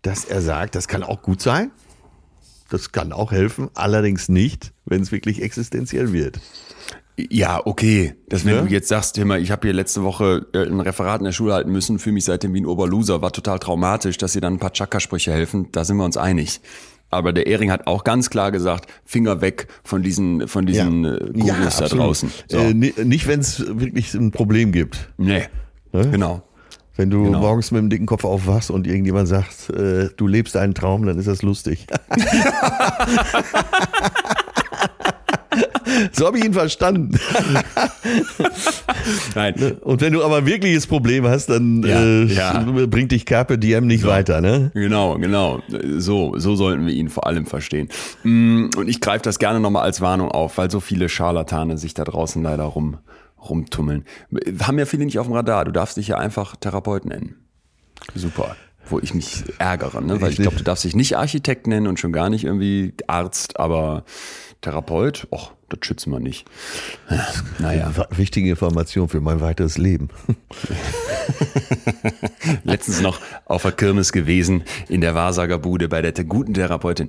[0.03, 1.71] dass er sagt, das kann auch gut sein,
[2.71, 6.41] das kann auch helfen, allerdings nicht, wenn es wirklich existenziell wird.
[7.31, 8.15] Ja, okay.
[8.29, 8.63] Das, wenn ja?
[8.63, 11.55] du jetzt sagst, immer, ich habe hier letzte Woche äh, ein Referat in der Schule
[11.55, 14.59] halten müssen, fühle mich seitdem wie ein Oberloser, war total traumatisch, dass sie dann ein
[14.61, 16.61] paar Chakra-Sprüche helfen, da sind wir uns einig.
[17.11, 21.55] Aber der Ehring hat auch ganz klar gesagt, Finger weg von diesen, von diesen ja.
[21.57, 22.31] Gurus ja, da draußen.
[22.49, 22.59] So.
[22.59, 25.11] Äh, nicht, wenn es wirklich ein Problem gibt.
[25.17, 25.45] Nee,
[25.93, 26.11] ne?
[26.11, 26.43] genau.
[26.99, 27.39] Wenn du Genau.
[27.39, 31.17] morgens mit dem dicken Kopf aufwachst und irgendjemand sagt, äh, du lebst einen Traum, dann
[31.19, 31.87] ist das lustig.
[36.13, 37.19] so habe ich ihn verstanden.
[39.35, 42.65] Nein, Und wenn du aber ein wirkliches Problem hast, dann Ja, äh, ja.
[42.87, 44.71] bringt dich Carpe Diem nicht weiter, ne?
[44.75, 45.61] Genau, genau.
[45.99, 47.89] So, so sollten wir ihn vor allem verstehen.
[48.25, 51.95] Mm, Und ich greife das gerne nochmal als Warnung auf, weil so viele Scharlatane sich
[51.95, 52.99] da draußen leider rum,
[53.41, 54.05] rumtummeln.
[54.61, 55.65] Haben ja viele nicht auf dem Radar.
[55.65, 57.37] Du darfst dich ja einfach Therapeut nennen.
[58.15, 58.57] Super.
[58.87, 60.21] Wo ich mich ärgere, ne?
[60.21, 63.61] weil ich glaube, du darfst dich nicht Architekt nennen und schon gar nicht irgendwie Arzt,
[63.61, 64.05] aber
[64.61, 66.47] Therapeut, och, das schützen wir nicht.
[67.61, 67.93] Naja.
[68.11, 70.09] Wichtige Information für mein weiteres Leben.
[72.65, 77.09] Letztens noch auf der Kirmes gewesen in der Wahrsagerbude bei der te- guten Therapeutin.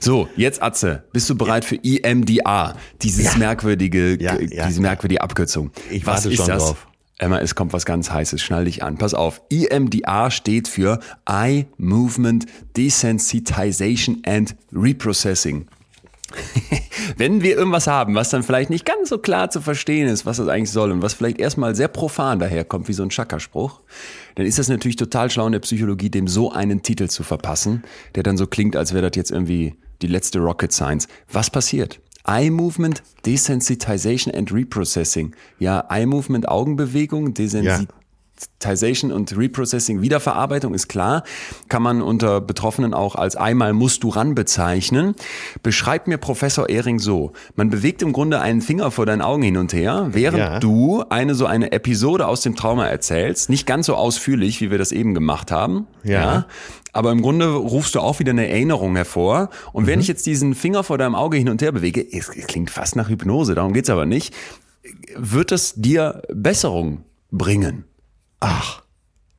[0.00, 2.76] So, jetzt Atze, bist du bereit für EMDR?
[3.02, 5.70] Dieses merkwürdige, Ja, ja, diese merkwürdige Abkürzung.
[5.90, 6.64] Ich was warte ist schon das?
[6.64, 6.86] drauf.
[7.20, 8.40] Emma, es kommt was ganz Heißes.
[8.40, 8.96] Schnall dich an.
[8.96, 9.42] Pass auf.
[9.50, 12.46] EMDR steht für Eye Movement
[12.76, 15.66] Desensitization and Reprocessing.
[17.16, 20.36] Wenn wir irgendwas haben, was dann vielleicht nicht ganz so klar zu verstehen ist, was
[20.36, 23.80] das eigentlich soll und was vielleicht erstmal sehr profan daherkommt, wie so ein Chakra-Spruch,
[24.34, 27.82] dann ist das natürlich total schlau in der Psychologie, dem so einen Titel zu verpassen,
[28.14, 31.08] der dann so klingt, als wäre das jetzt irgendwie die letzte Rocket Science.
[31.32, 32.00] Was passiert?
[32.26, 35.34] Eye Movement, Desensitization and Reprocessing.
[35.58, 37.97] Ja, Eye Movement, Augenbewegung, Desensitization.
[38.60, 41.22] Tization und Reprocessing, Wiederverarbeitung ist klar,
[41.68, 45.14] kann man unter Betroffenen auch als einmal musst du ran bezeichnen.
[45.62, 47.32] Beschreibt mir Professor Ehring so.
[47.56, 50.60] Man bewegt im Grunde einen Finger vor deinen Augen hin und her, während Ja.
[50.60, 53.48] du eine so eine Episode aus dem Trauma erzählst.
[53.50, 55.86] Nicht ganz so ausführlich, wie wir das eben gemacht haben.
[56.04, 56.46] Ja.
[56.94, 59.50] aber im Grunde rufst du auch wieder eine Erinnerung hervor.
[59.72, 59.86] Und Mhm.
[59.88, 62.96] wenn ich jetzt diesen Finger vor deinem Auge hin und her bewege, es klingt fast
[62.96, 64.34] nach Hypnose, darum geht's aber nicht,
[65.14, 67.84] wird es dir Besserung bringen.
[68.40, 68.82] Ach,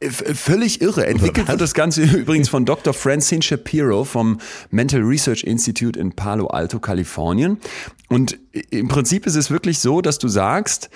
[0.01, 1.05] V- Völlig irre.
[1.07, 2.93] Entwickelt wird das Ganze übrigens von Dr.
[2.93, 4.39] Francine Shapiro vom
[4.71, 7.57] Mental Research Institute in Palo Alto, Kalifornien.
[8.07, 8.37] Und
[8.69, 10.89] im Prinzip ist es wirklich so, dass du sagst,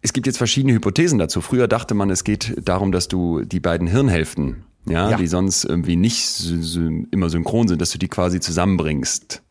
[0.00, 1.40] es gibt jetzt verschiedene Hypothesen dazu.
[1.40, 5.16] Früher dachte man, es geht darum, dass du die beiden Hirnhälften, ja, Ja.
[5.16, 6.44] die sonst irgendwie nicht
[7.10, 9.42] immer synchron sind, dass du die quasi zusammenbringst.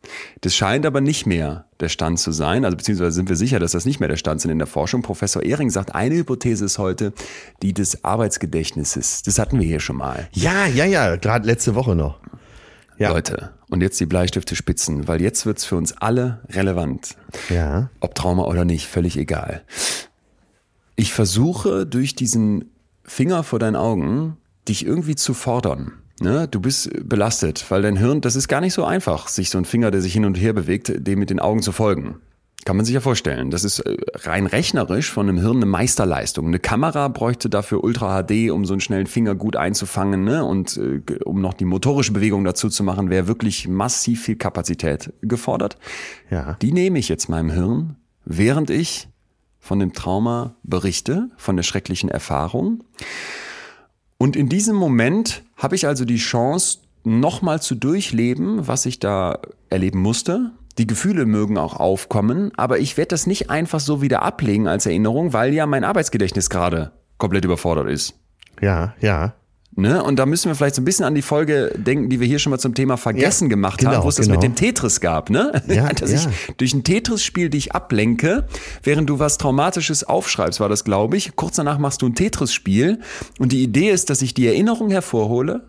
[0.42, 3.72] Das scheint aber nicht mehr der Stand zu sein, also beziehungsweise sind wir sicher, dass
[3.72, 5.02] das nicht mehr der Stand sind in der Forschung.
[5.02, 7.12] Professor Ehring sagt, eine Hypothese ist heute
[7.62, 9.22] die des Arbeitsgedächtnisses.
[9.22, 10.28] Das hatten wir hier schon mal.
[10.32, 12.20] ja, ja, ja, gerade letzte Woche noch.
[12.96, 13.10] Ja.
[13.10, 17.16] Leute, und jetzt die Bleistifte spitzen, weil jetzt wird's für uns alle relevant.
[17.50, 17.90] Ja.
[17.98, 19.62] Ob Trauma oder nicht, völlig egal.
[20.94, 22.70] Ich versuche durch diesen
[23.02, 24.36] Finger vor deinen Augen
[24.68, 25.92] dich irgendwie zu fordern.
[26.20, 26.46] Ne?
[26.48, 29.64] Du bist belastet, weil dein Hirn, das ist gar nicht so einfach, sich so ein
[29.64, 32.16] Finger, der sich hin und her bewegt, dem mit den Augen zu folgen.
[32.64, 33.50] Kann man sich ja vorstellen.
[33.50, 36.46] Das ist äh, rein rechnerisch von einem Hirn eine Meisterleistung.
[36.46, 40.44] Eine Kamera bräuchte dafür Ultra HD, um so einen schnellen Finger gut einzufangen ne?
[40.44, 45.12] und äh, um noch die motorische Bewegung dazu zu machen, wäre wirklich massiv viel Kapazität
[45.20, 45.76] gefordert.
[46.30, 46.56] Ja.
[46.62, 49.08] Die nehme ich jetzt meinem Hirn, während ich
[49.58, 52.82] von dem Trauma berichte, von der schrecklichen Erfahrung.
[54.24, 59.38] Und in diesem Moment habe ich also die Chance, nochmal zu durchleben, was ich da
[59.68, 60.52] erleben musste.
[60.78, 64.86] Die Gefühle mögen auch aufkommen, aber ich werde das nicht einfach so wieder ablegen als
[64.86, 68.14] Erinnerung, weil ja mein Arbeitsgedächtnis gerade komplett überfordert ist.
[68.62, 69.34] Ja, ja.
[69.76, 70.02] Ne?
[70.04, 72.38] Und da müssen wir vielleicht so ein bisschen an die Folge denken, die wir hier
[72.38, 74.38] schon mal zum Thema Vergessen Ja, gemacht genau, haben, wo es das genau.
[74.38, 75.30] mit dem Tetris gab.
[75.30, 75.62] Ne?
[75.68, 76.18] Ja, Dass ja.
[76.30, 78.46] ich durch ein Tetris-Spiel dich ablenke,
[78.82, 81.34] während du was Traumatisches aufschreibst, war das, glaube ich.
[81.34, 83.00] Kurz danach machst du ein Tetris-Spiel
[83.38, 85.62] und die Idee ist, dass ich die Erinnerung hervorhole,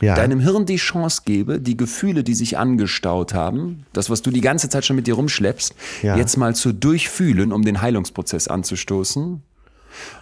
[0.00, 0.14] Ja.
[0.14, 4.40] deinem Hirn die Chance gebe, die Gefühle, die sich angestaut haben, das, was du die
[4.40, 6.16] ganze Zeit schon mit dir rumschleppst, Ja.
[6.16, 9.42] jetzt mal zu durchfühlen, um den Heilungsprozess anzustoßen,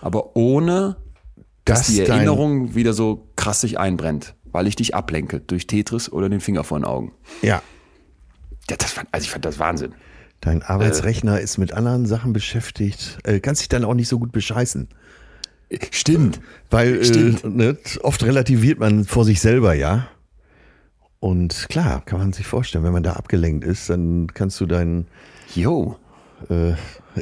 [0.00, 0.96] aber ohne
[1.68, 6.28] dass die Erinnerung wieder so krass sich einbrennt, weil ich dich ablenke durch Tetris oder
[6.28, 7.12] den Finger vor den Augen.
[7.42, 7.62] Ja.
[8.70, 9.94] Ja, das fand, also ich fand das Wahnsinn.
[10.40, 14.30] Dein Arbeitsrechner ist mit anderen Sachen beschäftigt, äh, kannst dich dann auch nicht so gut
[14.30, 14.88] bescheißen.
[15.90, 16.40] Stimmt.
[16.70, 17.44] Weil Stimmt.
[17.44, 20.08] äh, ne, oft relativiert man vor sich selber, ja.
[21.20, 25.08] Und klar, kann man sich vorstellen, wenn man da abgelenkt ist, dann kannst du deinen,
[25.54, 25.96] Jo.
[26.48, 26.74] äh,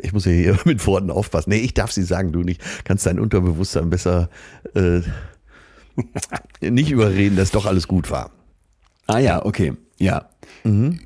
[0.03, 1.51] ich muss ja hier mit Worten aufpassen.
[1.51, 4.29] Nee, ich darf sie sagen, du nicht, kannst dein Unterbewusstsein besser
[4.75, 5.01] äh,
[6.71, 8.31] nicht überreden, dass doch alles gut war.
[9.07, 9.75] Ah ja, okay.
[9.99, 10.29] Ja.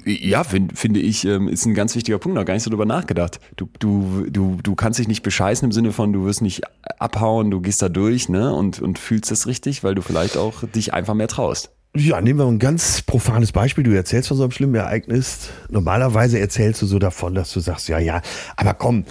[0.05, 2.87] Ja, find, finde ich, ähm, ist ein ganz wichtiger Punkt, noch gar nicht so drüber
[2.87, 3.41] nachgedacht.
[3.57, 6.63] Du, du, du, du kannst dich nicht bescheißen im Sinne von, du wirst nicht
[6.99, 10.65] abhauen, du gehst da durch, ne, und, und fühlst das richtig, weil du vielleicht auch
[10.65, 11.71] dich einfach mehr traust.
[11.97, 13.83] Ja, nehmen wir ein ganz profanes Beispiel.
[13.83, 15.49] Du erzählst von so einem schlimmen Ereignis.
[15.71, 18.23] Normalerweise erzählst du so davon, dass du sagst, ja, ja,
[18.57, 19.05] aber komm,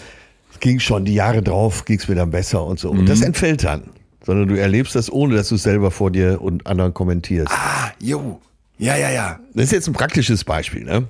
[0.53, 2.89] es ging schon die Jahre drauf, ging es mir dann besser und so.
[2.89, 3.83] Und das entfällt dann.
[4.25, 7.51] sondern du erlebst das, ohne dass du es selber vor dir und anderen kommentierst.
[7.51, 8.39] Ah, jo.
[8.77, 9.39] Ja, ja, ja.
[9.53, 11.07] Das ist jetzt ein praktisches Beispiel, ne?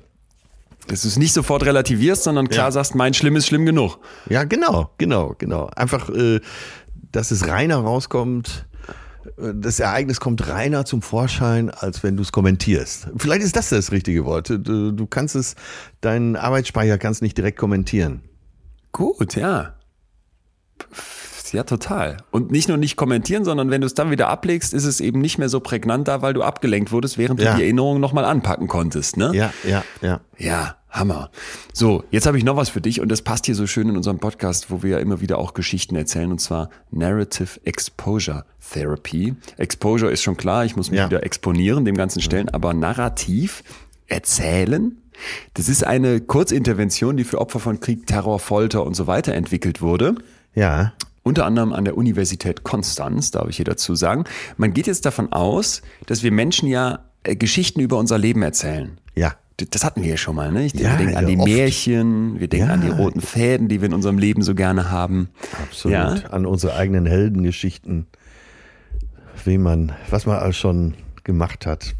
[0.88, 2.72] Dass du es nicht sofort relativierst, sondern klar Ja.
[2.72, 4.00] sagst, mein Schlimm ist schlimm genug.
[4.28, 5.70] Ja, genau, genau, genau.
[5.76, 6.40] Einfach, äh,
[7.12, 8.66] dass es reiner rauskommt.
[9.38, 13.08] Das Ereignis kommt reiner zum Vorschein, als wenn du es kommentierst.
[13.18, 14.50] Vielleicht ist das das richtige Wort.
[14.50, 15.56] Du, du kannst es,
[16.02, 18.22] deinen Arbeitsspeicher kannst nicht direkt kommentieren.
[18.92, 19.74] Gut, ja.
[21.52, 22.18] Ja, total.
[22.30, 25.20] Und nicht nur nicht kommentieren, sondern wenn du es dann wieder ablegst, ist es eben
[25.20, 27.52] nicht mehr so prägnant da, weil du abgelenkt wurdest, während Ja.
[27.54, 29.18] du die Erinnerung nochmal anpacken konntest.
[29.18, 29.32] Ne?
[29.34, 30.22] Ja, ja, ja.
[30.38, 31.30] Ja, Hammer.
[31.74, 33.96] So, jetzt habe ich noch was für dich und das passt hier so schön in
[33.98, 39.36] unserem Podcast, wo wir ja immer wieder auch Geschichten erzählen und zwar Narrative Exposure Therapy.
[39.58, 41.06] Exposure ist schon klar, ich muss mich Ja.
[41.10, 43.64] wieder exponieren, dem ganzen Stellen, aber narrativ
[44.08, 44.98] erzählen,
[45.54, 49.82] das ist eine Kurzintervention, die für Opfer von Krieg, Terror, Folter und so weiter entwickelt
[49.82, 50.16] wurde
[50.56, 50.94] Ja,
[51.24, 54.24] unter anderem an der Universität Konstanz, darf ich hier dazu sagen.
[54.58, 58.98] Man geht jetzt davon aus, dass wir Menschen ja äh, Geschichten über unser Leben erzählen.
[59.16, 59.34] ja.
[59.72, 60.66] Das hatten wir ja schon mal, ne?
[60.66, 61.48] Ich, Ja, wir denken an ja, die oft.
[61.50, 62.74] Märchen, wir denken Ja.
[62.74, 65.30] an die roten Fäden, die wir in unserem Leben so gerne haben.
[65.64, 66.26] Absolut.
[66.32, 68.08] An unsere eigenen Heldengeschichten.
[69.46, 71.96] Wem man, was man alles schon gemacht hat.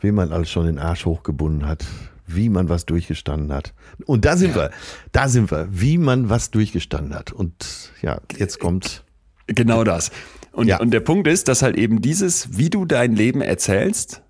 [0.00, 1.84] Wem man alles schon den Arsch hochgebunden hat.
[2.26, 3.72] Wie man was durchgestanden hat.
[4.04, 4.70] Und da sind wir.
[5.12, 5.68] Da sind wir.
[5.70, 7.32] Wie man was durchgestanden hat.
[7.32, 9.04] Und ja, jetzt kommt.
[9.46, 10.10] Genau das.
[10.52, 10.80] Und, Ja.
[10.80, 14.22] und der Punkt ist, dass halt eben dieses, wie du dein Leben erzählst,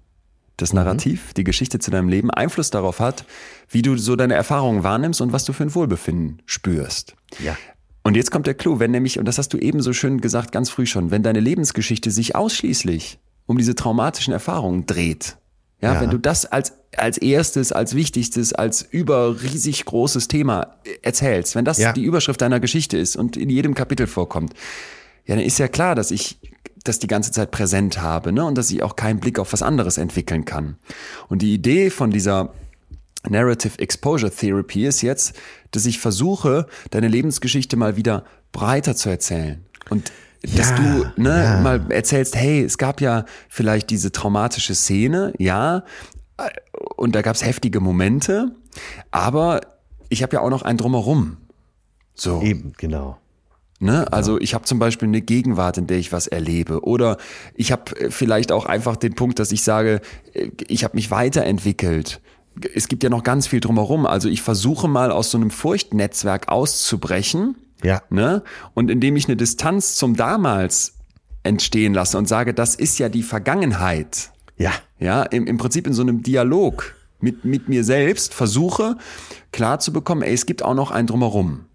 [0.57, 0.77] das Mhm.
[0.81, 3.25] Narrativ, die Geschichte zu deinem Leben Einfluss darauf hat,
[3.69, 7.15] wie du so deine Erfahrungen wahrnimmst und was du für ein Wohlbefinden spürst.
[7.43, 7.57] Ja.
[8.03, 10.53] Und jetzt kommt der Clou, wenn nämlich, und das hast du eben so schön gesagt,
[10.53, 15.37] ganz früh schon, wenn deine Lebensgeschichte sich ausschließlich um diese traumatischen Erfahrungen dreht,
[15.83, 16.01] ja, Ja.
[16.01, 21.55] wenn du das als, als erstes, als wichtigstes, als über riesig großes Thema äh, erzählst,
[21.55, 21.93] wenn das Ja.
[21.93, 24.55] die Überschrift deiner Geschichte ist und in jedem Kapitel vorkommt,
[25.27, 26.39] ja, dann ist ja klar, dass ich
[26.89, 29.63] das die ganze Zeit präsent habe, ne, und dass ich auch keinen Blick auf was
[29.63, 30.77] anderes entwickeln kann.
[31.29, 32.53] Und die Idee von dieser
[33.29, 35.35] Narrative Exposure Therapy ist jetzt,
[35.73, 39.65] dass ich versuche, deine Lebensgeschichte mal wieder breiter zu erzählen.
[39.91, 41.61] Und dass Ja, du ne, ja.
[41.61, 45.83] mal erzählst, hey, es gab ja vielleicht diese traumatische Szene, ja,
[46.97, 48.53] und da gab es heftige Momente,
[49.11, 49.61] aber
[50.09, 51.39] ich habe ja auch noch ein Drumherum.
[52.15, 52.43] So.
[52.43, 53.19] Eben, genau.
[53.79, 54.11] Ne?
[54.13, 56.85] Also ich habe zum Beispiel eine Gegenwart, in der ich was erlebe.
[56.85, 57.19] Oder
[57.55, 60.01] ich habe vielleicht auch einfach den Punkt, dass ich sage,
[60.33, 62.21] äh, ich habe mich weiterentwickelt.
[62.75, 64.07] Es gibt ja noch ganz viel drumherum.
[64.07, 67.57] Also ich versuche mal aus so einem Furchtnetzwerk auszubrechen.
[67.83, 68.03] Ja.
[68.09, 68.43] Ne?
[68.73, 70.95] Und indem ich eine Distanz zum damals
[71.43, 74.31] entstehen lasse und sage, das ist ja die Vergangenheit.
[74.57, 74.73] Ja.
[74.99, 78.97] Ja, im, im Prinzip in so einem Dialog mit, mit mir selbst versuche
[79.53, 81.67] klar zu bekommen, ey, es gibt auch noch ein Drumherum.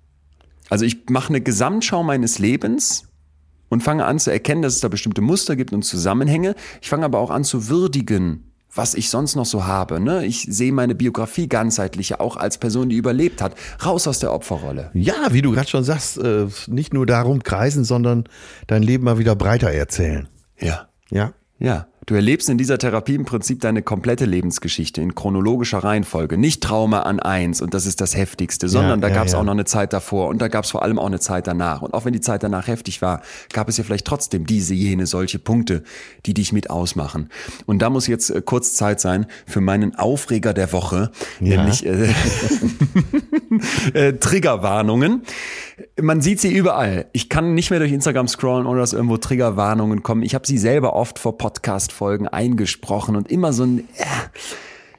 [0.72, 3.04] Also ich mache eine Gesamtschau meines Lebens
[3.68, 6.56] und fange an zu erkennen, dass es da bestimmte Muster gibt und Zusammenhänge.
[6.82, 10.00] Ich fange aber auch an zu würdigen, was ich sonst noch so habe.
[10.00, 10.26] Ne?
[10.26, 13.56] Ich sehe meine Biografie ganzheitlich auch als Person, die überlebt hat.
[13.86, 14.92] Raus aus der Opferrolle.
[14.94, 18.24] Ja, wie du gerade schon sagst, äh, nicht nur darum kreisen, sondern
[18.68, 20.30] dein Leben mal wieder breiter erzählen.
[20.58, 20.88] Ja.
[21.10, 21.34] Ja.
[21.60, 26.38] Ja, du erlebst in dieser Therapie im Prinzip deine komplette Lebensgeschichte in chronologischer Reihenfolge.
[26.38, 29.40] Nicht Trauma an eins und das ist das Heftigste, sondern da ja, gab es ja.
[29.40, 31.82] auch noch eine Zeit davor und da gab es vor allem auch eine Zeit danach.
[31.82, 33.22] Und auch wenn die Zeit danach heftig war,
[33.54, 35.84] gab es ja vielleicht trotzdem diese, jene, solche Punkte,
[36.26, 37.30] die dich mit ausmachen.
[37.66, 41.58] Und da muss jetzt äh, kurz Zeit sein für meinen Aufreger der Woche, Ja.
[41.58, 42.14] nämlich äh,
[43.94, 45.22] äh, Triggerwarnungen.
[46.00, 47.08] Man sieht sie überall.
[47.12, 50.24] Ich kann nicht mehr durch Instagram scrollen, ohne dass irgendwo Triggerwarnungen kommen.
[50.24, 54.06] Ich habe sie selber oft vor Podcast-Folgen eingesprochen und immer so ein, äh,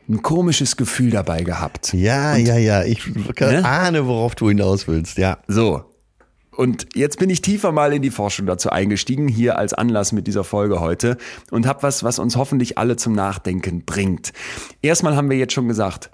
[0.08, 1.92] ein komisches Gefühl dabei gehabt.
[1.94, 2.84] Ja, ja, ja.
[2.84, 3.64] Ich Ne?
[3.64, 5.16] ahne, worauf du hinaus willst.
[5.18, 5.38] Ja.
[5.48, 5.82] So.
[6.54, 10.26] Und jetzt bin ich tiefer mal in die Forschung dazu eingestiegen, hier als Anlass mit
[10.26, 11.16] dieser Folge heute
[11.50, 14.34] und habe was, was uns hoffentlich alle zum Nachdenken bringt.
[14.82, 16.10] Erstmal haben wir jetzt schon gesagt,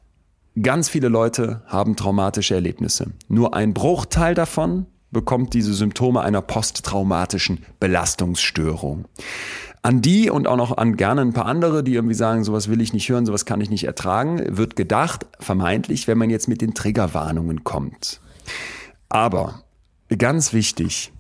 [0.63, 3.13] ganz viele Leute haben traumatische Erlebnisse.
[3.29, 9.07] Nur ein Bruchteil davon bekommt diese Symptome einer posttraumatischen Belastungsstörung.
[9.83, 12.81] An die und auch noch an gerne ein paar andere, die irgendwie sagen, sowas will
[12.81, 16.61] ich nicht hören, sowas kann ich nicht ertragen, wird gedacht, vermeintlich, wenn man jetzt mit
[16.61, 18.21] den Triggerwarnungen kommt.
[19.09, 19.63] Aber
[20.17, 21.13] ganz wichtig,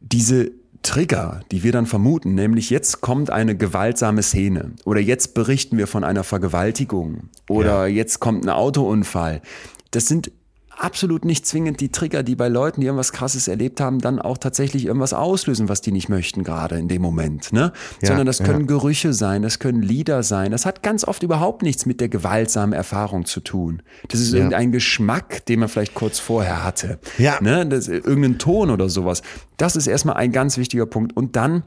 [0.00, 0.50] diese
[0.82, 5.86] Trigger, die wir dann vermuten, nämlich jetzt kommt eine gewaltsame Szene oder jetzt berichten wir
[5.86, 9.42] von einer Vergewaltigung oder jetzt kommt ein Autounfall,
[9.90, 10.32] das sind
[10.80, 14.38] absolut nicht zwingend die Trigger, die bei Leuten, die irgendwas krasses erlebt haben, dann auch
[14.38, 17.72] tatsächlich irgendwas auslösen, was die nicht möchten gerade in dem Moment, ne?
[18.00, 18.66] Ja, Sondern das können ja.
[18.66, 20.50] Gerüche sein, das können Lieder sein.
[20.50, 23.82] Das hat ganz oft überhaupt nichts mit der gewaltsamen Erfahrung zu tun.
[24.08, 24.38] Das ist Ja.
[24.38, 26.98] irgendein Geschmack, den man vielleicht kurz vorher hatte.
[27.18, 27.38] Ja.
[27.40, 27.66] Ne?
[27.66, 29.22] Das, irgendein Ton oder sowas.
[29.58, 31.14] Das ist erstmal ein ganz wichtiger Punkt.
[31.14, 31.62] Und dann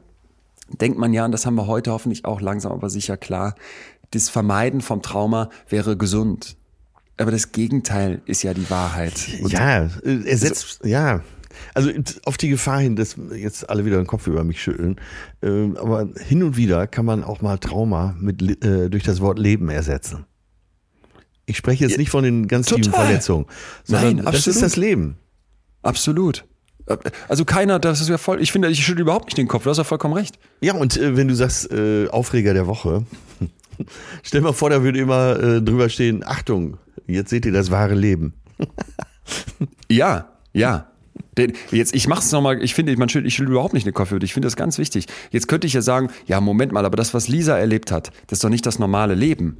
[0.80, 3.54] denkt man ja, und das haben wir heute hoffentlich auch langsam aber sicher klar,
[4.10, 6.56] das Vermeiden vom Trauma wäre gesund.
[7.16, 9.28] Aber das Gegenteil ist ja die Wahrheit.
[9.40, 11.22] Und ja, er setzt, ja.
[11.72, 11.90] Also
[12.24, 14.96] auf die Gefahr hin, dass jetzt alle wieder den Kopf über mich schütteln.
[15.42, 19.38] Ähm, aber hin und wieder kann man auch mal Trauma mit, äh, durch das Wort
[19.38, 20.24] Leben ersetzen.
[21.46, 23.06] Ich spreche jetzt nicht von den ganz tiefen Total.
[23.06, 23.46] Verletzungen,
[23.84, 25.16] sondern Nein, das ist das Leben.
[25.82, 26.44] Absolut.
[27.28, 29.70] Also keiner, das ist ja voll, ich finde, ich schüttel überhaupt nicht den Kopf, du
[29.70, 30.38] hast ja vollkommen recht.
[30.60, 33.04] Ja, und äh, wenn du sagst, äh, Aufreger der Woche,
[34.22, 37.94] stell mal vor, da würde immer äh, drüber stehen, Achtung, jetzt seht ihr das wahre
[37.94, 38.34] Leben.
[39.90, 40.88] Ja, ja.
[41.38, 44.12] Den, jetzt, ich mach's nochmal, ich finde, man schüttelt, ich schüttel überhaupt nicht den Kopf,
[44.12, 45.06] ich finde das ganz wichtig.
[45.30, 48.38] Jetzt könnte ich ja sagen, ja, Moment mal, aber das, was Lisa erlebt hat, das
[48.38, 49.58] ist doch nicht das normale Leben.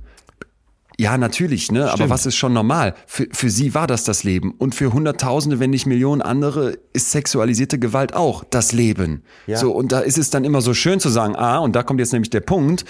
[0.96, 1.90] Ja, natürlich, ne?
[1.90, 2.94] Aber was ist schon normal?
[3.06, 4.52] Für, für sie war das das Leben.
[4.52, 9.24] Und für Hunderttausende, wenn nicht Millionen andere, ist sexualisierte Gewalt auch das Leben.
[9.48, 9.58] Ja.
[9.58, 11.98] So, und da ist es dann immer so schön zu sagen, ah, und da kommt
[11.98, 12.84] jetzt nämlich der Punkt,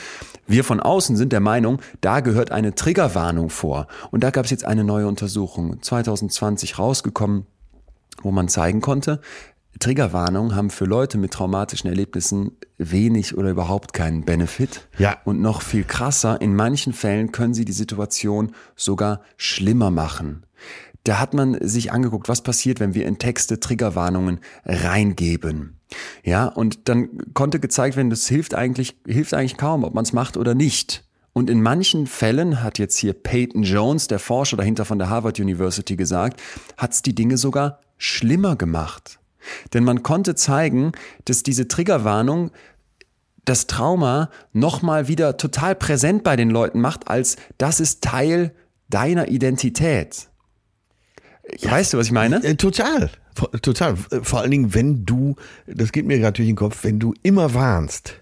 [0.46, 3.86] wir von außen sind der Meinung, da gehört eine Triggerwarnung vor.
[4.10, 7.46] Und da gab es jetzt eine neue Untersuchung, 2020 rausgekommen,
[8.22, 9.20] wo man zeigen konnte,
[9.80, 14.86] Triggerwarnungen haben für Leute mit traumatischen Erlebnissen wenig oder überhaupt keinen Benefit.
[14.98, 15.16] Ja.
[15.24, 20.44] Und noch viel krasser, in manchen Fällen können sie die Situation sogar schlimmer machen.
[21.04, 25.78] Da hat man sich angeguckt, was passiert, wenn wir in Texte Triggerwarnungen reingeben.
[26.24, 30.12] Ja, und dann konnte gezeigt werden, das hilft eigentlich, hilft eigentlich kaum, ob man es
[30.12, 31.04] macht oder nicht.
[31.34, 35.38] Und in manchen Fällen hat jetzt hier Peyton Jones, der Forscher dahinter von der Harvard
[35.40, 36.40] University, gesagt,
[36.76, 39.18] hat's die Dinge sogar schlimmer gemacht.
[39.74, 40.92] Denn man konnte zeigen,
[41.26, 42.50] dass diese Triggerwarnung
[43.44, 48.54] das Trauma nochmal wieder total präsent bei den Leuten macht, als das ist Teil
[48.88, 50.28] deiner Identität.
[51.62, 52.42] Weißt du, was ich meine?
[52.42, 53.96] Äh, total, Vor- total.
[54.10, 57.14] Äh, Vor allen Dingen, wenn du, das geht mir gerade durch den Kopf, wenn du
[57.22, 58.14] immer warnst,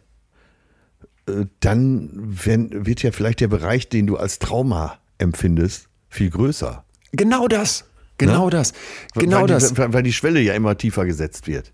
[1.28, 6.84] äh, dann wenn, wird ja vielleicht der Bereich, den du als Trauma empfindest, viel größer.
[7.12, 7.84] Genau das.
[8.18, 8.50] Genau Ne?
[8.50, 8.72] das.
[9.14, 9.72] Genau weil das.
[9.74, 11.72] Die, weil die Schwelle ja immer tiefer gesetzt wird.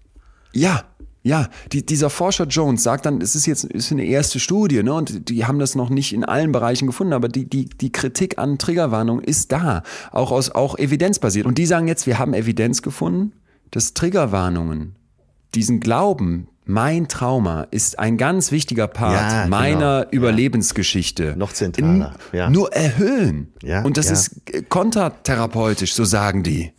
[0.52, 0.84] Ja,
[1.22, 1.48] ja.
[1.72, 4.92] Die, dieser Forscher Jones sagt dann, es ist jetzt ist eine erste Studie, ne?
[4.92, 8.38] Und die haben das noch nicht in allen Bereichen gefunden, aber die, die, die Kritik
[8.38, 9.82] an Triggerwarnung ist da.
[10.10, 11.46] Auch aus, auch evidenzbasiert.
[11.46, 13.32] Und die sagen jetzt, wir haben Evidenz gefunden,
[13.70, 14.94] dass Triggerwarnungen
[15.54, 19.56] diesen Glauben, mein Trauma ist ein ganz wichtiger Part Ja, genau.
[19.56, 20.10] meiner Ja.
[20.10, 21.34] Überlebensgeschichte.
[21.36, 22.50] Noch zentraler, ja.
[22.50, 23.52] Nur erhöhen.
[23.62, 24.12] Ja, Und das ja.
[24.12, 26.72] ist kontertherapeutisch, so sagen die.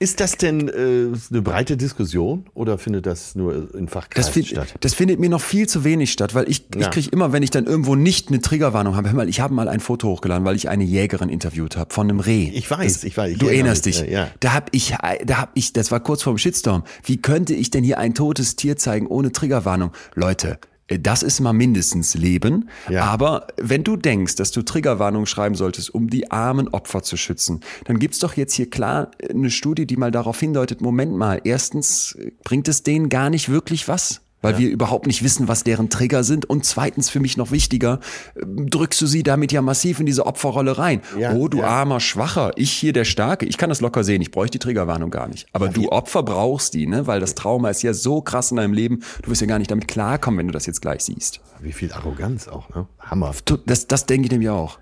[0.00, 4.46] Ist das denn äh, eine breite Diskussion oder findet das nur in Das, Fachkreisen find,
[4.46, 4.74] statt?
[4.80, 6.82] das findet mir noch viel zu wenig statt, weil ich, Ja.
[6.82, 9.54] ich kriege immer, wenn ich dann irgendwo nicht eine Triggerwarnung habe, hör mal, ich habe
[9.54, 12.48] mal ein Foto hochgeladen, weil ich eine Jägerin interviewt habe von einem Reh.
[12.54, 14.00] Ich weiß, ich weiß, ich du erinnerst dich.
[14.02, 14.28] ja.
[14.38, 14.94] Da hab ich,
[15.26, 16.84] da hab ich, das war kurz vorm Shitstorm.
[17.02, 19.90] Wie könnte ich denn hier ein totes Tier zeigen ohne Triggerwarnung?
[20.14, 20.56] Leute, äh,
[20.88, 22.70] das ist mal mindestens Leben.
[22.88, 23.04] Ja.
[23.04, 27.60] Aber wenn du denkst, dass du Triggerwarnung schreiben solltest, um die armen Opfer zu schützen,
[27.84, 32.16] dann gibt's doch jetzt hier klar eine Studie, die mal darauf hindeutet, Moment mal, erstens
[32.18, 34.22] äh, bringt es denen gar nicht wirklich was.
[34.40, 36.44] Weil wir überhaupt nicht wissen, was deren Trigger sind.
[36.44, 37.98] Und zweitens, für mich noch wichtiger,
[38.34, 41.02] äh, drückst du sie damit ja massiv in diese Opferrolle rein.
[41.18, 41.66] Ja, oh, du ja.
[41.66, 43.46] armer Schwacher, ich hier der Starke.
[43.46, 45.48] Ich kann das locker sehen, ich bräuchte die Triggerwarnung gar nicht.
[45.52, 47.06] Aber du Opfer brauchst die, ne?
[47.06, 49.70] Weil das Trauma ist ja so krass in deinem Leben, du wirst ja gar nicht
[49.70, 51.40] damit klarkommen, wenn du das jetzt gleich siehst.
[51.60, 52.86] Wie viel Arroganz auch, ne?
[53.00, 53.34] Hammer.
[53.66, 54.78] Das, das denke ich nämlich auch.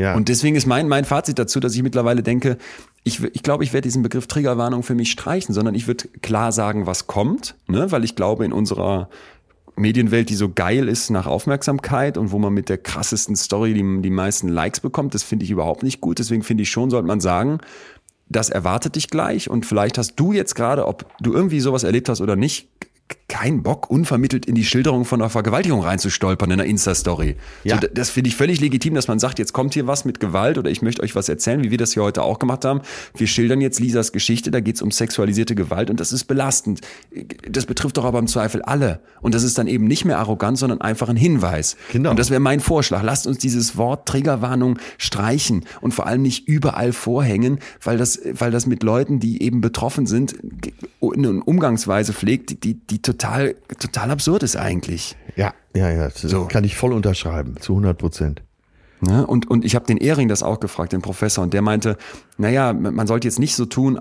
[0.00, 0.14] Ja.
[0.14, 2.56] Und deswegen ist mein, mein Fazit dazu, dass ich mittlerweile denke,
[3.04, 6.52] ich, ich glaube, ich werde diesen Begriff Triggerwarnung für mich streichen, sondern ich würde klar
[6.52, 7.90] sagen, was kommt, ne?
[7.90, 9.08] weil ich glaube, in unserer
[9.76, 14.02] Medienwelt, die so geil ist nach Aufmerksamkeit und wo man mit der krassesten Story die,
[14.02, 16.18] die meisten Likes bekommt, das finde ich überhaupt nicht gut.
[16.18, 17.60] Deswegen finde ich schon, sollte man sagen,
[18.28, 22.08] das erwartet dich gleich und vielleicht hast du jetzt gerade, ob du irgendwie sowas erlebt
[22.08, 22.68] hast oder nicht,
[23.28, 27.36] keinen Bock, unvermittelt in die Schilderung von einer Vergewaltigung reinzustolpern in einer Insta-Story.
[27.64, 27.80] Ja.
[27.80, 30.58] So, das finde ich völlig legitim, dass man sagt, jetzt kommt hier was mit Gewalt
[30.58, 32.80] oder ich möchte euch was erzählen, wie wir das hier heute auch gemacht haben.
[33.16, 36.80] Wir schildern jetzt Lisas Geschichte, da geht es um sexualisierte Gewalt und das ist belastend.
[37.48, 39.00] Das betrifft doch aber im Zweifel alle.
[39.20, 41.76] Und das ist dann eben nicht mehr arrogant, sondern einfach ein Hinweis.
[41.92, 42.10] Genau.
[42.10, 43.02] Und das wäre mein Vorschlag.
[43.02, 48.50] Lasst uns dieses Wort Triggerwarnung streichen und vor allem nicht überall vorhängen, weil das, weil
[48.50, 50.36] das mit Leuten, die eben betroffen sind,
[51.00, 55.16] eine Umgangsweise pflegt, die, die, die total, total absurd ist eigentlich.
[55.36, 56.10] Ja, ja, ja.
[56.10, 56.46] So.
[56.46, 58.42] kann ich voll unterschreiben, zu 100 Prozent.
[59.00, 59.26] Ne?
[59.26, 61.96] Und, und ich habe den Ehring das auch gefragt, den Professor, und der meinte,
[62.36, 63.98] naja, man sollte jetzt nicht so tun,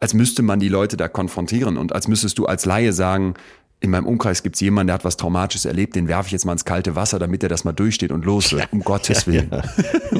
[0.00, 3.34] als müsste man die Leute da konfrontieren und als müsstest du als Laie sagen,
[3.80, 6.44] in meinem Umkreis gibt es jemanden, der hat was Traumatisches erlebt, den werfe ich jetzt
[6.44, 8.72] mal ins kalte Wasser, damit er das mal durchsteht und los wird.
[8.72, 9.50] Um Gottes Willen.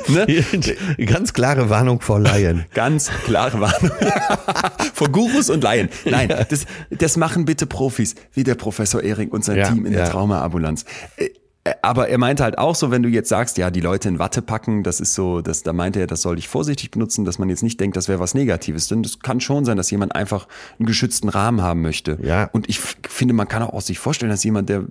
[0.08, 1.06] Ja, ne?
[1.06, 2.66] Ganz klare Warnung vor Laien.
[2.74, 3.90] Ganz klare Warnung.
[4.94, 5.88] vor Gurus und Laien.
[6.04, 10.08] Nein, das, das machen bitte Profis, wie der Professor Ehring und sein Team in der
[10.08, 10.84] Traumaambulanz.
[11.64, 14.18] Äh, aber er meinte halt auch so, wenn du jetzt sagst, ja, die Leute in
[14.18, 17.38] Watte packen, das ist so, das, da meinte er, das soll ich vorsichtig benutzen, dass
[17.38, 18.88] man jetzt nicht denkt, das wäre was Negatives.
[18.88, 20.46] Denn das kann schon sein, dass jemand einfach
[20.78, 22.18] einen geschützten Rahmen haben möchte.
[22.22, 22.44] Ja.
[22.52, 24.84] Und ich finde, man kann auch sich vorstellen, dass jemand, der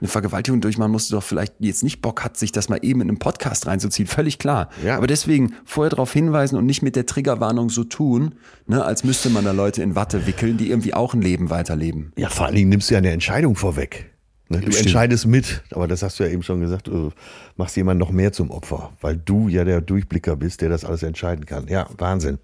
[0.00, 3.08] eine Vergewaltigung durchmachen musste, doch vielleicht jetzt nicht Bock hat, sich das mal eben in
[3.08, 4.08] einem Podcast reinzuziehen.
[4.08, 4.68] Völlig klar.
[4.84, 4.96] Ja.
[4.96, 8.34] Aber deswegen vorher darauf hinweisen und nicht mit der Triggerwarnung so tun,
[8.66, 12.12] ne, als müsste man da Leute in Watte wickeln, die irgendwie auch ein Leben weiterleben.
[12.16, 14.09] Ja, vor allen Dingen nimmst du ja eine Entscheidung vorweg.
[14.50, 14.58] Ne?
[14.58, 14.86] Du Stimmt.
[14.86, 17.12] entscheidest mit, aber das hast du ja eben schon gesagt, du
[17.56, 21.04] machst jemanden noch mehr zum Opfer, weil du ja der Durchblicker bist, der das alles
[21.04, 21.68] entscheiden kann.
[21.68, 22.38] Ja, Wahnsinn.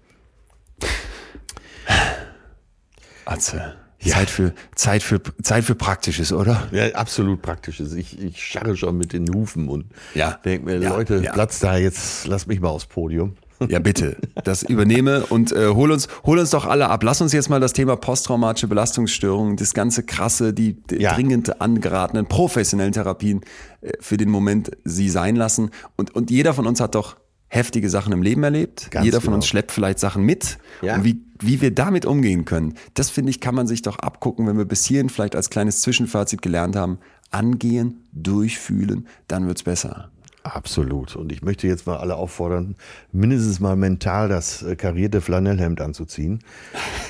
[3.25, 3.75] Atze.
[3.99, 4.13] Ja.
[4.13, 6.69] Zeit für, Zeit für, Zeit für Praktisches, oder?
[6.71, 7.93] Ja, absolut Praktisches.
[7.93, 10.39] Ich, ich scharre schon mit den Hufen und ja.
[10.45, 10.89] denke mir, ja.
[10.89, 11.19] Leute.
[11.33, 13.35] Platz da, jetzt lass mich mal aufs Podium.
[13.67, 14.17] Ja, bitte.
[14.43, 17.03] Das übernehme und äh, hol uns, hol uns doch alle ab.
[17.03, 21.13] Lass uns jetzt mal das Thema posttraumatische Belastungsstörungen, das ganze krasse, die, Ja.
[21.13, 23.41] dringend angeratenen professionellen Therapien
[23.81, 25.71] äh, für den Moment sie sein lassen.
[25.95, 27.17] Und, und jeder von uns hat doch
[27.47, 28.91] heftige Sachen im Leben erlebt.
[28.91, 29.35] Ganz jeder von genau.
[29.37, 30.57] uns schleppt vielleicht Sachen mit.
[30.81, 30.95] Ja.
[30.95, 34.45] Und wie, wie wir damit umgehen können, das finde ich, kann man sich doch abgucken,
[34.47, 36.99] wenn wir bis hierhin vielleicht als kleines Zwischenfazit gelernt haben.
[37.31, 40.11] Angehen, durchfühlen, dann wird's besser.
[40.43, 41.15] Absolut.
[41.15, 42.75] Und ich möchte jetzt mal alle auffordern,
[43.11, 46.39] mindestens mal mental das äh, karierte Flanellhemd anzuziehen.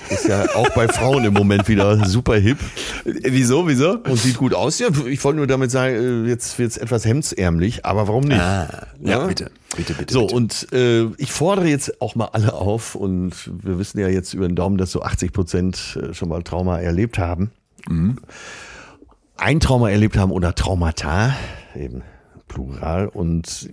[0.10, 2.58] Ist ja auch bei Frauen im Moment wieder super hip.
[3.06, 4.00] Wieso, wieso?
[4.00, 4.80] Und sieht gut aus.
[4.80, 8.40] Ja, ich wollte nur damit sagen, äh, jetzt wird es etwas hemdsärmlich, aber warum nicht?
[8.40, 10.14] Ah, ja, bitte, bitte, bitte.
[10.14, 10.36] So, bitte.
[10.36, 14.48] und äh, ich fordere jetzt auch mal alle auf, und wir wissen ja jetzt über
[14.48, 17.52] den Daumen, dass so 80 Prozent äh, schon mal Trauma erlebt haben.
[19.38, 21.36] Ein Trauma erlebt haben oder Traumata,
[21.76, 22.02] eben
[22.48, 23.08] plural.
[23.08, 23.70] Und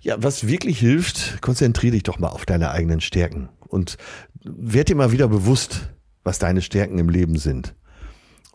[0.00, 3.96] ja, was wirklich hilft, konzentriere dich doch mal auf deine eigenen Stärken und
[4.42, 5.90] werd dir mal wieder bewusst,
[6.24, 7.74] was deine Stärken im Leben sind.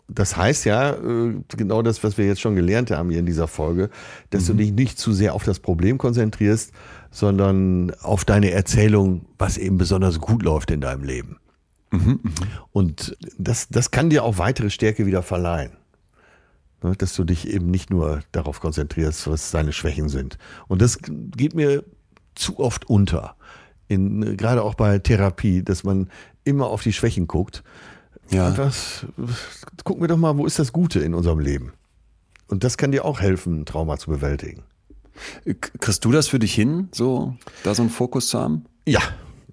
[0.06, 3.48] Das heißt ja, äh, genau das, was wir jetzt schon gelernt haben hier in dieser
[3.48, 3.88] Folge,
[4.30, 6.72] dass du dich nicht zu sehr auf das Problem konzentrierst,
[7.10, 11.38] sondern auf deine Erzählung, was eben besonders gut läuft in deinem Leben.
[12.72, 15.72] Und das, das kann dir auch weitere Stärke wieder verleihen.
[16.84, 20.36] Ne, Dass du dich eben nicht nur darauf konzentrierst, was deine Schwächen sind.
[20.68, 21.82] Und das geht mir
[22.34, 23.36] zu oft unter.
[23.88, 26.10] In, gerade auch bei Therapie, dass man
[26.44, 27.64] immer auf die Schwächen guckt.
[28.30, 28.56] Ja.
[28.58, 29.06] Was,
[29.82, 31.72] gucken wir doch mal, wo ist das Gute in unserem Leben?
[32.48, 34.62] Und das kann dir auch helfen, Trauma zu bewältigen.
[35.80, 38.66] Kriegst du das für dich hin, so da so einen Fokus zu haben?
[38.86, 39.00] Ja,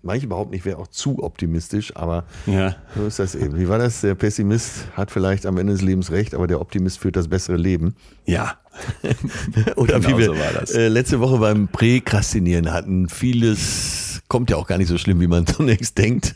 [0.03, 2.75] manche behaupten, ich wäre auch zu optimistisch, aber Ja.
[2.95, 3.57] so ist das eben.
[3.59, 4.01] Wie war das?
[4.01, 7.57] Der Pessimist hat vielleicht am Ende des Lebens recht, aber der Optimist führt das bessere
[7.57, 7.95] Leben.
[8.25, 8.55] Ja.
[9.75, 10.71] Oder Genau wie wir so war das.
[10.71, 15.27] Äh, letzte Woche beim Präkrastinieren hatten, vieles kommt ja auch gar nicht so schlimm, wie
[15.27, 16.35] man zunächst denkt.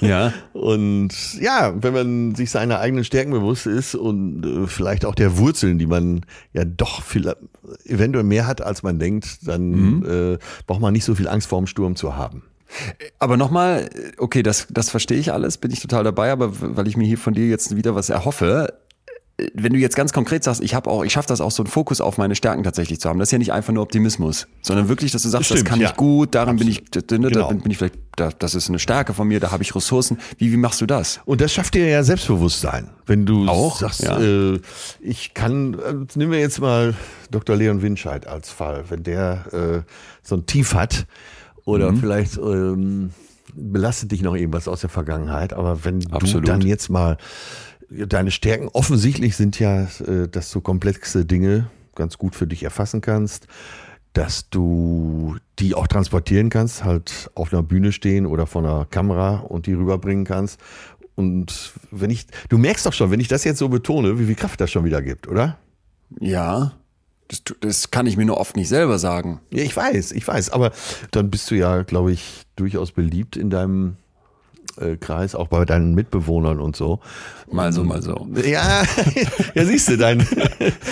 [0.00, 0.32] Ja.
[0.54, 1.10] Und
[1.40, 5.78] ja, wenn man sich seiner eigenen Stärken bewusst ist und äh, vielleicht auch der Wurzeln,
[5.78, 6.24] die man
[6.54, 7.30] ja doch viel,
[7.84, 10.06] eventuell mehr hat, als man denkt, dann Mhm.
[10.34, 12.42] äh, braucht man nicht so viel Angst vorm Sturm zu haben.
[13.18, 13.88] Aber nochmal,
[14.18, 17.18] okay, das, das verstehe ich alles, bin ich total dabei, aber weil ich mir hier
[17.18, 18.74] von dir jetzt wieder was erhoffe,
[19.36, 21.62] äh, wenn du jetzt ganz konkret sagst, ich habe auch, ich schaffe das auch so
[21.64, 23.18] einen Fokus auf meine Stärken tatsächlich zu haben.
[23.18, 25.80] Das ist ja nicht einfach nur Optimismus, sondern wirklich, dass du sagst, Stimmt, das kann
[25.80, 25.90] ja.
[25.90, 27.48] ich gut, darin bin ich, da, da Genau.
[27.48, 30.18] bin ich vielleicht, da, das ist eine Stärke von mir, da habe ich Ressourcen.
[30.38, 31.20] Wie, wie machst du das?
[31.24, 34.20] Und das schafft dir ja Selbstbewusstsein, wenn du Auch, sagst, ja.
[34.20, 34.60] äh,
[35.00, 36.94] ich kann, äh, nehmen wir jetzt mal
[37.32, 37.56] Dr.
[37.56, 39.90] Leon Winscheid als Fall, wenn der äh,
[40.22, 41.06] so ein Tief hat
[41.64, 41.96] oder Mhm.
[41.98, 43.10] vielleicht ähm,
[43.54, 46.46] belastet dich noch irgendwas aus der Vergangenheit, aber wenn Absolut.
[46.46, 47.16] du dann jetzt mal
[47.90, 53.00] deine Stärken offensichtlich sind ja, äh, dass du komplexe Dinge ganz gut für dich erfassen
[53.00, 53.46] kannst,
[54.14, 59.36] dass du die auch transportieren kannst, halt auf einer Bühne stehen oder vor einer Kamera
[59.38, 60.60] und die rüberbringen kannst.
[61.16, 64.34] Und wenn ich, du merkst doch schon, wenn ich das jetzt so betone, wie viel
[64.34, 65.58] Kraft das schon wieder gibt, oder?
[66.20, 66.72] Ja,
[67.28, 69.40] das, das kann ich mir nur oft nicht selber sagen.
[69.50, 70.72] Ja, ich weiß, ich weiß, aber
[71.10, 73.96] dann bist du ja, glaube ich, durchaus beliebt in deinem
[74.80, 77.00] äh, Kreis, auch bei deinen Mitbewohnern und so.
[77.50, 78.26] Mal so, mal so.
[78.44, 78.82] Ja,
[79.54, 80.26] ja siehst du, dein,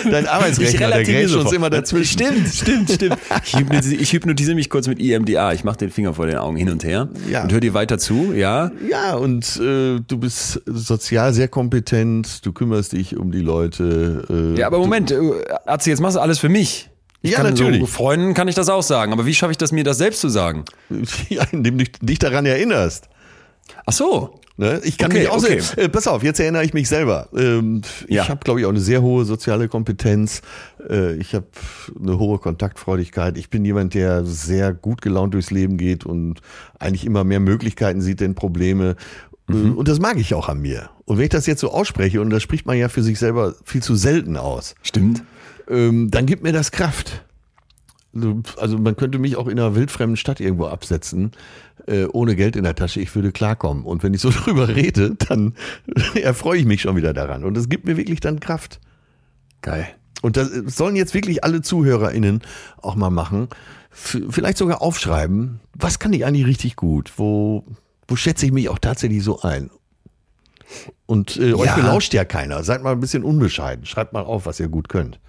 [0.09, 2.19] dein Arbeitsrechner, der grätscht uns immer dazwischen.
[2.19, 3.17] Stimmt, stimmt, stimmt.
[3.43, 5.53] Ich hypnotisiere, ich hypnotisiere mich kurz mit EMDA.
[5.53, 7.43] Ich mache den Finger vor den Augen hin und her Ja.
[7.43, 8.33] und höre dir weiter zu.
[8.33, 14.53] Ja, Ja, und äh, du bist sozial sehr kompetent, du kümmerst dich um die Leute.
[14.55, 15.17] Äh, ja aber Moment, äh,
[15.65, 16.89] Atze, jetzt machst du alles für mich.
[17.21, 17.79] Ich Ja, natürlich.
[17.79, 20.21] So Freunden kann ich das auch sagen, aber wie schaffe ich das mir das selbst
[20.21, 20.65] zu sagen?
[21.29, 23.07] Ja, indem du dich daran erinnerst.
[23.85, 24.39] Ach so.
[24.55, 24.81] Ne?
[24.83, 25.59] Ich kann Okay, mich auch okay.
[25.77, 27.27] äh, pass auf, jetzt erinnere ich mich selber.
[27.35, 28.21] Ähm, Ja.
[28.23, 30.41] Ich habe, glaube ich, auch eine sehr hohe soziale Kompetenz.
[30.87, 31.47] Äh, ich habe
[31.99, 33.37] eine hohe Kontaktfreudigkeit.
[33.37, 36.41] Ich bin jemand, der sehr gut gelaunt durchs Leben geht und
[36.77, 38.91] eigentlich immer mehr Möglichkeiten sieht denn Probleme.
[38.91, 38.95] Äh,
[39.45, 39.77] Mhm.
[39.77, 40.89] Und das mag ich auch an mir.
[41.03, 43.55] Und wenn ich das jetzt so ausspreche, und das spricht man ja für sich selber
[43.65, 45.21] viel zu selten aus, Stimmt.
[45.69, 47.25] ähm, dann gibt mir das Kraft.
[48.57, 51.31] Also man könnte mich auch in einer wildfremden Stadt irgendwo absetzen,
[51.87, 52.99] äh, ohne Geld in der Tasche.
[53.01, 53.83] Ich würde klarkommen.
[53.85, 55.53] Und wenn ich so drüber rede, dann
[56.21, 57.43] erfreue ich mich schon wieder daran.
[57.43, 58.79] Und das gibt mir wirklich dann Kraft.
[59.61, 59.87] Geil.
[60.21, 62.41] Und das sollen jetzt wirklich alle ZuhörerInnen
[62.81, 63.49] auch mal machen.
[63.91, 67.11] F vielleicht sogar aufschreiben, was kann ich eigentlich richtig gut?
[67.17, 67.65] Wo,
[68.07, 69.69] wo schätze ich mich auch tatsächlich so ein?
[71.05, 71.75] Und äh, euch Ja.
[71.75, 72.63] belauscht ja keiner.
[72.63, 73.85] Seid mal ein bisschen unbescheiden.
[73.85, 75.19] Schreibt mal auf, was ihr gut könnt.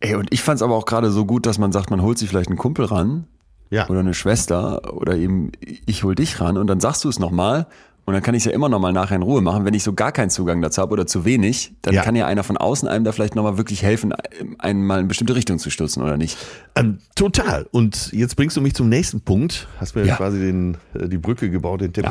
[0.00, 2.28] Ey, und ich fand's aber auch gerade so gut, dass man sagt, man holt sich
[2.28, 3.26] vielleicht einen Kumpel ran
[3.70, 3.88] Ja.
[3.88, 5.52] oder eine Schwester oder eben
[5.86, 7.66] ich hol dich ran und dann sagst du es nochmal
[8.06, 9.66] und dann kann ich es ja immer nochmal nachher in Ruhe machen.
[9.66, 12.02] Wenn ich so gar keinen Zugang dazu habe oder zu wenig, dann Ja.
[12.02, 14.14] kann ja einer von außen einem da vielleicht nochmal wirklich helfen,
[14.58, 16.38] einen mal in bestimmte Richtung zu stürzen oder nicht.
[16.74, 17.66] Ähm, total.
[17.70, 19.68] Und jetzt bringst du mich zum nächsten Punkt.
[19.78, 20.16] Hast mir Ja.
[20.16, 22.10] quasi den, äh, die Brücke gebaut, den Teppich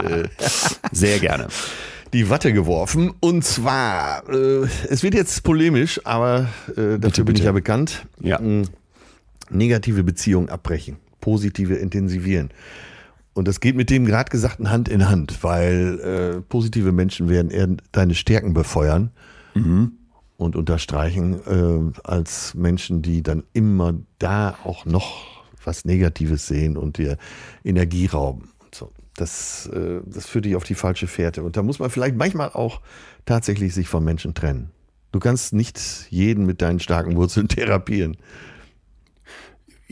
[0.00, 0.46] gelegt, äh,
[0.92, 1.48] Sehr gerne.
[2.14, 3.12] die Watte geworfen.
[3.20, 7.44] Und zwar, äh, es wird jetzt polemisch, aber äh, dafür bin ich bitte.
[7.44, 8.06] ja bekannt.
[8.20, 8.40] Ja.
[9.52, 12.50] Negative Beziehungen abbrechen, positive intensivieren.
[13.34, 17.50] Und das geht mit dem gerade Gesagten Hand in Hand, weil äh, positive Menschen werden
[17.50, 19.10] eher deine Stärken befeuern
[20.36, 26.98] und unterstreichen, äh, als Menschen, die dann immer da auch noch was Negatives sehen und
[26.98, 27.16] dir
[27.64, 28.50] Energie rauben.
[28.60, 31.42] Und So, das, äh, das führt dich auf die falsche Fährte.
[31.42, 32.80] Und da muss man vielleicht manchmal auch
[33.24, 34.70] tatsächlich sich von Menschen trennen.
[35.12, 38.16] Du kannst nicht jeden mit deinen starken Wurzeln therapieren.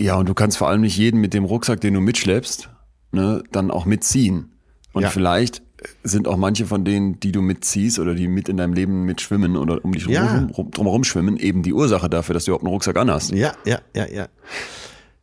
[0.01, 2.71] Ja, und du kannst vor allem nicht jeden mit dem Rucksack, den du mitschleppst,
[3.13, 4.51] ne, dann auch mitziehen.
[4.93, 5.11] Und Ja.
[5.11, 5.63] vielleicht
[6.03, 9.57] sind auch manche von denen, die du mitziehst oder die mit in deinem Leben mitschwimmen
[9.57, 10.37] oder um dich Ja.
[10.37, 13.33] rum, rum, drumherum schwimmen, eben die Ursache dafür, dass du überhaupt einen Rucksack anhast.
[13.33, 14.27] Ja, ja, ja, ja.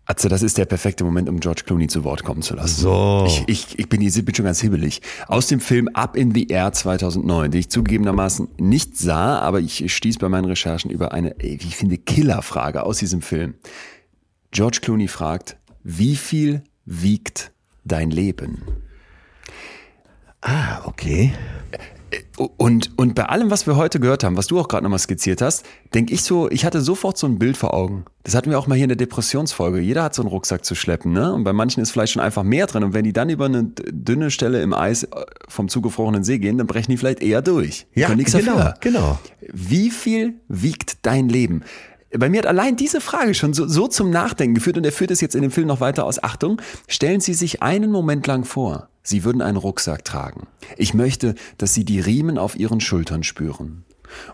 [0.06, 2.80] Atze, das ist der perfekte Moment, um George Clooney zu Wort kommen zu lassen.
[2.82, 3.26] So.
[3.28, 5.02] Ich, ich, ich bin, hier bin schon ganz hibbelig.
[5.28, 9.94] Aus dem Film Up in the Air 2009, den ich zugegebenermaßen nicht sah, aber ich
[9.94, 13.56] stieß bei meinen Recherchen über eine, ey, wie ich finde, Killerfrage aus diesem Film.
[14.58, 17.52] George Clooney fragt, wie viel wiegt
[17.86, 18.64] dein Leben?
[20.42, 21.32] Ah, okay.
[22.58, 25.44] Und, und bei allem, was wir heute gehört haben, was du auch gerade nochmal skizziert
[25.44, 25.64] hast,
[25.94, 28.06] denke ich so, ich hatte sofort so ein Bild vor Augen.
[28.24, 29.80] Das hatten wir auch mal hier in der Depressionsfolge.
[29.80, 31.32] Jeder hat so einen Rucksack zu schleppen, ne?
[31.32, 32.84] Und bei manchen ist vielleicht schon einfach mehr drin.
[32.84, 35.08] Und wenn die dann über eine dünne Stelle im Eis äh,
[35.48, 37.86] vom zugefrorenen See gehen, dann brechen die vielleicht eher durch.
[37.94, 38.74] Ja, genau, dafür.
[38.80, 39.20] genau.
[39.54, 41.62] Wie viel wiegt dein Leben?
[42.12, 45.12] Bei mir hat allein diese Frage schon so, so zum Nachdenken geführt und er führt
[45.12, 46.24] es jetzt in dem Film noch weiter aus.
[46.24, 50.48] Achtung, stellen Sie sich einen Moment lang vor, Sie würden einen Rucksack tragen.
[50.78, 53.84] Ich möchte, dass Sie die Riemen auf Ihren Schultern spüren.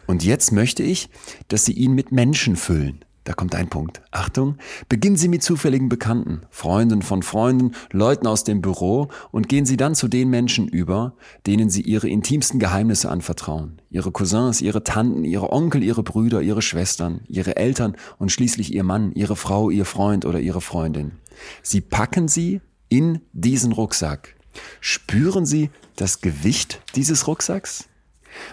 [0.06, 1.10] Und jetzt möchte ich,
[1.48, 3.04] dass Sie ihn mit Menschen füllen.
[3.24, 4.02] Da kommt ein Punkt.
[4.12, 4.58] Achtung,
[4.90, 9.78] beginnen Sie mit zufälligen Bekannten, Freunden von Freunden, Leuten aus dem Büro und gehen Sie
[9.78, 11.16] dann zu den Menschen über,
[11.48, 13.82] denen Sie Ihre intimsten Geheimnisse anvertrauen.
[13.90, 18.84] Ihre Cousins, Ihre Tanten, Ihre Onkel, Ihre Brüder, Ihre Schwestern, Ihre Eltern und schließlich Ihr
[18.84, 21.14] Mann, Ihre Frau, Ihr Freund oder Ihre Freundin.
[21.62, 22.60] Sie packen Sie
[22.90, 24.36] in diesen Rucksack.
[24.82, 27.88] Spüren Sie das Gewicht dieses Rucksacks?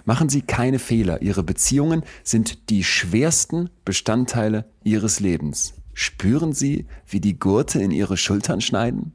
[0.05, 1.23] Machen Sie keine Fehler.
[1.23, 5.75] Ihre Beziehungen sind die schwersten Bestandteile Ihres Lebens.
[5.95, 9.13] Spüren Sie, wie die Gurte in Ihre Schultern schneiden?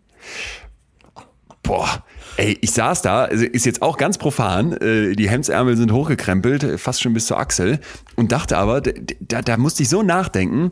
[1.64, 2.04] Boah,
[2.38, 6.64] ey, ich saß da, also ist jetzt auch ganz profan, äh, die Hemdsärmel sind hochgekrempelt,
[6.64, 7.80] äh, fast schon bis zur Achsel
[8.16, 10.70] und dachte aber, da, da musste ich so nachdenken,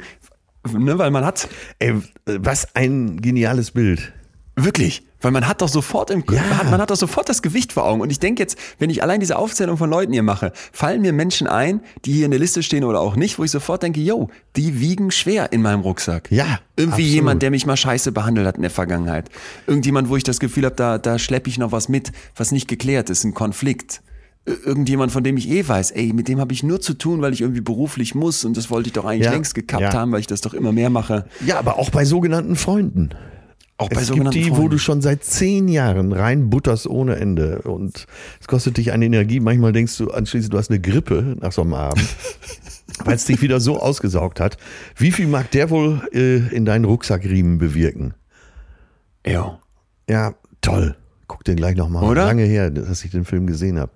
[0.72, 1.50] ne, weil man hat,
[1.80, 1.96] Ey,
[2.26, 4.14] was ein geniales Bild.
[4.56, 6.42] Wirklich, weil man hat doch sofort im Ja.
[6.44, 8.02] man, hat, man hat doch sofort das Gewicht vor Augen.
[8.02, 11.12] Und ich denke jetzt, wenn ich allein diese Aufzählung von Leuten hier mache, fallen mir
[11.12, 14.00] Menschen ein, die hier in der Liste stehen oder auch nicht, wo ich sofort denke,
[14.00, 16.30] yo, die wiegen schwer in meinem Rucksack.
[16.32, 17.14] Ja, Irgendwie absolut.
[17.14, 19.30] jemand, der mich mal scheiße behandelt hat in der Vergangenheit.
[19.66, 22.68] Irgendjemand, wo ich das Gefühl habe, da, da schleppe ich noch was mit, was nicht
[22.68, 24.02] geklärt ist, ein Konflikt.
[24.46, 27.22] Ir- Irgendjemand, von dem ich eh weiß, ey, mit dem habe ich nur zu tun,
[27.24, 29.94] weil ich irgendwie beruflich muss und das wollte ich doch eigentlich Ja, längst gekappt ja.
[29.94, 31.26] haben, weil ich das doch immer mehr mache.
[31.44, 33.10] Ja, aber auch bei sogenannten Freunden.
[33.78, 34.70] Auch bei es gibt die, wo Freunden.
[34.72, 37.64] du schon seit zehn Jahren rein butterst ohne Ende.
[37.64, 38.06] Und
[38.40, 39.40] es kostet dich eine Energie.
[39.40, 42.06] Manchmal denkst du anschließend, du hast eine Grippe nach so einem Abend,
[43.04, 44.58] weil es dich wieder so ausgesaugt hat.
[44.96, 48.14] Wie viel mag der wohl äh, in deinen Rucksackriemen bewirken?
[49.26, 49.60] Ja.
[50.08, 50.96] Ja, toll.
[51.28, 52.04] Guck den gleich nochmal.
[52.04, 52.26] Oder?
[52.26, 53.92] Lange her, dass ich den Film gesehen habe.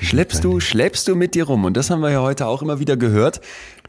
[0.00, 1.64] Schleppst du, schleppst du mit dir rum.
[1.64, 3.40] Und das haben wir ja heute auch immer wieder gehört.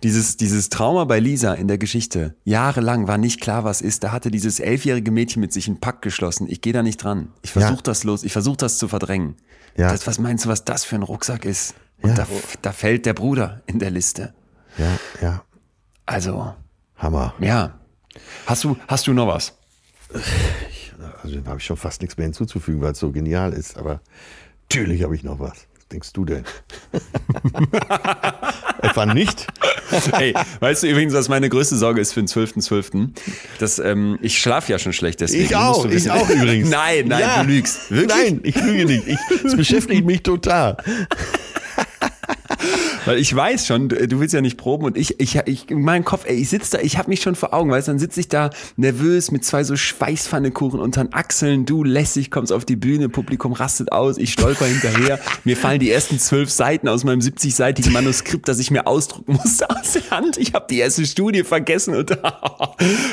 [0.04, 4.04] Dieses, dieses Trauma bei Lisa in der Geschichte, jahrelang war nicht klar, was ist.
[4.04, 6.48] Da hatte dieses elfjährige Mädchen mit sich einen Pakt geschlossen.
[6.50, 7.30] Ich gehe da nicht dran.
[7.42, 7.82] Ich versuche Ja.
[7.84, 9.36] das los, ich versuche das zu verdrängen.
[9.78, 9.90] Ja.
[9.92, 11.74] Das, was meinst du, was das für ein Rucksack ist?
[12.02, 12.16] Und Ja.
[12.16, 12.28] da,
[12.62, 14.34] da fällt der Bruder in der Liste.
[14.78, 15.44] Ja, ja.
[16.06, 16.54] Also,
[16.98, 17.34] Hammer.
[17.40, 17.80] ja.
[18.46, 19.54] Hast du, hast du noch was?
[21.24, 23.78] Also dem habe ich schon fast nichts mehr hinzuzufügen, weil es so genial ist.
[23.78, 24.02] Aber
[24.70, 25.66] natürlich habe ich noch was.
[25.76, 26.44] Was denkst du denn?
[28.82, 29.48] Etwa nicht?
[30.12, 33.10] Hey, weißt du übrigens, was meine größte Sorge ist für den 12.12.?
[33.60, 35.44] Dass, ähm, ich schlafe ja schon schlecht, deswegen.
[35.46, 36.70] Ich auch, du ich auch übrigens.
[36.72, 37.44] Nein, nein, Ja.
[37.44, 37.92] du lügst.
[37.92, 38.08] Wirklich?
[38.10, 39.08] Nein, ich lüge nicht.
[39.08, 40.78] Ich, es beschäftigt mich total.
[43.06, 45.82] Weil ich weiß schon, du du willst ja nicht proben und ich, ich, ich in
[45.82, 48.00] meinem Kopf, ey, ich sitze da, ich habe mich schon vor Augen, weißt du, dann
[48.00, 52.66] sitze ich da nervös mit zwei so Schweißpfannekuchen unter den Achseln, du lässig kommst auf
[52.66, 57.04] die Bühne, Publikum rastet aus, ich stolper hinterher, mir fallen die ersten zwölf Seiten aus
[57.04, 60.38] meinem 70-seitigen Manuskript, das ich mir ausdrucken musste aus der Hand.
[60.38, 62.12] Ich habe die erste Studie vergessen und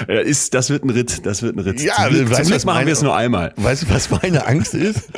[0.08, 1.80] ist, das wird ein Ritt, das wird ein Ritt.
[1.80, 3.52] Ja, zum weißt zum Glück machen wir es nur einmal.
[3.56, 5.08] Weißt du, was meine Angst ist?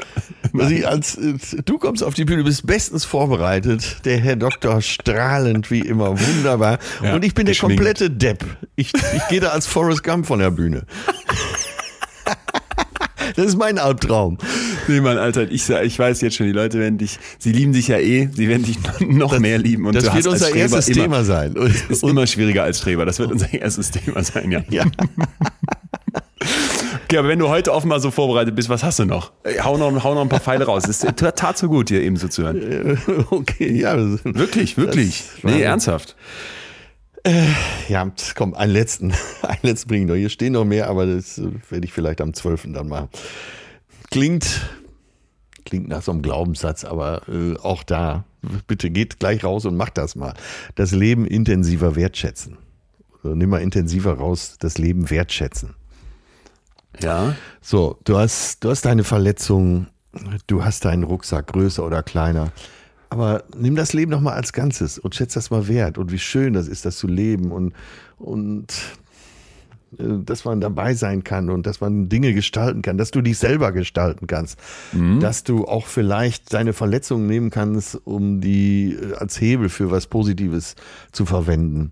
[0.85, 1.35] Als, äh,
[1.65, 6.79] du kommst auf die Bühne, bist bestens vorbereitet, der Herr Doktor strahlend wie immer, wunderbar.
[7.03, 8.45] Ja, und ich bin der komplette Depp.
[8.77, 10.87] Ich, ich gehe da als Forrest Gump von der Bühne.
[13.35, 14.37] Das ist mein Albtraum.
[14.89, 17.89] Nee, Mann, Alter, ich, ich weiß jetzt schon, die Leute werden dich, sie lieben dich
[17.89, 19.87] ja eh, sie werden dich noch mehr lieben.
[19.87, 21.55] Und das wird unser Streber erstes immer, Thema sein.
[21.89, 24.63] Ist immer schwieriger als Streber, das wird unser erstes Thema sein, ja.
[24.69, 24.85] Ja.
[27.13, 29.33] Okay, aber wenn du heute offenbar so vorbereitet bist, was hast du noch?
[29.43, 30.85] Ey, Hau noch, hau noch ein paar Pfeile raus.
[30.89, 32.99] Es ist tat so gut, dir eben so zu hören.
[33.31, 33.99] Okay, ja.
[34.25, 35.25] Wirklich, wirklich.
[35.43, 36.17] Nee, ernsthaft.
[37.91, 39.13] Ja, komm, einen letzten.
[39.43, 40.15] Einen letzten bringe ich noch.
[40.15, 42.69] Hier stehen noch mehr, aber das äh, werde ich vielleicht am 12.
[42.73, 43.11] dann machen.
[44.11, 44.63] Klingt,
[45.67, 48.25] klingt nach so einem Glaubenssatz, aber äh, auch da,
[48.67, 50.33] bitte geht gleich raus und macht das mal.
[50.77, 52.57] Das Leben intensiver wertschätzen.
[53.23, 55.75] Also nimm mal intensiver raus, das Leben wertschätzen.
[57.01, 57.35] Ja.
[57.61, 59.87] So, du hast, du hast deine Verletzung,
[60.47, 62.53] du hast deinen Rucksack, größer oder kleiner.
[63.11, 66.19] Aber nimm das Leben doch mal als Ganzes und schätz das mal wert und wie
[66.19, 67.75] schön das ist, das zu leben und,
[68.19, 68.73] und
[69.99, 73.37] äh, dass man dabei sein kann und dass man Dinge gestalten kann, dass du dich
[73.37, 74.59] selber gestalten kannst,
[75.21, 80.07] dass du auch vielleicht deine Verletzungen nehmen kannst, um die äh, als Hebel für was
[80.07, 80.75] Positives
[81.13, 81.91] zu verwenden.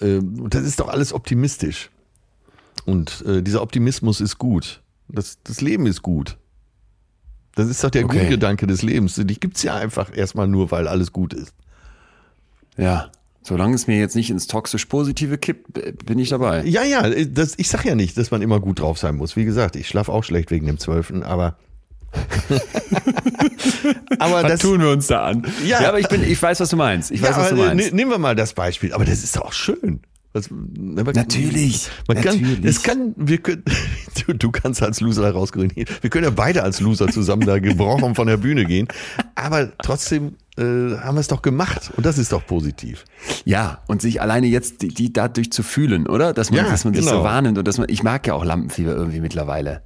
[0.00, 1.90] Ähm, das ist doch alles optimistisch.
[2.86, 4.82] Und äh, dieser Optimismus ist gut.
[5.08, 6.36] Das, das Leben ist gut.
[7.56, 8.18] Das ist doch der Okay.
[8.18, 9.16] Grundgedanke des Lebens.
[9.16, 11.52] Dich gibt's ja einfach erstmal nur, weil alles gut ist.
[12.76, 13.10] Ja.
[13.42, 16.62] Solange es mir jetzt nicht ins toxisch Positive kippt, b- bin ich dabei.
[16.64, 19.34] Ja, ja, äh, das, ich sag ja nicht, dass man immer gut drauf sein muss.
[19.34, 21.56] Wie gesagt, ich schlafe auch schlecht wegen dem Zwölften, aber.
[24.18, 25.46] aber Was das, tun wir uns da an?
[25.64, 25.82] Ja.
[25.82, 27.10] Ja, aber ich bin, ich weiß, was du meinst.
[27.10, 27.90] Ich weiß, ja, was du aber, meinst.
[27.90, 28.92] ne- nehmen wir mal das Beispiel.
[28.92, 30.00] Aber das ist doch auch schön.
[30.32, 32.64] Was, aber- Natürlich, Man kann, natürlich.
[32.64, 33.64] es kann, wir können,
[34.26, 35.72] du, du kannst als Loser da rausgehen.
[35.74, 38.86] Wir können ja beide als Loser zusammen da gebrochen von der Bühne gehen.
[39.34, 41.90] Aber trotzdem äh, haben wir es doch gemacht.
[41.96, 43.04] Und das ist doch positiv.
[43.44, 46.32] Ja, und sich alleine jetzt die, die dadurch zu fühlen, oder?
[46.32, 47.18] Dass man, Ja, dass man sich genau.
[47.18, 49.82] so wahrnimmt und dass man, ich mag ja auch Lampenfieber irgendwie mittlerweile.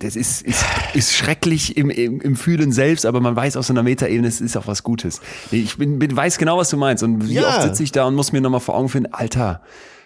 [0.00, 0.64] Das ist, ist,
[0.94, 4.40] ist schrecklich im, im, im Fühlen selbst, aber man weiß auf so einer Metaebene, es
[4.40, 5.20] ist auch was Gutes.
[5.50, 7.48] Ich bin, bin, weiß genau, was du meinst und wie Ja.
[7.48, 9.60] oft sitze ich da und muss mir nochmal vor Augen finden, Alter,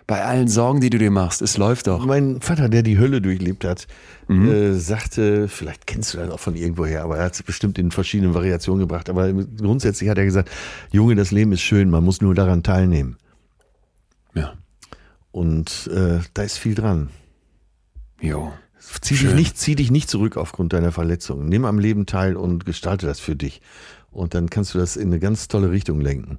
[0.09, 2.05] bei allen Sorgen, die du dir machst, es läuft doch.
[2.05, 3.87] Mein Vater, der die Hölle durchlebt hat,
[4.27, 4.49] Mhm.
[4.51, 7.91] äh, sagte, vielleicht kennst du das auch von irgendwoher, aber er hat es bestimmt in
[7.91, 9.11] verschiedenen Variationen gebracht.
[9.11, 10.51] Aber grundsätzlich hat er gesagt,
[10.91, 13.19] Junge, das Leben ist schön, man muss nur daran teilnehmen.
[14.35, 14.55] Ja.
[15.31, 17.11] Und äh, da ist viel dran.
[18.21, 18.51] Jo.
[19.03, 21.47] Zieh dich, nicht, zieh dich nicht zurück aufgrund deiner Verletzung.
[21.49, 23.61] Nimm am Leben teil und gestalte das für dich.
[24.11, 26.39] Und dann kannst du das in eine ganz tolle Richtung lenken.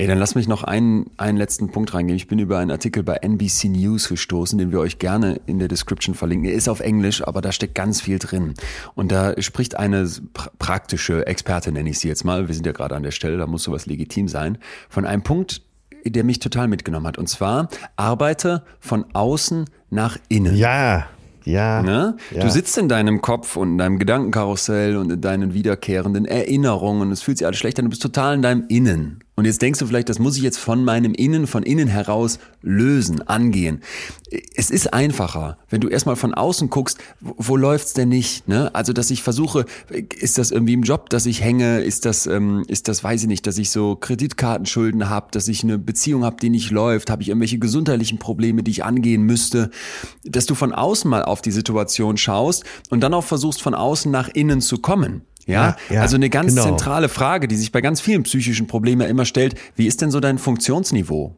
[0.00, 2.16] Ey, dann lass mich noch einen, einen letzten Punkt reingeben.
[2.16, 5.66] Ich bin über einen Artikel bei NBC News gestoßen, den wir euch gerne in der
[5.66, 6.48] Description verlinken.
[6.48, 8.54] Er ist auf Englisch, aber da steckt ganz viel drin.
[8.94, 12.46] Und da spricht eine pra praktische Expertin, nenne ich sie jetzt mal.
[12.46, 14.58] Wir sind ja gerade an der Stelle, da muss sowas legitim sein.
[14.88, 15.62] Von einem Punkt,
[16.04, 17.18] der mich total mitgenommen hat.
[17.18, 20.54] Und zwar, arbeite von außen nach innen.
[20.54, 21.08] Ja,
[21.42, 21.82] ja.
[21.82, 22.16] Ne?
[22.30, 22.44] ja.
[22.44, 27.10] Du sitzt in deinem Kopf und in deinem Gedankenkarussell und in deinen wiederkehrenden Erinnerungen und
[27.10, 29.24] es fühlt sich alles schlecht an, du bist total in deinem Innen.
[29.38, 32.40] Und jetzt denkst du vielleicht, das muss ich jetzt von meinem Innen, von innen heraus
[32.60, 33.82] lösen, angehen.
[34.56, 38.48] Es ist einfacher, wenn du erstmal von außen guckst, wo, wo läuft's denn nicht?
[38.48, 38.74] Ne?
[38.74, 39.64] Also, dass ich versuche,
[40.18, 43.28] ist das irgendwie im Job, dass ich hänge, ist das, ähm, ist das, weiß ich
[43.28, 47.22] nicht, dass ich so Kreditkartenschulden habe, dass ich eine Beziehung habe, die nicht läuft, habe
[47.22, 49.70] ich irgendwelche gesundheitlichen Probleme, die ich angehen müsste,
[50.24, 54.10] dass du von außen mal auf die Situation schaust und dann auch versuchst, von außen
[54.10, 55.22] nach innen zu kommen.
[55.48, 56.64] Ja, Ja, ja, also eine ganz genau.
[56.66, 59.54] zentrale Frage, die sich bei ganz vielen psychischen Problemen ja immer stellt.
[59.74, 61.36] Wie ist denn so dein Funktionsniveau?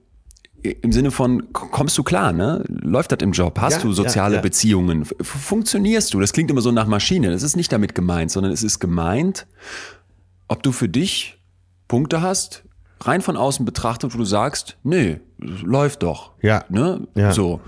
[0.62, 2.62] Im Sinne von, kommst du klar, ne?
[2.68, 3.58] Läuft das im Job?
[3.60, 4.40] Hast Ja, du soziale.
[4.40, 5.06] Beziehungen?
[5.22, 6.20] Funktionierst du?
[6.20, 7.30] Das klingt immer so nach Maschine.
[7.30, 9.46] Das ist nicht damit gemeint, sondern es ist gemeint,
[10.48, 11.40] ob du für dich
[11.88, 12.64] Punkte hast,
[13.00, 16.32] rein von außen betrachtet, wo du sagst, nee, läuft doch.
[16.42, 16.64] Ja.
[16.68, 17.06] Ne?
[17.14, 17.32] Ja.
[17.32, 17.60] So.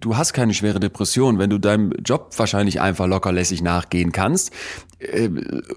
[0.00, 4.52] Du hast keine schwere Depression, wenn du deinem Job wahrscheinlich einfach lockerlässig nachgehen kannst,
[4.98, 5.28] äh,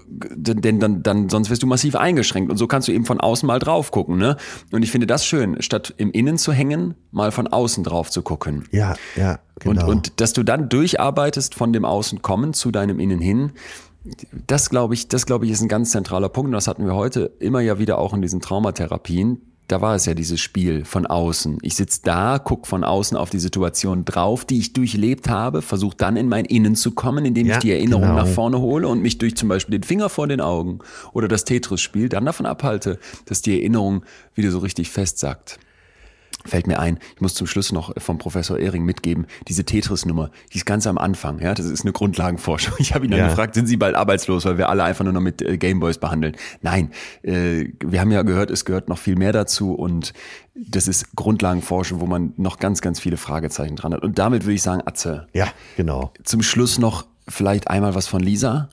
[0.08, 3.46] denn, dann, dann sonst wirst du massiv eingeschränkt und so kannst du eben von außen
[3.46, 4.36] mal drauf gucken, ne?
[4.72, 8.22] Und ich finde das schön, statt im Innen zu hängen, mal von außen drauf zu
[8.22, 8.64] gucken.
[8.72, 9.82] Ja, ja, genau.
[9.84, 13.52] Und, und dass du dann durcharbeitest von dem Außen kommen zu deinem Innen hin,
[14.46, 16.48] das glaube ich, das glaube ich ist ein ganz zentraler Punkt.
[16.48, 19.42] Und das hatten wir heute immer ja wieder auch in diesen Traumatherapien.
[19.68, 21.58] Da war es ja dieses Spiel von außen.
[21.60, 25.94] Ich sitze da, guck von außen auf die Situation drauf, die ich durchlebt habe, versuche
[25.94, 28.16] dann in mein Innen zu kommen, indem Ja, ich die Erinnerung genau.
[28.16, 30.78] nach vorne hole und mich durch zum Beispiel den Finger vor den Augen
[31.12, 34.04] oder das Tetris-Spiel dann davon abhalte, dass die Erinnerung
[34.34, 35.58] wieder so richtig festsackt
[36.48, 40.58] fällt mir ein, ich muss zum Schluss noch vom Professor Ehring mitgeben, diese Tetris-Nummer, die
[40.58, 42.74] ist ganz am Anfang, ja, das ist eine Grundlagenforschung.
[42.78, 43.28] Ich habe ihn dann Ja.
[43.28, 46.36] gefragt, sind Sie bald arbeitslos, weil wir alle einfach nur noch mit äh, Gameboys behandeln?
[46.62, 46.90] Nein,
[47.22, 50.12] äh, wir haben ja gehört, es gehört noch viel mehr dazu und
[50.54, 54.02] das ist Grundlagenforschung, wo man noch ganz, ganz viele Fragezeichen dran hat.
[54.02, 55.46] Und damit würde ich sagen, Atze, ja,
[55.76, 56.12] genau.
[56.24, 58.68] zum Schluss noch vielleicht einmal was von Lisa.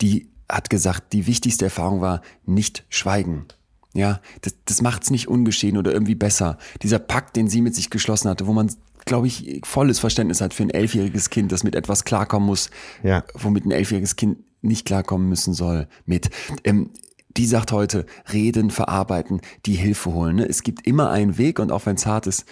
[0.00, 3.46] Die hat gesagt, die wichtigste Erfahrung war nicht schweigen.
[3.94, 6.58] Ja, das, das macht's nicht ungeschehen oder irgendwie besser.
[6.82, 8.72] Dieser Pakt, den sie mit sich geschlossen hatte, wo man,
[9.04, 12.70] glaube ich, volles Verständnis hat für ein elfjähriges Kind, das mit etwas klarkommen muss,
[13.02, 13.22] Ja.
[13.34, 15.88] womit ein elfjähriges Kind nicht klarkommen müssen soll.
[16.06, 16.30] Mit.
[16.64, 16.90] Ähm,
[17.36, 20.36] die sagt heute, reden, verarbeiten, die Hilfe holen.
[20.36, 20.44] Ne?
[20.46, 22.44] Es gibt immer einen Weg und auch wenn es hart ist,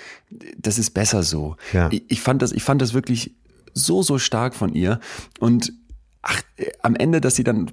[0.59, 1.57] das ist besser so.
[1.73, 1.89] Ja.
[1.93, 3.35] Ich, ich fand das, ich fand das wirklich
[3.75, 4.99] so, so stark von ihr.
[5.39, 5.73] Und
[6.23, 7.71] ach, äh, am Ende, dass sie dann,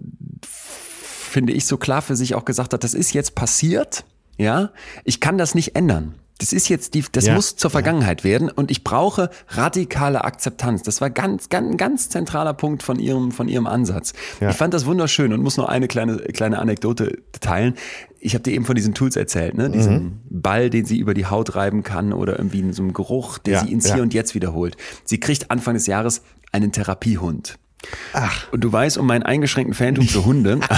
[1.27, 4.05] finde ich, so klar für sich auch gesagt hat, das ist jetzt passiert,
[4.37, 4.71] ja,
[5.03, 6.15] ich kann das nicht ändern.
[6.39, 10.83] Das ist jetzt die, das Ja, muss zur Vergangenheit werden und ich brauche radikale Akzeptanz.
[10.83, 14.13] Das war ganz, ganz, ganz zentraler Punkt von ihrem, von ihrem Ansatz.
[14.39, 14.51] Ja.
[14.51, 17.73] Ich fand das wunderschön und muss noch eine kleine, kleine Anekdote teilen.
[18.19, 19.71] Ich habe dir eben von diesen Tools erzählt, ne?
[19.71, 20.11] Diesen Mhm.
[20.29, 23.53] Ball, den sie über die Haut reiben kann oder irgendwie in so einem Geruch, der
[23.55, 23.95] Ja, sie ins ja.
[23.95, 24.77] Hier und Jetzt wiederholt.
[25.05, 26.21] Sie kriegt Anfang des Jahres
[26.51, 27.57] einen Therapiehund.
[28.13, 30.59] Ach, Und du weißt um meinen eingeschränkten Phantom für Hunde.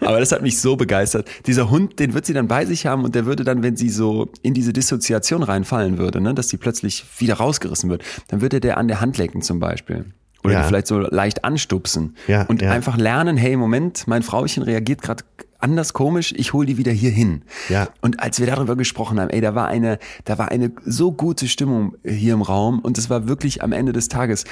[0.00, 1.28] Aber das hat mich so begeistert.
[1.46, 3.88] Dieser Hund, den wird sie dann bei sich haben und der würde dann, wenn sie
[3.90, 8.60] so in diese Dissoziation reinfallen würde, ne, dass sie plötzlich wieder rausgerissen wird, dann würde
[8.60, 10.06] der an der Hand lecken zum Beispiel.
[10.42, 10.62] Oder Ja.
[10.64, 12.16] vielleicht so leicht anstupsen.
[12.28, 12.70] Ja, und ja.
[12.70, 15.24] einfach lernen, hey, Moment, mein Frauchen reagiert gerade
[15.64, 17.42] anders komisch, ich hol die wieder hier hin.
[17.68, 17.88] Ja.
[18.02, 21.48] Und als wir darüber gesprochen haben, ey, da war eine, da war eine so gute
[21.48, 24.44] Stimmung hier im Raum und es war wirklich am Ende des Tages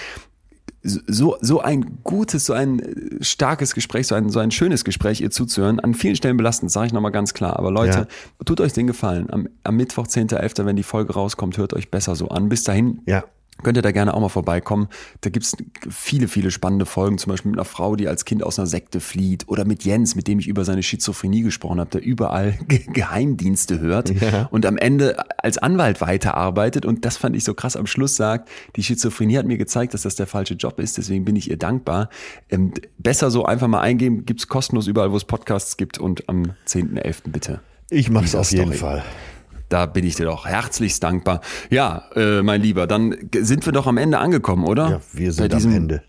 [0.82, 5.20] so, so ein gutes, so ein äh, starkes Gespräch, so ein, so ein schönes Gespräch,
[5.20, 5.78] ihr zuzuhören.
[5.78, 7.56] An vielen Stellen belastend, sage ich nochmal ganz klar.
[7.56, 8.09] Aber Leute,
[8.44, 9.30] tut euch den Gefallen.
[9.30, 12.48] Am, am Mittwoch, 10.11., wenn die Folge rauskommt, hört euch besser so an.
[12.48, 13.22] Bis dahin ja.
[13.62, 14.89] Könnt ihr da gerne auch mal vorbeikommen.
[15.20, 15.57] Da gibt's
[15.89, 18.99] viele, viele spannende Folgen, zum Beispiel mit einer Frau, die als Kind aus einer Sekte
[18.99, 22.81] flieht oder mit Jens, mit dem ich über seine Schizophrenie gesprochen habe, der überall Ge
[22.93, 24.49] Geheimdienste hört Ja.
[24.51, 28.49] und am Ende als Anwalt weiterarbeitet und das fand ich so krass am Schluss sagt,
[28.77, 31.57] die Schizophrenie hat mir gezeigt, dass das der falsche Job ist, deswegen bin ich ihr
[31.59, 32.09] dankbar.
[32.51, 36.53] Ähm, besser so einfach mal eingeben, gibt's kostenlos überall, wo es Podcasts gibt und am
[36.66, 37.31] 10.11.
[37.31, 37.61] bitte.
[37.91, 38.79] Ich mach's Dieser auf jeden Story.
[38.79, 39.03] Fall.
[39.73, 41.40] Da bin ich dir doch herzlichst dankbar.
[41.70, 44.90] Ja, äh, mein Lieber, dann sind wir doch am Ende angekommen, oder?
[44.90, 46.03] Ja, wir sind am Ende.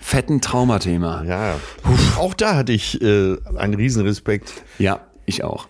[0.00, 1.22] Fetten Traumathema.
[1.22, 1.50] Ja.
[1.50, 1.56] Ja.
[2.18, 4.52] Auch da hatte ich äh, einen Riesenrespekt.
[5.24, 5.68] ich auch.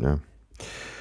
[0.00, 0.18] Ja.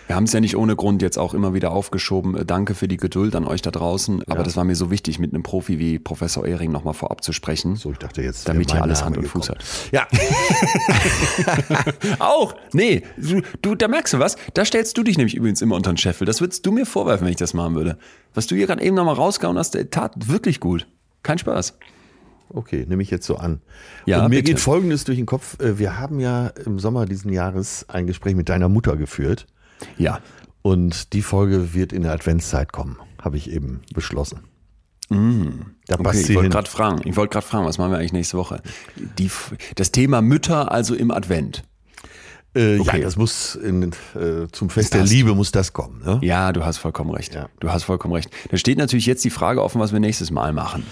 [0.08, 2.36] Wir haben es ja nicht ohne Grund jetzt auch immer wieder aufgeschoben.
[2.38, 4.24] Äh, Danke für die Geduld an euch da draußen.
[4.30, 7.34] Aber das war mir so wichtig, mit einem Profi wie Professor Ehring nochmal vorab zu
[7.34, 7.76] sprechen.
[7.76, 8.48] So, ich dachte jetzt.
[8.48, 9.60] Damit hier mein alles Name Hand und Fuß gekommen.
[9.60, 9.92] hat.
[9.92, 10.08] Ja.
[12.20, 12.56] Auch?
[12.74, 14.38] Nee, du, du, da merkst du was.
[14.54, 16.26] Da stellst du dich nämlich übrigens immer unter den Scheffel.
[16.26, 17.98] Das würdest du mir vorwerfen, wenn ich das machen würde.
[18.34, 20.88] Was du hier gerade eben nochmal rausgehauen hast, der tat wirklich gut.
[21.24, 21.78] Kein Spaß.
[22.50, 23.60] Okay, nehme ich jetzt so an.
[24.06, 24.54] Ja, und mir bitte.
[24.54, 25.60] geht Folgendes durch den Kopf.
[25.60, 29.48] Äh, Wir haben ja im Sommer diesen Jahres ein Gespräch mit deiner Mutter geführt.
[29.98, 30.20] Ja.
[30.62, 34.42] Und die Folge wird in der Adventszeit kommen, habe ich eben beschlossen.
[35.10, 35.16] Da
[36.00, 38.62] Okay, ich wollte gerade fragen, ich wollte gerade fragen, was machen wir eigentlich nächste Woche?
[39.18, 39.32] Die,
[39.76, 41.64] das Thema Mütter also im Advent.
[42.54, 42.98] Äh, Okay.
[42.98, 45.12] Ja, das muss in, äh, zum Fest der passt.
[45.14, 46.02] Liebe muss das kommen.
[46.04, 46.20] Ne?
[46.24, 47.36] Ja, du hast vollkommen recht.
[47.36, 47.48] Ja.
[47.62, 48.30] Du hast vollkommen recht.
[48.50, 50.84] Da steht natürlich jetzt die Frage offen, was wir nächstes Mal machen.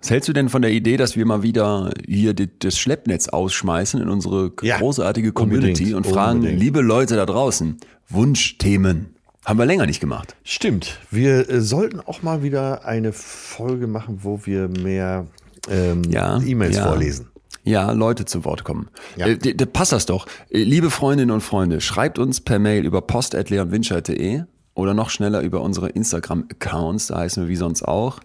[0.00, 3.28] Was hältst du denn von der Idee, dass wir mal wieder hier die, das Schleppnetz
[3.28, 6.60] ausschmeißen in unsere Ja, großartige Community und fragen, unbedingt.
[6.60, 9.14] liebe Leute da draußen, Wunschthemen.
[9.44, 10.36] Haben wir länger nicht gemacht.
[10.44, 10.98] Stimmt.
[11.10, 15.26] Wir äh, sollten auch mal wieder eine Folge machen, wo wir mehr
[15.70, 16.86] ähm, Ja, E-Mails ja.
[16.86, 17.28] vorlesen.
[17.64, 18.88] Ja, Leute zu Wort kommen.
[19.16, 19.26] Ja.
[19.26, 20.26] Äh, d- d- passt das doch.
[20.50, 24.42] Äh, Liebe Freundinnen und Freunde, schreibt uns per Mail über post.leonwinscheid.de
[24.78, 28.20] oder noch schneller über unsere Instagram-Accounts, da heißen wir wie sonst auch,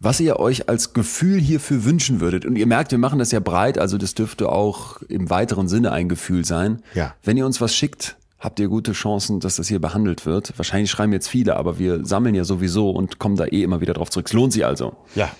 [0.00, 2.44] was ihr euch als Gefühl hierfür wünschen würdet.
[2.44, 5.92] Und ihr merkt, wir machen das ja breit, also das dürfte auch im weiteren Sinne
[5.92, 6.82] ein Gefühl sein.
[6.94, 7.14] Ja.
[7.22, 10.52] Wenn ihr uns was schickt, habt ihr gute Chancen, dass das hier behandelt wird.
[10.58, 13.94] Wahrscheinlich schreiben jetzt viele, aber wir sammeln ja sowieso und kommen da eh immer wieder
[13.94, 14.26] drauf zurück.
[14.26, 14.94] Es lohnt sich also.
[15.14, 15.30] Ja.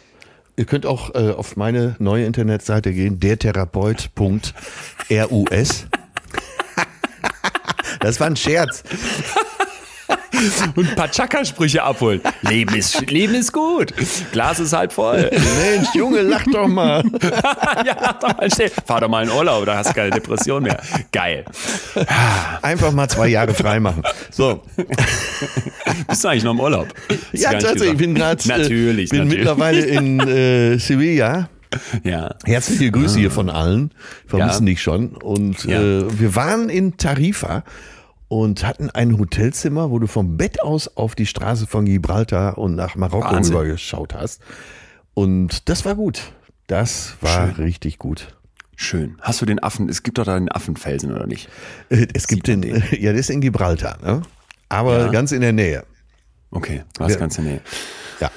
[0.57, 4.55] Ihr könnt auch äh, auf meine neue Internetseite gehen, dertherapeut.rus.
[8.01, 8.83] das war ein Scherz.
[10.77, 12.21] und ein paar Chaka-Sprüche abholen.
[12.43, 13.93] Leben ist, Leben ist gut.
[14.33, 15.31] Glas ist halb voll.
[15.33, 17.03] Mensch, Junge, lach doch mal.
[17.23, 18.71] ja, lach doch mal schnell.
[18.87, 20.81] Fahr doch mal in Urlaub, da hast du keine Depression mehr.
[21.13, 21.45] Geil.
[22.63, 24.03] Einfach mal zwei Jahre frei machen.
[24.31, 24.63] So.
[26.09, 26.89] Bist du eigentlich noch im Urlaub?
[27.09, 27.93] Hast Ja, tatsächlich.
[27.93, 29.39] Ich bin gerade Natürlich, bin natürlich.
[29.39, 31.49] mittlerweile in äh, Sevilla.
[32.05, 32.35] Ja.
[32.45, 33.91] Herzliche Grüße hier von allen.
[34.29, 34.73] Vermissen Ja.
[34.73, 35.09] dich schon.
[35.17, 35.81] Und Ja.
[35.81, 37.65] äh, wir waren in Tarifa
[38.43, 42.75] und hatten ein Hotelzimmer, wo du vom Bett aus auf die Straße von Gibraltar und
[42.75, 43.55] nach Marokko Wahnsinn.
[43.55, 44.41] rübergeschaut hast.
[45.15, 46.33] Und das war gut.
[46.67, 48.35] Das war richtig gut.
[48.75, 49.19] Schön.
[49.21, 51.49] Hast du den Affen, es gibt doch da den Affenfelsen, oder nicht?
[51.91, 52.63] Äh, Es gibt den,
[52.99, 54.23] ja, das ist in Gibraltar, ne?
[54.69, 55.09] Aber Ja.
[55.13, 55.85] ganz in der Nähe.
[56.51, 57.19] Okay, hast Ja.
[57.19, 57.63] ganz in der Nähe.
[58.19, 58.31] Ja.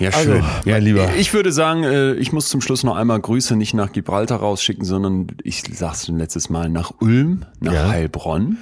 [0.00, 0.40] Ja, Also, schön.
[0.42, 1.08] mein ja, Lieber.
[1.16, 4.84] Ich würde sagen, äh, ich muss zum Schluss noch einmal Grüße nicht nach Gibraltar rausschicken,
[4.84, 7.88] sondern ich sag's schon letztes Mal nach Ulm, nach Ja.
[7.88, 8.58] Heilbronn,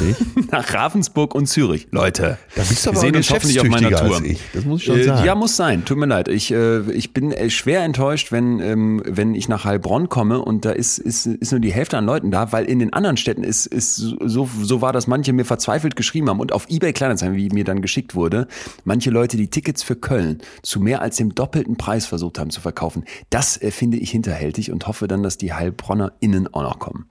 [0.00, 0.26] Richtig.
[0.52, 1.88] nach Ravensburg und Zürich.
[1.90, 4.22] Leute, Da bist du wir aber sehen auch uns hoffentlich auf meiner Tour.
[4.52, 5.24] Das muss ich schon Äh, sagen.
[5.26, 5.84] Ja, muss sein.
[5.84, 6.28] Tut mir leid.
[6.28, 10.70] Ich, äh, ich bin schwer enttäuscht, wenn, ähm, wenn ich nach Heilbronn komme und da
[10.70, 13.66] ist, ist, ist nur die Hälfte an Leuten da, weil in den anderen Städten ist,
[13.66, 17.48] ist so, so war, dass manche mir verzweifelt geschrieben haben und auf eBay Kleinanzeigen, wie
[17.50, 18.46] mir dann geschickt wurde,
[18.84, 22.60] manche Leute die Tickets für Köln zu mehr als dem doppelten Preis versucht haben zu
[22.60, 23.04] verkaufen.
[23.30, 27.06] Das äh, finde ich hinterhältig und hoffe dann, dass die HeilbronnerInnen auch noch kommen.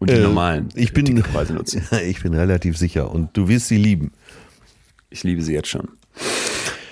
[0.00, 1.82] Und die Äh, normalen ich bin, Ticketpreise nutzen.
[2.06, 4.12] ich bin relativ sicher und du wirst sie lieben.
[5.10, 5.88] Ich liebe sie jetzt schon.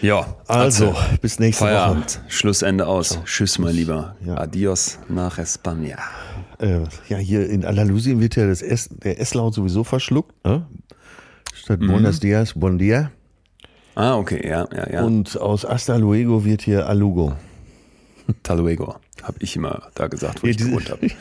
[0.01, 1.19] Ja, Also, Atze.
[1.21, 2.21] bis nächste Feierabend.
[2.27, 3.21] Schlussende aus.
[3.25, 4.17] Tschüss, mein Lieber.
[4.27, 4.37] Ja.
[4.37, 5.97] Adios nach España.
[6.59, 6.89] Woche.
[7.09, 10.33] Äh, ja, hier in Andalusien wird ja das S, der S-Laut sowieso verschluckt.
[10.45, 10.67] Ne?
[11.55, 11.87] Statt Mhm.
[11.89, 13.13] Buenos Dias, Bon Dia.
[13.95, 15.03] Ah, okay, ja, ja, ja.
[15.05, 17.35] Und aus Hasta Luego wird hier Alugo.
[18.43, 18.97] Taluego.
[19.23, 21.07] Habe ich immer da gesagt, wo ich diese- gewohnt habe.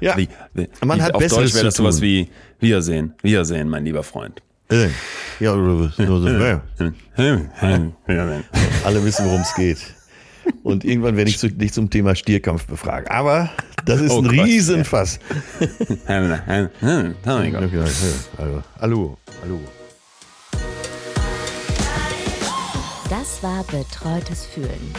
[0.00, 2.28] ja, Wie, wie, man hat auf Besseres Deutsch wäre das sowas wie
[2.60, 3.14] Wiedersehen.
[3.22, 4.40] Wiedersehen, mein lieber Freund.
[4.70, 4.88] Äh,
[5.40, 6.62] ja, oder so, ja.
[8.84, 9.78] Alle wissen, worum es geht.
[10.62, 13.08] Und irgendwann werde ich zu, dich zum Thema Stierkampf befragen.
[13.08, 13.50] Aber
[13.84, 15.18] das ist Oh ein Gott, Riesenfass.
[17.22, 17.58] Taluego.
[17.58, 17.78] Okay,
[18.80, 19.16] also,
[23.10, 24.94] Das war Betreutes Fühlen.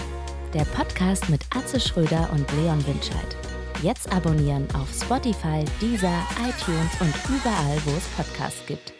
[0.54, 3.36] Der Podcast mit Atze Schröder und Leon Winscheid.
[3.82, 8.95] Jetzt abonnieren auf Spotify, Deezer, iTunes und überall, wo es Podcasts gibt.